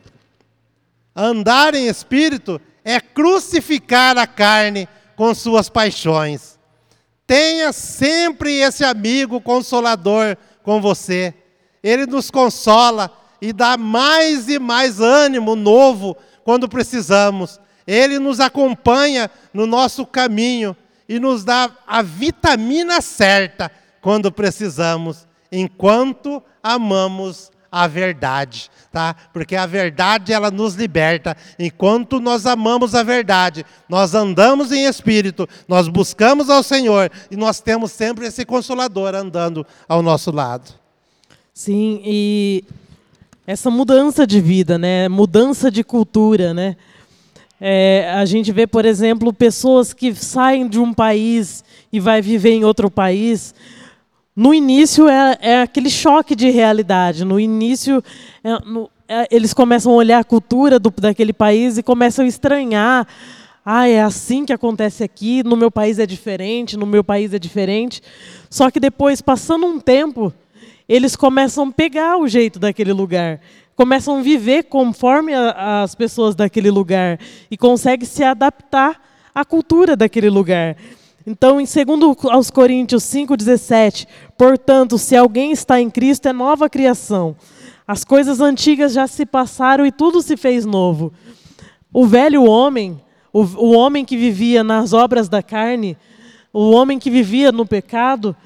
Andar 1.14 1.76
em 1.76 1.86
espírito 1.86 2.60
é 2.84 2.98
crucificar 2.98 4.18
a 4.18 4.26
carne 4.26 4.88
com 5.14 5.32
suas 5.32 5.68
paixões. 5.68 6.53
Tenha 7.26 7.72
sempre 7.72 8.60
esse 8.60 8.84
amigo 8.84 9.40
consolador 9.40 10.36
com 10.62 10.80
você. 10.80 11.32
Ele 11.82 12.06
nos 12.06 12.30
consola 12.30 13.10
e 13.40 13.52
dá 13.52 13.76
mais 13.76 14.48
e 14.48 14.58
mais 14.58 15.00
ânimo 15.00 15.54
novo 15.54 16.16
quando 16.44 16.68
precisamos. 16.68 17.60
Ele 17.86 18.18
nos 18.18 18.40
acompanha 18.40 19.30
no 19.52 19.66
nosso 19.66 20.06
caminho 20.06 20.76
e 21.08 21.18
nos 21.18 21.44
dá 21.44 21.70
a 21.86 22.02
vitamina 22.02 23.00
certa 23.00 23.70
quando 24.00 24.32
precisamos, 24.32 25.26
enquanto 25.50 26.42
amamos 26.62 27.50
a 27.74 27.88
verdade, 27.88 28.70
tá? 28.92 29.16
Porque 29.32 29.56
a 29.56 29.66
verdade 29.66 30.32
ela 30.32 30.48
nos 30.48 30.76
liberta. 30.76 31.36
Enquanto 31.58 32.20
nós 32.20 32.46
amamos 32.46 32.94
a 32.94 33.02
verdade, 33.02 33.66
nós 33.88 34.14
andamos 34.14 34.70
em 34.70 34.84
espírito, 34.86 35.48
nós 35.66 35.88
buscamos 35.88 36.48
ao 36.48 36.62
Senhor 36.62 37.10
e 37.28 37.36
nós 37.36 37.58
temos 37.58 37.90
sempre 37.90 38.26
esse 38.26 38.44
consolador 38.44 39.16
andando 39.16 39.66
ao 39.88 40.02
nosso 40.02 40.30
lado. 40.30 40.72
Sim, 41.52 42.00
e 42.04 42.62
essa 43.44 43.72
mudança 43.72 44.24
de 44.24 44.40
vida, 44.40 44.78
né? 44.78 45.08
Mudança 45.08 45.68
de 45.68 45.82
cultura, 45.82 46.54
né? 46.54 46.76
É, 47.60 48.08
a 48.14 48.24
gente 48.24 48.52
vê, 48.52 48.68
por 48.68 48.84
exemplo, 48.84 49.32
pessoas 49.32 49.92
que 49.92 50.14
saem 50.14 50.68
de 50.68 50.78
um 50.78 50.94
país 50.94 51.64
e 51.92 51.98
vai 51.98 52.22
viver 52.22 52.52
em 52.52 52.64
outro 52.64 52.88
país 52.88 53.52
no 54.36 54.52
início 54.52 55.08
é, 55.08 55.38
é 55.40 55.62
aquele 55.62 55.88
choque 55.88 56.34
de 56.34 56.50
realidade. 56.50 57.24
No 57.24 57.38
início, 57.38 58.02
é, 58.42 58.50
no, 58.64 58.90
é, 59.08 59.28
eles 59.30 59.54
começam 59.54 59.92
a 59.92 59.94
olhar 59.94 60.18
a 60.18 60.24
cultura 60.24 60.78
do, 60.78 60.90
daquele 60.90 61.32
país 61.32 61.78
e 61.78 61.82
começam 61.82 62.24
a 62.24 62.28
estranhar. 62.28 63.06
Ah, 63.64 63.88
é 63.88 64.02
assim 64.02 64.44
que 64.44 64.52
acontece 64.52 65.02
aqui, 65.02 65.42
no 65.42 65.56
meu 65.56 65.70
país 65.70 65.98
é 65.98 66.04
diferente, 66.04 66.76
no 66.76 66.84
meu 66.84 67.04
país 67.04 67.32
é 67.32 67.38
diferente. 67.38 68.02
Só 68.50 68.70
que 68.70 68.80
depois, 68.80 69.22
passando 69.22 69.66
um 69.66 69.78
tempo, 69.78 70.32
eles 70.88 71.16
começam 71.16 71.68
a 71.68 71.72
pegar 71.72 72.18
o 72.18 72.28
jeito 72.28 72.58
daquele 72.58 72.92
lugar, 72.92 73.40
começam 73.74 74.18
a 74.18 74.22
viver 74.22 74.64
conforme 74.64 75.32
a, 75.32 75.82
as 75.82 75.94
pessoas 75.94 76.34
daquele 76.34 76.70
lugar 76.70 77.18
e 77.50 77.56
conseguem 77.56 78.06
se 78.06 78.22
adaptar 78.22 79.00
à 79.34 79.44
cultura 79.44 79.96
daquele 79.96 80.28
lugar. 80.28 80.76
Então, 81.26 81.58
em 81.58 81.64
2 81.64 82.16
aos 82.30 82.50
Coríntios 82.50 83.02
5,17, 83.04 84.06
portanto, 84.36 84.98
se 84.98 85.16
alguém 85.16 85.52
está 85.52 85.80
em 85.80 85.88
Cristo, 85.88 86.28
é 86.28 86.32
nova 86.34 86.68
criação. 86.68 87.34
As 87.88 88.04
coisas 88.04 88.40
antigas 88.40 88.92
já 88.92 89.06
se 89.06 89.24
passaram 89.24 89.86
e 89.86 89.92
tudo 89.92 90.20
se 90.20 90.36
fez 90.36 90.66
novo. 90.66 91.12
O 91.92 92.06
velho 92.06 92.44
homem, 92.44 93.00
o, 93.32 93.42
o 93.42 93.70
homem 93.72 94.04
que 94.04 94.18
vivia 94.18 94.62
nas 94.62 94.92
obras 94.92 95.26
da 95.26 95.42
carne, 95.42 95.96
o 96.52 96.70
homem 96.70 96.98
que 96.98 97.10
vivia 97.10 97.50
no 97.50 97.64
pecado, 97.64 98.36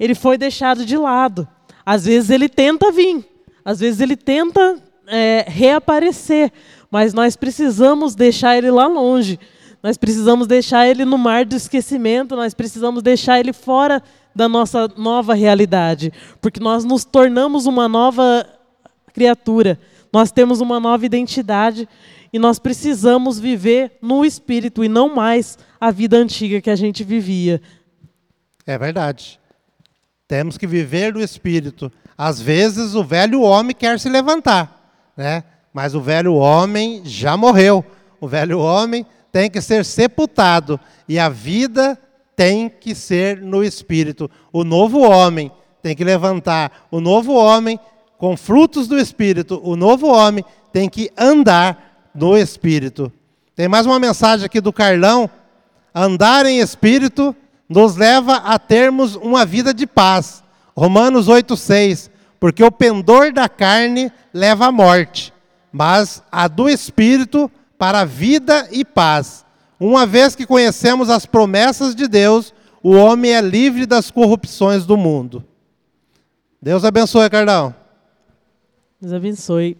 ele 0.00 0.14
foi 0.14 0.38
deixado 0.38 0.86
de 0.86 0.96
lado. 0.96 1.46
Às 1.84 2.06
vezes 2.06 2.30
ele 2.30 2.48
tenta 2.48 2.90
vir, 2.90 3.22
às 3.62 3.80
vezes 3.80 4.00
ele 4.00 4.16
tenta 4.16 4.82
é, 5.06 5.44
reaparecer, 5.46 6.50
mas 6.90 7.12
nós 7.12 7.36
precisamos 7.36 8.14
deixar 8.14 8.56
ele 8.56 8.70
lá 8.70 8.86
longe 8.86 9.38
nós 9.84 9.98
precisamos 9.98 10.46
deixar 10.46 10.88
ele 10.88 11.04
no 11.04 11.18
mar 11.18 11.44
do 11.44 11.54
esquecimento, 11.54 12.34
nós 12.34 12.54
precisamos 12.54 13.02
deixar 13.02 13.38
ele 13.38 13.52
fora 13.52 14.02
da 14.34 14.48
nossa 14.48 14.88
nova 14.96 15.34
realidade, 15.34 16.10
porque 16.40 16.58
nós 16.58 16.86
nos 16.86 17.04
tornamos 17.04 17.66
uma 17.66 17.86
nova 17.86 18.46
criatura, 19.12 19.78
nós 20.10 20.32
temos 20.32 20.62
uma 20.62 20.80
nova 20.80 21.04
identidade 21.04 21.86
e 22.32 22.38
nós 22.38 22.58
precisamos 22.58 23.38
viver 23.38 23.98
no 24.00 24.24
espírito 24.24 24.82
e 24.82 24.88
não 24.88 25.14
mais 25.14 25.58
a 25.78 25.90
vida 25.90 26.16
antiga 26.16 26.62
que 26.62 26.70
a 26.70 26.76
gente 26.76 27.04
vivia. 27.04 27.60
É 28.66 28.78
verdade. 28.78 29.38
Temos 30.26 30.56
que 30.56 30.66
viver 30.66 31.12
no 31.12 31.20
espírito. 31.20 31.92
Às 32.16 32.40
vezes 32.40 32.94
o 32.94 33.04
velho 33.04 33.42
homem 33.42 33.76
quer 33.76 34.00
se 34.00 34.08
levantar, 34.08 35.12
né? 35.14 35.44
Mas 35.74 35.94
o 35.94 36.00
velho 36.00 36.32
homem 36.36 37.02
já 37.04 37.36
morreu. 37.36 37.84
O 38.18 38.26
velho 38.26 38.58
homem 38.58 39.04
tem 39.34 39.50
que 39.50 39.60
ser 39.60 39.84
sepultado 39.84 40.78
e 41.08 41.18
a 41.18 41.28
vida 41.28 41.98
tem 42.36 42.68
que 42.68 42.94
ser 42.94 43.42
no 43.42 43.64
espírito. 43.64 44.30
O 44.52 44.62
novo 44.62 45.00
homem 45.00 45.50
tem 45.82 45.92
que 45.92 46.04
levantar. 46.04 46.86
O 46.88 47.00
novo 47.00 47.34
homem 47.34 47.76
com 48.16 48.36
frutos 48.36 48.86
do 48.86 48.96
espírito. 48.96 49.60
O 49.64 49.74
novo 49.74 50.06
homem 50.06 50.44
tem 50.72 50.88
que 50.88 51.10
andar 51.18 52.12
no 52.14 52.38
espírito. 52.38 53.12
Tem 53.56 53.66
mais 53.66 53.86
uma 53.86 53.98
mensagem 53.98 54.46
aqui 54.46 54.60
do 54.60 54.72
Carlão. 54.72 55.28
Andar 55.92 56.46
em 56.46 56.60
espírito 56.60 57.34
nos 57.68 57.96
leva 57.96 58.36
a 58.36 58.56
termos 58.56 59.16
uma 59.16 59.44
vida 59.44 59.74
de 59.74 59.84
paz. 59.84 60.44
Romanos 60.76 61.26
8:6, 61.26 62.08
porque 62.38 62.62
o 62.62 62.70
pendor 62.70 63.32
da 63.32 63.48
carne 63.48 64.12
leva 64.32 64.66
à 64.66 64.70
morte, 64.70 65.34
mas 65.72 66.22
a 66.30 66.46
do 66.46 66.68
espírito 66.68 67.50
para 67.78 68.04
vida 68.04 68.68
e 68.70 68.84
paz. 68.84 69.44
Uma 69.78 70.06
vez 70.06 70.34
que 70.34 70.46
conhecemos 70.46 71.10
as 71.10 71.26
promessas 71.26 71.94
de 71.94 72.06
Deus, 72.06 72.54
o 72.82 72.92
homem 72.92 73.32
é 73.32 73.40
livre 73.40 73.86
das 73.86 74.10
corrupções 74.10 74.86
do 74.86 74.96
mundo. 74.96 75.44
Deus 76.60 76.84
abençoe, 76.84 77.28
Carlão. 77.28 77.74
Deus 79.00 79.12
abençoe. 79.12 79.76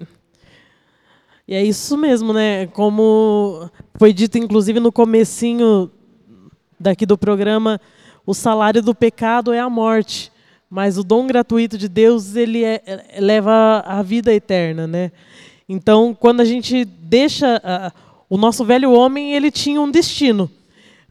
E 1.46 1.54
é 1.54 1.62
isso 1.62 1.96
mesmo, 1.96 2.32
né? 2.32 2.66
Como 2.68 3.70
foi 3.96 4.12
dito 4.12 4.38
inclusive 4.38 4.80
no 4.80 4.90
comecinho 4.90 5.90
daqui 6.80 7.06
do 7.06 7.16
programa, 7.16 7.80
o 8.26 8.34
salário 8.34 8.82
do 8.82 8.94
pecado 8.94 9.52
é 9.52 9.60
a 9.60 9.68
morte, 9.68 10.32
mas 10.68 10.98
o 10.98 11.04
dom 11.04 11.26
gratuito 11.26 11.76
de 11.76 11.88
Deus 11.88 12.34
ele 12.34 12.64
é, 12.64 12.82
leva 13.18 13.82
à 13.86 14.02
vida 14.02 14.32
eterna, 14.32 14.86
né? 14.86 15.12
Então, 15.68 16.14
quando 16.18 16.40
a 16.40 16.44
gente 16.44 16.84
deixa 16.84 17.56
uh, 17.56 17.98
o 18.28 18.36
nosso 18.36 18.64
velho 18.64 18.92
homem, 18.92 19.34
ele 19.34 19.50
tinha 19.50 19.80
um 19.80 19.90
destino. 19.90 20.50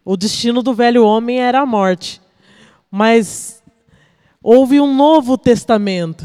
O 0.06 0.16
destino 0.16 0.62
do 0.62 0.74
velho 0.74 1.06
homem 1.06 1.39
era 1.39 1.62
a 1.62 1.66
morte. 1.66 2.22
Mas 2.91 3.64
houve 4.41 4.80
um 4.80 4.93
novo 4.93 5.38
testamento. 5.38 6.24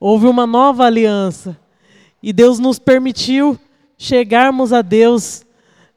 Houve 0.00 0.26
uma 0.26 0.46
nova 0.46 0.84
aliança. 0.84 1.56
E 2.22 2.32
Deus 2.32 2.58
nos 2.58 2.78
permitiu 2.78 3.58
chegarmos 3.98 4.72
a 4.72 4.82
Deus 4.82 5.44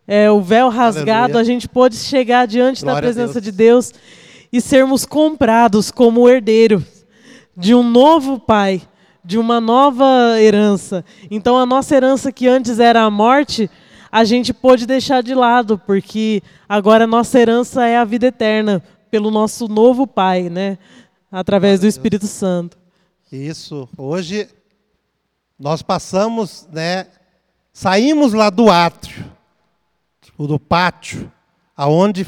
é, 0.08 0.30
o 0.30 0.42
véu 0.42 0.70
rasgado, 0.70 1.34
Aleluia. 1.34 1.42
a 1.42 1.44
gente 1.44 1.68
pôde 1.68 1.96
chegar 1.96 2.46
diante 2.46 2.84
Glória 2.84 3.02
da 3.02 3.08
presença 3.08 3.42
Deus. 3.42 3.44
de 3.44 3.52
Deus 3.52 3.94
e 4.52 4.62
sermos 4.62 5.06
comprados 5.06 5.90
como 5.90 6.30
herdeiros 6.30 6.84
de 7.58 7.74
um 7.74 7.82
novo 7.84 8.40
Pai, 8.40 8.82
de 9.26 9.38
uma 9.38 9.60
nova 9.60 10.40
herança. 10.40 11.04
Então, 11.32 11.58
a 11.58 11.66
nossa 11.66 11.96
herança 11.96 12.32
que 12.32 12.48
antes 12.48 12.80
era 12.80 13.02
a 13.02 13.10
morte, 13.10 13.70
a 14.12 14.24
gente 14.24 14.54
pôde 14.54 14.86
deixar 14.86 15.24
de 15.24 15.34
lado, 15.34 15.78
porque 15.80 16.42
agora 16.70 17.06
a 17.06 17.08
nossa 17.08 17.40
herança 17.40 17.86
é 17.86 17.98
a 17.98 18.06
vida 18.06 18.28
eterna, 18.28 18.84
pelo 19.10 19.32
nosso 19.32 19.68
novo 19.68 20.06
Pai, 20.06 20.50
né? 20.50 20.78
através 21.32 21.82
do 21.82 21.88
Espírito 21.88 22.28
Santo. 22.28 22.78
Isso. 23.30 23.90
Hoje 23.98 24.48
nós 25.60 25.82
passamos, 25.82 26.66
né? 26.72 27.08
Saímos 27.74 28.32
lá 28.32 28.50
do 28.50 28.70
átrio 28.70 29.34
o 30.38 30.48
do 30.48 30.60
pátio, 30.60 31.32
aonde 31.76 32.26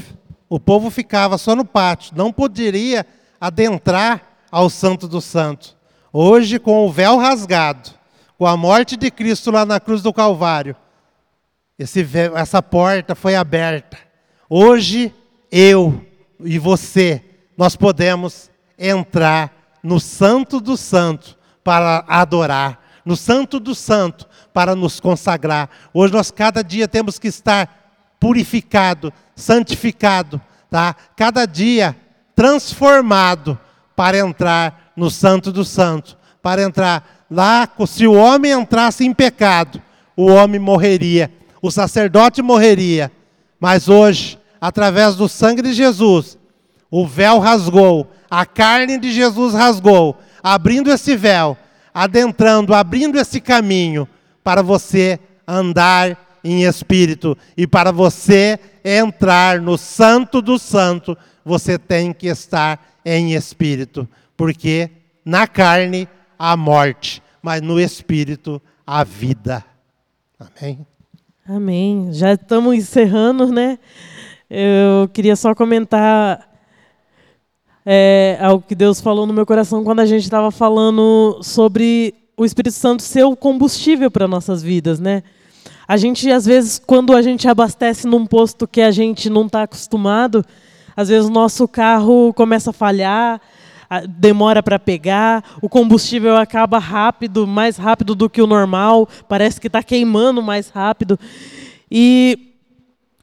o 0.48 0.60
povo 0.60 0.90
ficava 0.90 1.36
só 1.36 1.54
no 1.54 1.64
pátio, 1.64 2.16
não 2.16 2.32
poderia 2.32 3.06
adentrar 3.40 4.38
ao 4.50 4.70
Santo 4.70 5.08
dos 5.08 5.24
Santos. 5.24 5.76
Hoje, 6.12 6.58
com 6.58 6.86
o 6.86 6.90
véu 6.90 7.18
rasgado, 7.18 7.90
com 8.38 8.46
a 8.46 8.56
morte 8.56 8.96
de 8.96 9.10
Cristo 9.10 9.50
lá 9.50 9.66
na 9.66 9.78
cruz 9.78 10.00
do 10.00 10.12
Calvário, 10.12 10.74
véu, 11.78 12.36
essa 12.36 12.62
porta 12.62 13.14
foi 13.14 13.34
aberta. 13.34 13.98
Hoje, 14.48 15.12
eu 15.50 16.04
e 16.40 16.58
você, 16.58 17.22
nós 17.56 17.76
podemos 17.76 18.50
entrar 18.78 19.52
no 19.82 20.00
Santo 20.00 20.60
do 20.60 20.76
Santo 20.76 21.36
para 21.62 22.04
adorar, 22.08 22.82
no 23.04 23.16
Santo 23.16 23.60
do 23.60 23.74
Santo 23.74 24.26
para 24.52 24.74
nos 24.74 25.00
consagrar. 25.00 25.68
Hoje 25.92 26.12
nós 26.12 26.30
cada 26.30 26.62
dia 26.62 26.88
temos 26.88 27.18
que 27.18 27.28
estar 27.28 28.16
purificado, 28.18 29.12
santificado, 29.36 30.40
tá? 30.70 30.96
Cada 31.16 31.44
dia 31.44 31.94
transformado 32.34 33.58
para 33.94 34.18
entrar 34.18 34.87
no 34.98 35.10
Santo 35.10 35.52
do 35.52 35.64
Santo, 35.64 36.18
para 36.42 36.62
entrar 36.62 37.24
lá, 37.30 37.68
se 37.86 38.06
o 38.06 38.14
homem 38.14 38.50
entrasse 38.50 39.06
em 39.06 39.14
pecado, 39.14 39.80
o 40.16 40.26
homem 40.26 40.58
morreria, 40.58 41.30
o 41.62 41.70
sacerdote 41.70 42.42
morreria. 42.42 43.12
Mas 43.60 43.88
hoje, 43.88 44.38
através 44.60 45.14
do 45.14 45.28
sangue 45.28 45.62
de 45.62 45.72
Jesus, 45.72 46.36
o 46.90 47.06
véu 47.06 47.38
rasgou, 47.38 48.10
a 48.28 48.44
carne 48.44 48.98
de 48.98 49.12
Jesus 49.12 49.54
rasgou, 49.54 50.16
abrindo 50.42 50.90
esse 50.90 51.16
véu, 51.16 51.56
adentrando, 51.94 52.74
abrindo 52.74 53.18
esse 53.18 53.40
caminho 53.40 54.08
para 54.42 54.62
você 54.62 55.20
andar 55.46 56.40
em 56.42 56.64
espírito. 56.64 57.38
E 57.56 57.66
para 57.68 57.92
você 57.92 58.58
entrar 58.84 59.60
no 59.60 59.78
Santo 59.78 60.42
do 60.42 60.58
Santo, 60.58 61.16
você 61.44 61.78
tem 61.78 62.12
que 62.12 62.26
estar 62.26 62.80
em 63.04 63.34
espírito. 63.34 64.08
Porque 64.38 64.88
na 65.24 65.48
carne 65.48 66.08
a 66.38 66.56
morte, 66.56 67.20
mas 67.42 67.60
no 67.60 67.78
espírito 67.78 68.62
a 68.86 69.02
vida. 69.02 69.64
Amém? 70.38 70.86
Amém. 71.46 72.08
Já 72.12 72.34
estamos 72.34 72.76
encerrando, 72.76 73.48
né? 73.48 73.80
Eu 74.48 75.08
queria 75.12 75.34
só 75.34 75.54
comentar 75.56 76.48
é, 77.84 78.38
algo 78.40 78.64
que 78.66 78.76
Deus 78.76 79.00
falou 79.00 79.26
no 79.26 79.32
meu 79.32 79.44
coração 79.44 79.82
quando 79.82 80.00
a 80.00 80.06
gente 80.06 80.22
estava 80.22 80.52
falando 80.52 81.40
sobre 81.42 82.14
o 82.36 82.44
Espírito 82.44 82.74
Santo 82.74 83.02
ser 83.02 83.24
o 83.24 83.34
combustível 83.34 84.10
para 84.10 84.28
nossas 84.28 84.62
vidas, 84.62 85.00
né? 85.00 85.24
A 85.88 85.96
gente, 85.96 86.30
às 86.30 86.46
vezes, 86.46 86.78
quando 86.78 87.12
a 87.12 87.22
gente 87.22 87.48
abastece 87.48 88.06
num 88.06 88.24
posto 88.24 88.68
que 88.68 88.80
a 88.80 88.92
gente 88.92 89.28
não 89.28 89.46
está 89.46 89.64
acostumado, 89.64 90.44
às 90.96 91.08
vezes 91.08 91.28
o 91.28 91.32
nosso 91.32 91.66
carro 91.66 92.32
começa 92.34 92.70
a 92.70 92.72
falhar, 92.72 93.40
demora 94.08 94.62
para 94.62 94.78
pegar, 94.78 95.42
o 95.62 95.68
combustível 95.68 96.36
acaba 96.36 96.78
rápido, 96.78 97.46
mais 97.46 97.76
rápido 97.76 98.14
do 98.14 98.28
que 98.28 98.42
o 98.42 98.46
normal, 98.46 99.08
parece 99.28 99.60
que 99.60 99.66
está 99.66 99.82
queimando 99.82 100.42
mais 100.42 100.68
rápido. 100.68 101.18
E 101.90 102.54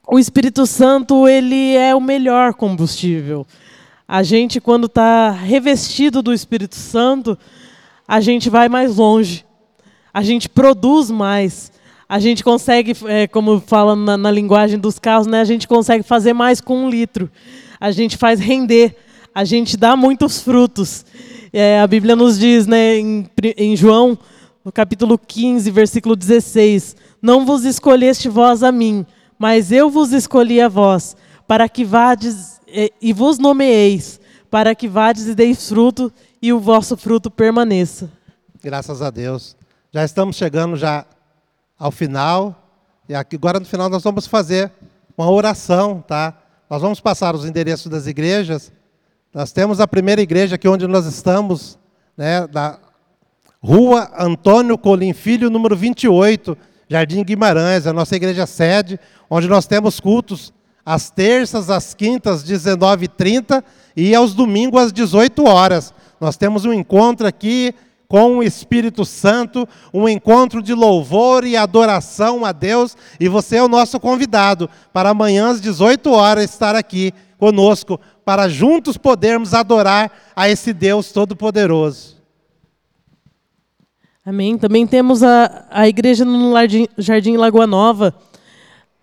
o 0.08 0.18
Espírito 0.18 0.66
Santo 0.66 1.28
ele 1.28 1.76
é 1.76 1.96
o 1.96 2.02
melhor 2.02 2.54
combustível. 2.54 3.46
A 4.08 4.22
gente, 4.22 4.62
quando 4.62 4.86
está 4.86 5.32
revestido 5.32 6.22
do 6.22 6.34
Espírito 6.34 6.76
Santo, 6.76 7.38
a 8.08 8.22
gente 8.22 8.50
vai 8.50 8.70
mais 8.70 8.98
longe, 8.98 9.44
a 10.14 10.22
gente 10.22 10.48
produz 10.48 11.10
mais, 11.10 11.72
a 12.08 12.20
gente 12.20 12.44
consegue, 12.44 12.94
é, 13.08 13.28
como 13.28 13.60
fala 13.60 13.96
na, 13.96 14.16
na, 14.16 14.30
linguagem 14.30 14.78
dos 14.78 15.00
carros, 15.00 15.26
né, 15.26 15.42
a 15.42 15.46
gente 15.46 15.68
consegue 15.68 16.04
fazer 16.04 16.34
mais 16.34 16.62
com 16.62 16.86
um 16.86 16.90
litro. 16.90 17.30
A 17.80 17.90
gente 17.90 18.16
faz 18.16 18.40
render, 18.40 18.96
a 19.36 19.44
gente 19.44 19.76
dá 19.76 19.98
muitos 19.98 20.42
frutos. 20.42 21.06
É, 21.52 21.82
a 21.82 21.88
Bíblia 21.88 22.16
nos 22.16 22.40
diz 22.40 22.66
né, 22.66 22.98
em, 22.98 23.30
em 23.58 23.76
João, 23.76 24.18
no 24.64 24.72
capítulo 24.72 25.18
15, 25.18 25.70
versículo 25.72 26.16
16: 26.16 26.96
Não 27.22 27.46
vos 27.46 27.66
escolheste 27.66 28.30
vós 28.30 28.64
a 28.64 28.72
mim, 28.72 29.06
mas 29.38 29.74
eu 29.74 29.90
vos 29.90 30.14
escolhi 30.14 30.62
a 30.62 30.70
vós, 30.70 31.18
para 31.46 31.68
que 31.68 31.84
vades 31.84 32.62
e, 32.66 32.94
e 33.02 33.12
vos 33.12 33.38
nomeeis, 33.38 34.22
para 34.50 34.74
que 34.74 34.88
vades 34.88 35.28
e 35.28 35.36
deis 35.36 35.68
fruto 35.68 36.12
e 36.42 36.54
o 36.54 36.60
vosso 36.60 36.96
fruto 36.96 37.30
permaneça. 37.30 38.10
Graças 38.64 39.02
a 39.02 39.10
Deus. 39.10 39.58
Já 39.94 40.06
estamos 40.06 40.38
chegando 40.38 40.78
já 40.78 41.06
ao 41.78 41.92
final. 41.92 42.62
E 43.08 43.14
agora 43.14 43.60
no 43.60 43.66
final 43.66 43.90
nós 43.90 44.02
vamos 44.02 44.26
fazer 44.28 44.72
uma 45.18 45.30
oração, 45.30 46.04
tá? 46.08 46.34
Nós 46.70 46.82
vamos 46.82 47.00
passar 47.00 47.36
os 47.36 47.46
endereços 47.46 47.92
das 47.92 48.08
igrejas. 48.08 48.72
Nós 49.36 49.52
temos 49.52 49.82
a 49.82 49.88
primeira 49.88 50.22
igreja 50.22 50.56
aqui 50.56 50.66
onde 50.66 50.88
nós 50.88 51.06
estamos, 51.06 51.78
né, 52.16 52.48
da 52.48 52.80
Rua 53.62 54.10
Antônio 54.18 54.78
Colim 54.78 55.12
Filho, 55.12 55.50
número 55.50 55.76
28, 55.76 56.58
Jardim 56.88 57.22
Guimarães, 57.22 57.86
a 57.86 57.92
nossa 57.92 58.16
igreja 58.16 58.46
sede, 58.46 58.98
onde 59.30 59.50
nós 59.50 59.68
temos 59.68 60.00
cultos 60.00 60.54
às 60.86 61.10
terças, 61.10 61.70
às 61.70 61.94
quintas, 61.94 62.46
19h30 62.46 63.62
e 63.94 64.16
aos 64.16 64.34
domingos 64.34 64.82
às 64.82 64.94
18 64.94 65.44
horas. 65.44 65.94
Nós 66.18 66.38
temos 66.38 66.64
um 66.64 66.72
encontro 66.72 67.28
aqui 67.28 67.76
com 68.08 68.38
o 68.38 68.44
Espírito 68.44 69.04
Santo, 69.04 69.68
um 69.94 70.08
encontro 70.08 70.62
de 70.62 70.74
louvor 70.74 71.46
e 71.46 71.58
adoração 71.58 72.46
a 72.46 72.52
Deus, 72.52 72.96
e 73.20 73.28
você 73.28 73.58
é 73.58 73.64
o 73.64 73.68
nosso 73.68 74.00
convidado 74.00 74.70
para 74.94 75.10
amanhã 75.10 75.50
às 75.50 75.62
18 75.62 76.12
horas 76.12 76.46
estar 76.46 76.76
aqui 76.76 77.14
conosco, 77.38 78.00
para 78.24 78.48
juntos 78.48 78.98
podermos 78.98 79.54
adorar 79.54 80.12
a 80.36 80.50
esse 80.50 80.74
Deus 80.74 81.12
Todo-Poderoso. 81.12 82.16
Amém. 84.26 84.58
Também 84.58 84.88
temos 84.88 85.22
a, 85.22 85.68
a 85.70 85.88
igreja 85.88 86.26
no 86.26 86.52
Jardim, 86.54 86.88
Jardim 86.98 87.38
Lagoa 87.38 87.68
Nova, 87.68 88.16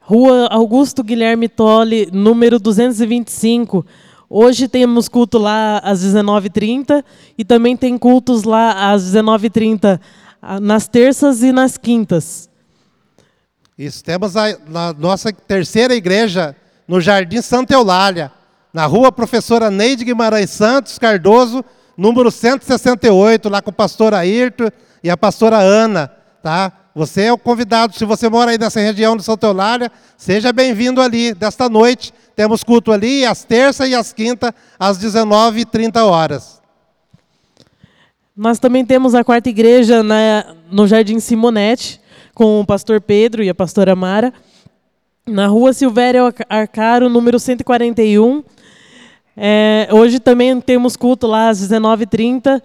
Rua 0.00 0.48
Augusto 0.50 1.04
Guilherme 1.04 1.48
Tolle, 1.48 2.08
número 2.12 2.58
225. 2.58 3.86
Hoje 4.34 4.66
temos 4.66 5.10
culto 5.10 5.36
lá 5.36 5.76
às 5.80 6.02
19h30 6.02 7.04
e 7.36 7.44
também 7.44 7.76
tem 7.76 7.98
cultos 7.98 8.44
lá 8.44 8.90
às 8.90 9.02
19h30 9.02 10.00
nas 10.62 10.88
terças 10.88 11.42
e 11.42 11.52
nas 11.52 11.76
quintas. 11.76 12.48
Isso, 13.76 14.02
temos 14.02 14.34
a, 14.34 14.46
a 14.46 14.94
nossa 14.94 15.30
terceira 15.30 15.94
igreja 15.94 16.56
no 16.88 16.98
Jardim 16.98 17.42
Santa 17.42 17.74
Eulália, 17.74 18.32
na 18.72 18.86
rua 18.86 19.12
Professora 19.12 19.70
Neide 19.70 20.02
Guimarães 20.02 20.48
Santos 20.48 20.98
Cardoso, 20.98 21.62
número 21.94 22.30
168, 22.30 23.50
lá 23.50 23.60
com 23.60 23.68
o 23.68 23.74
pastor 23.74 24.14
Ayrton 24.14 24.70
e 25.04 25.10
a 25.10 25.16
pastora 25.16 25.58
Ana, 25.58 26.10
tá? 26.42 26.72
Você 26.94 27.22
é 27.22 27.32
o 27.32 27.38
convidado, 27.38 27.96
se 27.96 28.04
você 28.04 28.28
mora 28.28 28.50
aí 28.50 28.58
nessa 28.58 28.78
região 28.78 29.16
de 29.16 29.22
Santa 29.22 29.46
Eulália, 29.46 29.90
seja 30.14 30.52
bem-vindo 30.52 31.00
ali, 31.00 31.32
desta 31.32 31.66
noite. 31.66 32.12
Temos 32.36 32.62
culto 32.62 32.92
ali 32.92 33.24
às 33.24 33.44
terças 33.44 33.88
e 33.88 33.94
às 33.94 34.12
quintas, 34.12 34.52
às 34.78 34.98
19h30 34.98 36.04
horas. 36.04 36.60
Nós 38.36 38.58
também 38.58 38.84
temos 38.84 39.14
a 39.14 39.24
quarta 39.24 39.48
igreja 39.48 40.02
na, 40.02 40.54
no 40.70 40.86
Jardim 40.86 41.18
Simonete, 41.18 41.98
com 42.34 42.60
o 42.60 42.66
pastor 42.66 43.00
Pedro 43.00 43.42
e 43.42 43.48
a 43.48 43.54
pastora 43.54 43.96
Mara, 43.96 44.30
na 45.26 45.46
rua 45.46 45.72
Silvério 45.72 46.30
Arcaro, 46.46 47.08
número 47.08 47.38
141. 47.38 48.44
É, 49.34 49.88
hoje 49.90 50.20
também 50.20 50.60
temos 50.60 50.94
culto 50.94 51.26
lá 51.26 51.48
às 51.48 51.58
19h30. 51.58 52.60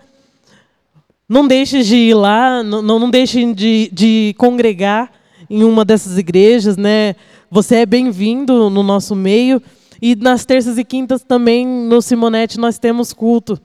Não 1.30 1.46
deixe 1.46 1.84
de 1.84 1.98
ir 1.98 2.14
lá, 2.14 2.64
não, 2.64 2.82
não 2.82 3.10
deixe 3.10 3.54
de, 3.54 3.90
de 3.92 4.34
congregar 4.38 5.12
em 5.50 5.62
uma 5.62 5.84
dessas 5.84 6.18
igrejas, 6.18 6.78
né? 6.78 7.16
Você 7.52 7.76
é 7.76 7.86
bem-vindo 7.86 8.70
no 8.70 8.82
nosso 8.82 9.14
meio. 9.14 9.62
E 10.02 10.16
nas 10.16 10.46
terças 10.46 10.78
e 10.78 10.86
quintas 10.86 11.26
também, 11.26 11.68
no 11.68 12.02
Simonete, 12.02 12.58
nós 12.58 12.80
temos 12.80 13.12
culto. 13.12 13.60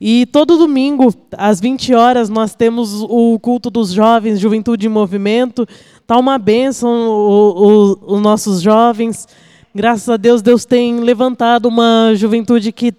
E 0.00 0.24
todo 0.24 0.56
domingo, 0.56 1.14
às 1.36 1.60
20 1.60 1.92
horas, 1.92 2.30
nós 2.30 2.54
temos 2.54 3.02
o 3.02 3.38
culto 3.38 3.68
dos 3.68 3.92
jovens, 3.92 4.40
Juventude 4.40 4.86
em 4.86 4.90
Movimento. 4.90 5.68
Está 6.00 6.16
uma 6.16 6.38
bênção 6.38 7.98
os 8.00 8.20
nossos 8.22 8.62
jovens. 8.62 9.28
Graças 9.74 10.08
a 10.08 10.16
Deus, 10.16 10.40
Deus 10.40 10.64
tem 10.64 11.00
levantado 11.00 11.66
uma 11.66 12.14
juventude 12.14 12.72
que 12.72 12.94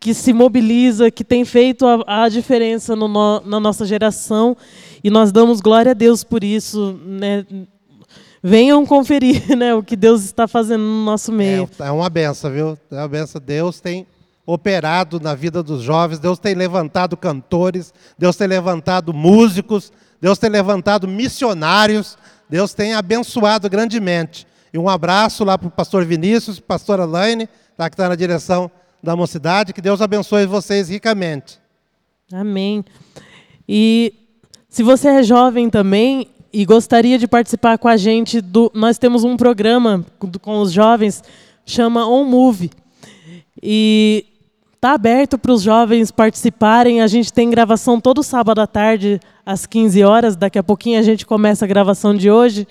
que 0.00 0.14
se 0.14 0.32
mobiliza, 0.32 1.10
que 1.10 1.24
tem 1.24 1.44
feito 1.44 1.86
a, 1.86 2.24
a 2.24 2.28
diferença 2.28 2.94
no, 2.94 3.08
no, 3.08 3.40
na 3.40 3.58
nossa 3.58 3.84
geração, 3.84 4.56
e 5.02 5.10
nós 5.10 5.32
damos 5.32 5.60
glória 5.60 5.90
a 5.92 5.94
Deus 5.94 6.22
por 6.22 6.44
isso. 6.44 6.98
Né? 7.04 7.44
Venham 8.42 8.86
conferir 8.86 9.44
né, 9.56 9.74
o 9.74 9.82
que 9.82 9.96
Deus 9.96 10.24
está 10.24 10.46
fazendo 10.46 10.82
no 10.82 11.04
nosso 11.04 11.32
meio. 11.32 11.68
É, 11.78 11.88
é 11.88 11.90
uma 11.90 12.08
benção, 12.08 12.50
viu? 12.50 12.78
É 12.90 12.96
uma 12.96 13.08
benção. 13.08 13.40
Deus 13.44 13.80
tem 13.80 14.06
operado 14.46 15.20
na 15.20 15.34
vida 15.34 15.62
dos 15.62 15.82
jovens, 15.82 16.18
Deus 16.18 16.38
tem 16.38 16.54
levantado 16.54 17.16
cantores, 17.16 17.92
Deus 18.16 18.34
tem 18.34 18.46
levantado 18.46 19.12
músicos, 19.12 19.92
Deus 20.20 20.38
tem 20.38 20.48
levantado 20.48 21.06
missionários, 21.06 22.16
Deus 22.48 22.72
tem 22.72 22.94
abençoado 22.94 23.68
grandemente. 23.68 24.46
E 24.72 24.78
um 24.78 24.88
abraço 24.88 25.44
lá 25.44 25.58
para 25.58 25.68
o 25.68 25.70
pastor 25.70 26.04
Vinícius, 26.04 26.60
pastora 26.60 27.04
Laine, 27.04 27.48
tá, 27.76 27.90
que 27.90 27.94
está 27.94 28.08
na 28.08 28.14
direção 28.14 28.70
da 29.02 29.16
mocidade. 29.16 29.72
Que 29.72 29.80
Deus 29.80 30.00
abençoe 30.00 30.46
vocês 30.46 30.88
ricamente. 30.88 31.58
Amém. 32.32 32.84
E 33.68 34.12
se 34.68 34.82
você 34.82 35.08
é 35.08 35.22
jovem 35.22 35.70
também 35.70 36.28
e 36.52 36.64
gostaria 36.64 37.18
de 37.18 37.26
participar 37.26 37.78
com 37.78 37.88
a 37.88 37.96
gente, 37.96 38.40
do, 38.40 38.70
nós 38.74 38.98
temos 38.98 39.24
um 39.24 39.36
programa 39.36 40.04
com 40.40 40.60
os 40.60 40.72
jovens, 40.72 41.22
chama 41.64 42.06
On 42.08 42.24
Move. 42.24 42.70
E 43.62 44.24
está 44.74 44.92
aberto 44.92 45.36
para 45.36 45.52
os 45.52 45.62
jovens 45.62 46.10
participarem. 46.10 47.00
A 47.00 47.06
gente 47.06 47.32
tem 47.32 47.50
gravação 47.50 48.00
todo 48.00 48.22
sábado 48.22 48.60
à 48.60 48.66
tarde, 48.66 49.20
às 49.44 49.66
15 49.66 50.02
horas. 50.04 50.36
Daqui 50.36 50.58
a 50.58 50.62
pouquinho 50.62 50.98
a 50.98 51.02
gente 51.02 51.26
começa 51.26 51.64
a 51.64 51.68
gravação 51.68 52.14
de 52.14 52.30
hoje 52.30 52.66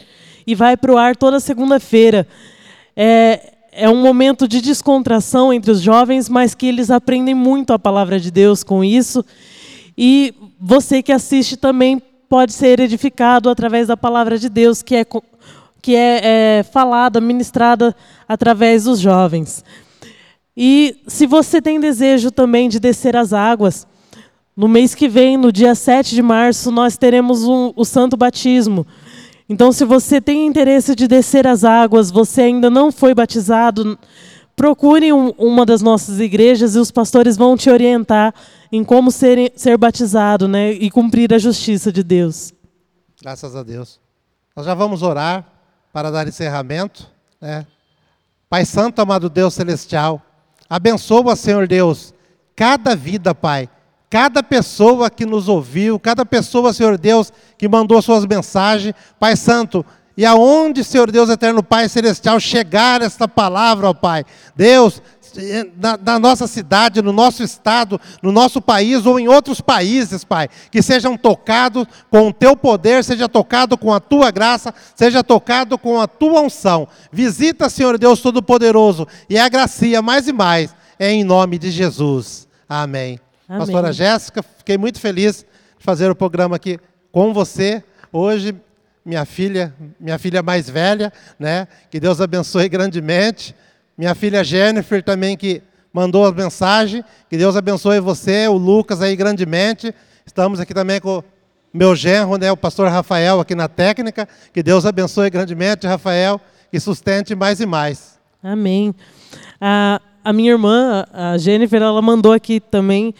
e 0.46 0.56
vai 0.56 0.78
para 0.78 0.92
o 0.92 0.98
ar 0.98 1.16
toda 1.16 1.40
segunda-feira. 1.40 2.28
É, 2.96 3.57
é 3.80 3.88
um 3.88 4.02
momento 4.02 4.48
de 4.48 4.60
descontração 4.60 5.54
entre 5.54 5.70
os 5.70 5.80
jovens, 5.80 6.28
mas 6.28 6.56
que 6.56 6.66
eles 6.66 6.90
aprendem 6.90 7.36
muito 7.36 7.72
a 7.72 7.78
palavra 7.78 8.20
de 8.20 8.32
Deus 8.32 8.64
com 8.64 8.84
isso. 8.84 9.24
E 9.96 10.34
você 10.60 11.04
que 11.04 11.12
assiste 11.12 11.56
também 11.56 12.02
pode 12.28 12.54
ser 12.54 12.80
edificado 12.80 13.52
através 13.52 13.88
da 13.88 13.96
palavra 13.96 14.40
de 14.40 14.50
Deus, 14.50 14.82
que 14.82 14.96
é, 14.96 15.06
que 15.80 15.96
é, 15.96 16.60
é 16.60 16.64
falada, 16.64 17.22
ministrada 17.22 17.96
através 18.28 18.86
dos 18.86 19.00
jovens. 19.00 19.64
E 20.56 20.98
se 21.06 21.28
você 21.28 21.62
tem 21.62 21.80
desejo 21.80 22.32
também 22.32 22.68
de 22.68 22.80
descer 22.80 23.16
as 23.16 23.32
águas, 23.32 23.86
no 24.56 24.68
mês 24.68 24.96
que 24.96 25.08
vem, 25.08 25.38
no 25.38 25.52
dia 25.52 25.76
7 25.76 26.16
de 26.16 26.24
março, 26.24 26.72
nós 26.72 26.98
teremos 26.98 27.44
um, 27.44 27.72
o 27.76 27.86
Santo 27.86 28.18
Batismo. 28.18 28.88
Então, 29.50 29.72
se 29.72 29.86
você 29.86 30.20
tem 30.20 30.46
interesse 30.46 30.94
de 30.94 31.08
descer 31.08 31.48
as 31.48 31.64
águas, 31.64 32.12
você 32.12 32.42
ainda 32.42 32.70
não 32.70 32.92
foi 32.92 33.14
batizado, 33.14 33.98
procure 34.56 35.14
um, 35.14 35.30
uma 35.38 35.66
das 35.66 35.82
nossas 35.82 36.20
igrejas 36.20 36.76
e 36.76 36.80
os 36.80 36.92
pastores 36.92 37.38
vão 37.38 37.56
te 37.56 37.70
orientar 37.70 38.34
em 38.72 38.84
como 38.84 39.10
ser, 39.10 39.54
ser 39.56 39.78
batizado 39.78 40.48
né, 40.48 40.72
e 40.72 40.92
cumprir 40.92 41.34
a 41.34 41.38
justiça 41.38 41.92
de 41.92 42.04
Deus. 42.04 42.54
Graças 43.22 43.56
a 43.56 43.64
Deus. 43.64 44.00
Nós 44.56 44.66
já 44.66 44.74
vamos 44.74 45.02
orar 45.02 45.46
para 45.94 46.12
dar 46.12 46.28
encerramento. 46.28 47.10
Né? 47.40 47.66
Pai 48.50 48.66
Santo, 48.66 49.00
amado 49.02 49.30
Deus 49.30 49.54
Celestial, 49.54 50.22
abençoa, 50.70 51.36
Senhor 51.36 51.68
Deus, 51.68 52.14
cada 52.56 52.96
vida, 52.96 53.34
Pai, 53.34 53.70
cada 54.10 54.42
pessoa 54.42 55.10
que 55.10 55.26
nos 55.26 55.48
ouviu, 55.50 56.00
cada 56.00 56.26
pessoa, 56.26 56.74
Senhor 56.74 56.98
Deus, 56.98 57.32
que 57.58 57.68
mandou 57.68 58.02
suas 58.02 58.26
mensagens, 58.26 58.94
Pai 59.20 59.36
Santo, 59.36 59.86
e 60.16 60.26
aonde, 60.26 60.84
Senhor 60.84 61.12
Deus 61.12 61.30
Eterno 61.30 61.62
Pai 61.62 61.88
Celestial, 61.88 62.40
chegar 62.40 63.02
esta 63.02 63.28
palavra, 63.28 63.90
ó 63.90 63.94
Pai, 63.94 64.26
Deus, 64.56 65.02
na, 65.78 65.98
na, 65.98 66.18
nossa 66.18 66.48
cidade, 66.48 67.02
no 67.02 67.12
nosso 67.12 67.44
estado, 67.44 68.02
no 68.24 68.32
nosso 68.32 68.60
país 68.60 69.06
ou 69.06 69.20
em 69.20 69.28
outros 69.28 69.62
países, 69.62 70.24
Pai, 70.24 70.50
que 70.72 70.82
sejam 70.82 71.16
tocados 71.16 71.86
com 72.10 72.30
o 72.30 72.34
Teu 72.34 72.56
poder, 72.56 73.04
seja 73.04 73.30
tocado 73.30 73.78
com 73.78 73.94
a 73.94 74.00
Tua 74.00 74.32
graça, 74.32 74.74
seja 74.96 75.24
tocado 75.24 75.78
com 75.78 76.02
a 76.02 76.08
Tua 76.08 76.42
unção. 76.42 76.88
Visita, 77.12 77.70
Senhor 77.70 77.98
Deus 78.00 78.20
Todo-Poderoso, 78.22 79.08
e 79.30 79.38
agracia 79.38 80.02
mais 80.02 80.28
e 80.28 80.34
mais, 80.34 80.74
em 81.00 81.24
nome 81.24 81.60
de 81.60 81.70
Jesus. 81.70 82.48
Amém. 82.68 83.27
Amém. 83.48 83.66
Pastora 83.66 83.94
Jéssica, 83.94 84.44
fiquei 84.44 84.78
muito 84.78 85.00
feliz 85.00 85.46
de 85.78 85.84
fazer 85.86 86.12
o 86.12 86.16
programa 86.16 86.58
aqui 86.58 86.78
com 87.12 87.34
você. 87.34 87.82
Hoje, 88.12 88.54
minha 89.06 89.24
filha, 89.24 89.74
minha 89.98 90.20
filha 90.20 90.44
mais 90.44 90.70
velha, 90.70 91.14
né? 91.40 91.66
Que 91.90 91.98
Deus 91.98 92.20
abençoe 92.20 92.68
grandemente. 92.68 93.56
Minha 93.98 94.14
filha 94.14 94.44
Jennifer 94.44 95.02
também 95.02 95.38
que 95.38 95.64
mandou 95.94 96.26
a 96.26 96.32
mensagem. 96.34 97.04
Que 97.30 97.38
Deus 97.38 97.56
abençoe 97.56 98.02
você, 98.02 98.50
o 98.50 98.58
Lucas 98.58 99.02
aí 99.02 99.16
grandemente. 99.16 99.96
Estamos 100.26 100.60
aqui 100.60 100.74
também 100.74 101.00
com 101.00 101.20
o 101.20 101.24
meu 101.74 101.96
genro, 101.96 102.38
né, 102.38 102.52
o 102.52 102.58
pastor 102.58 102.90
Rafael 102.90 103.40
aqui 103.40 103.56
na 103.56 103.70
técnica. 103.70 104.28
Que 104.54 104.62
Deus 104.62 104.86
abençoe 104.86 105.30
grandemente, 105.30 105.88
Rafael, 105.88 106.42
e 106.72 106.80
sustente 106.82 107.34
mais 107.34 107.62
e 107.62 107.66
mais. 107.66 108.20
Amém. 108.44 108.94
A, 109.60 110.02
a 110.22 110.34
minha 110.34 110.52
irmã, 110.52 111.06
a 111.14 111.38
Jennifer, 111.38 111.82
ela 111.82 112.02
mandou 112.02 112.34
aqui 112.34 112.60
também 112.60 113.16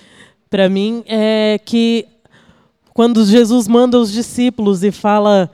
para 0.50 0.70
mim 0.70 1.04
é 1.08 1.60
que 1.64 2.06
quando 2.94 3.24
Jesus 3.26 3.68
manda 3.68 3.98
os 4.00 4.12
discípulos 4.12 4.84
e 4.84 4.92
fala 4.92 5.50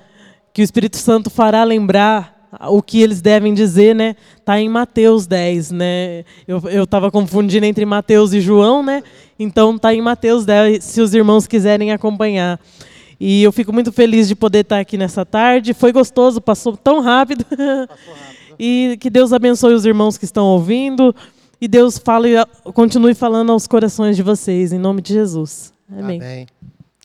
que 0.54 0.62
o 0.62 0.64
Espírito 0.64 0.98
Santo 0.98 1.30
fará 1.30 1.64
lembrar 1.64 2.34
o 2.70 2.82
que 2.82 3.02
eles 3.02 3.22
devem 3.22 3.54
dizer, 3.54 3.96
né? 3.96 4.16
Tá 4.46 4.60
em 4.60 4.70
Mateus 4.70 5.26
10, 5.26 5.72
né? 5.72 6.24
Eu 6.48 6.84
estava 6.84 7.12
confundindo 7.12 7.66
entre 7.66 7.86
Mateus 7.86 8.34
e 8.34 8.40
João, 8.40 8.84
né? 8.84 9.04
Então 9.38 9.78
tá 9.78 9.94
em 9.94 10.02
Mateus 10.02 10.46
10, 10.46 10.84
se 10.84 11.02
os 11.02 11.14
irmãos 11.14 11.48
quiserem 11.48 11.92
acompanhar. 11.92 12.60
E 13.20 13.42
eu 13.42 13.52
fico 13.52 13.72
muito 13.72 13.92
feliz 13.92 14.28
de 14.28 14.36
poder 14.36 14.60
estar 14.60 14.80
aqui 14.80 14.98
nessa 14.98 15.26
tarde. 15.26 15.74
Foi 15.74 15.92
gostoso, 15.92 16.42
passou 16.42 16.76
tão 16.78 17.02
rápido. 17.02 17.46
Passou 17.50 18.14
rápido. 18.14 18.56
e 18.60 18.98
que 19.00 19.10
Deus 19.10 19.32
abençoe 19.34 19.74
os 19.74 19.86
irmãos 19.86 20.18
que 20.18 20.26
estão 20.26 20.46
ouvindo. 20.46 21.16
E 21.64 21.68
Deus 21.70 21.98
fale, 21.98 22.34
continue 22.74 23.14
falando 23.14 23.54
aos 23.54 23.68
corações 23.68 24.18
de 24.18 24.22
vocês, 24.22 24.74
em 24.74 24.78
nome 24.78 25.02
de 25.02 25.14
Jesus. 25.14 25.72
Amém. 25.90 26.20
Amém. 26.22 26.48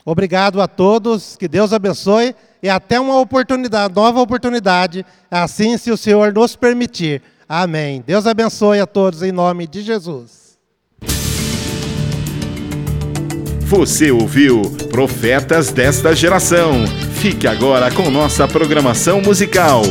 Obrigado 0.04 0.60
a 0.60 0.66
todos, 0.66 1.36
que 1.36 1.46
Deus 1.46 1.72
abençoe 1.72 2.34
e 2.60 2.68
até 2.68 2.98
uma 2.98 3.20
oportunidade, 3.20 3.94
nova 3.94 4.20
oportunidade, 4.20 5.06
assim 5.30 5.78
se 5.78 5.92
o 5.92 5.96
Senhor 5.96 6.32
nos 6.32 6.56
permitir. 6.56 7.22
Amém. 7.48 8.02
Deus 8.04 8.26
abençoe 8.26 8.80
a 8.80 8.86
todos 8.86 9.22
em 9.22 9.30
nome 9.30 9.64
de 9.64 9.80
Jesus. 9.80 10.58
Você 13.60 14.10
ouviu 14.10 14.62
Profetas 14.90 15.70
desta 15.70 16.16
Geração. 16.16 16.84
Fique 17.12 17.46
agora 17.46 17.92
com 17.92 18.10
nossa 18.10 18.48
programação 18.48 19.22
musical. 19.22 19.82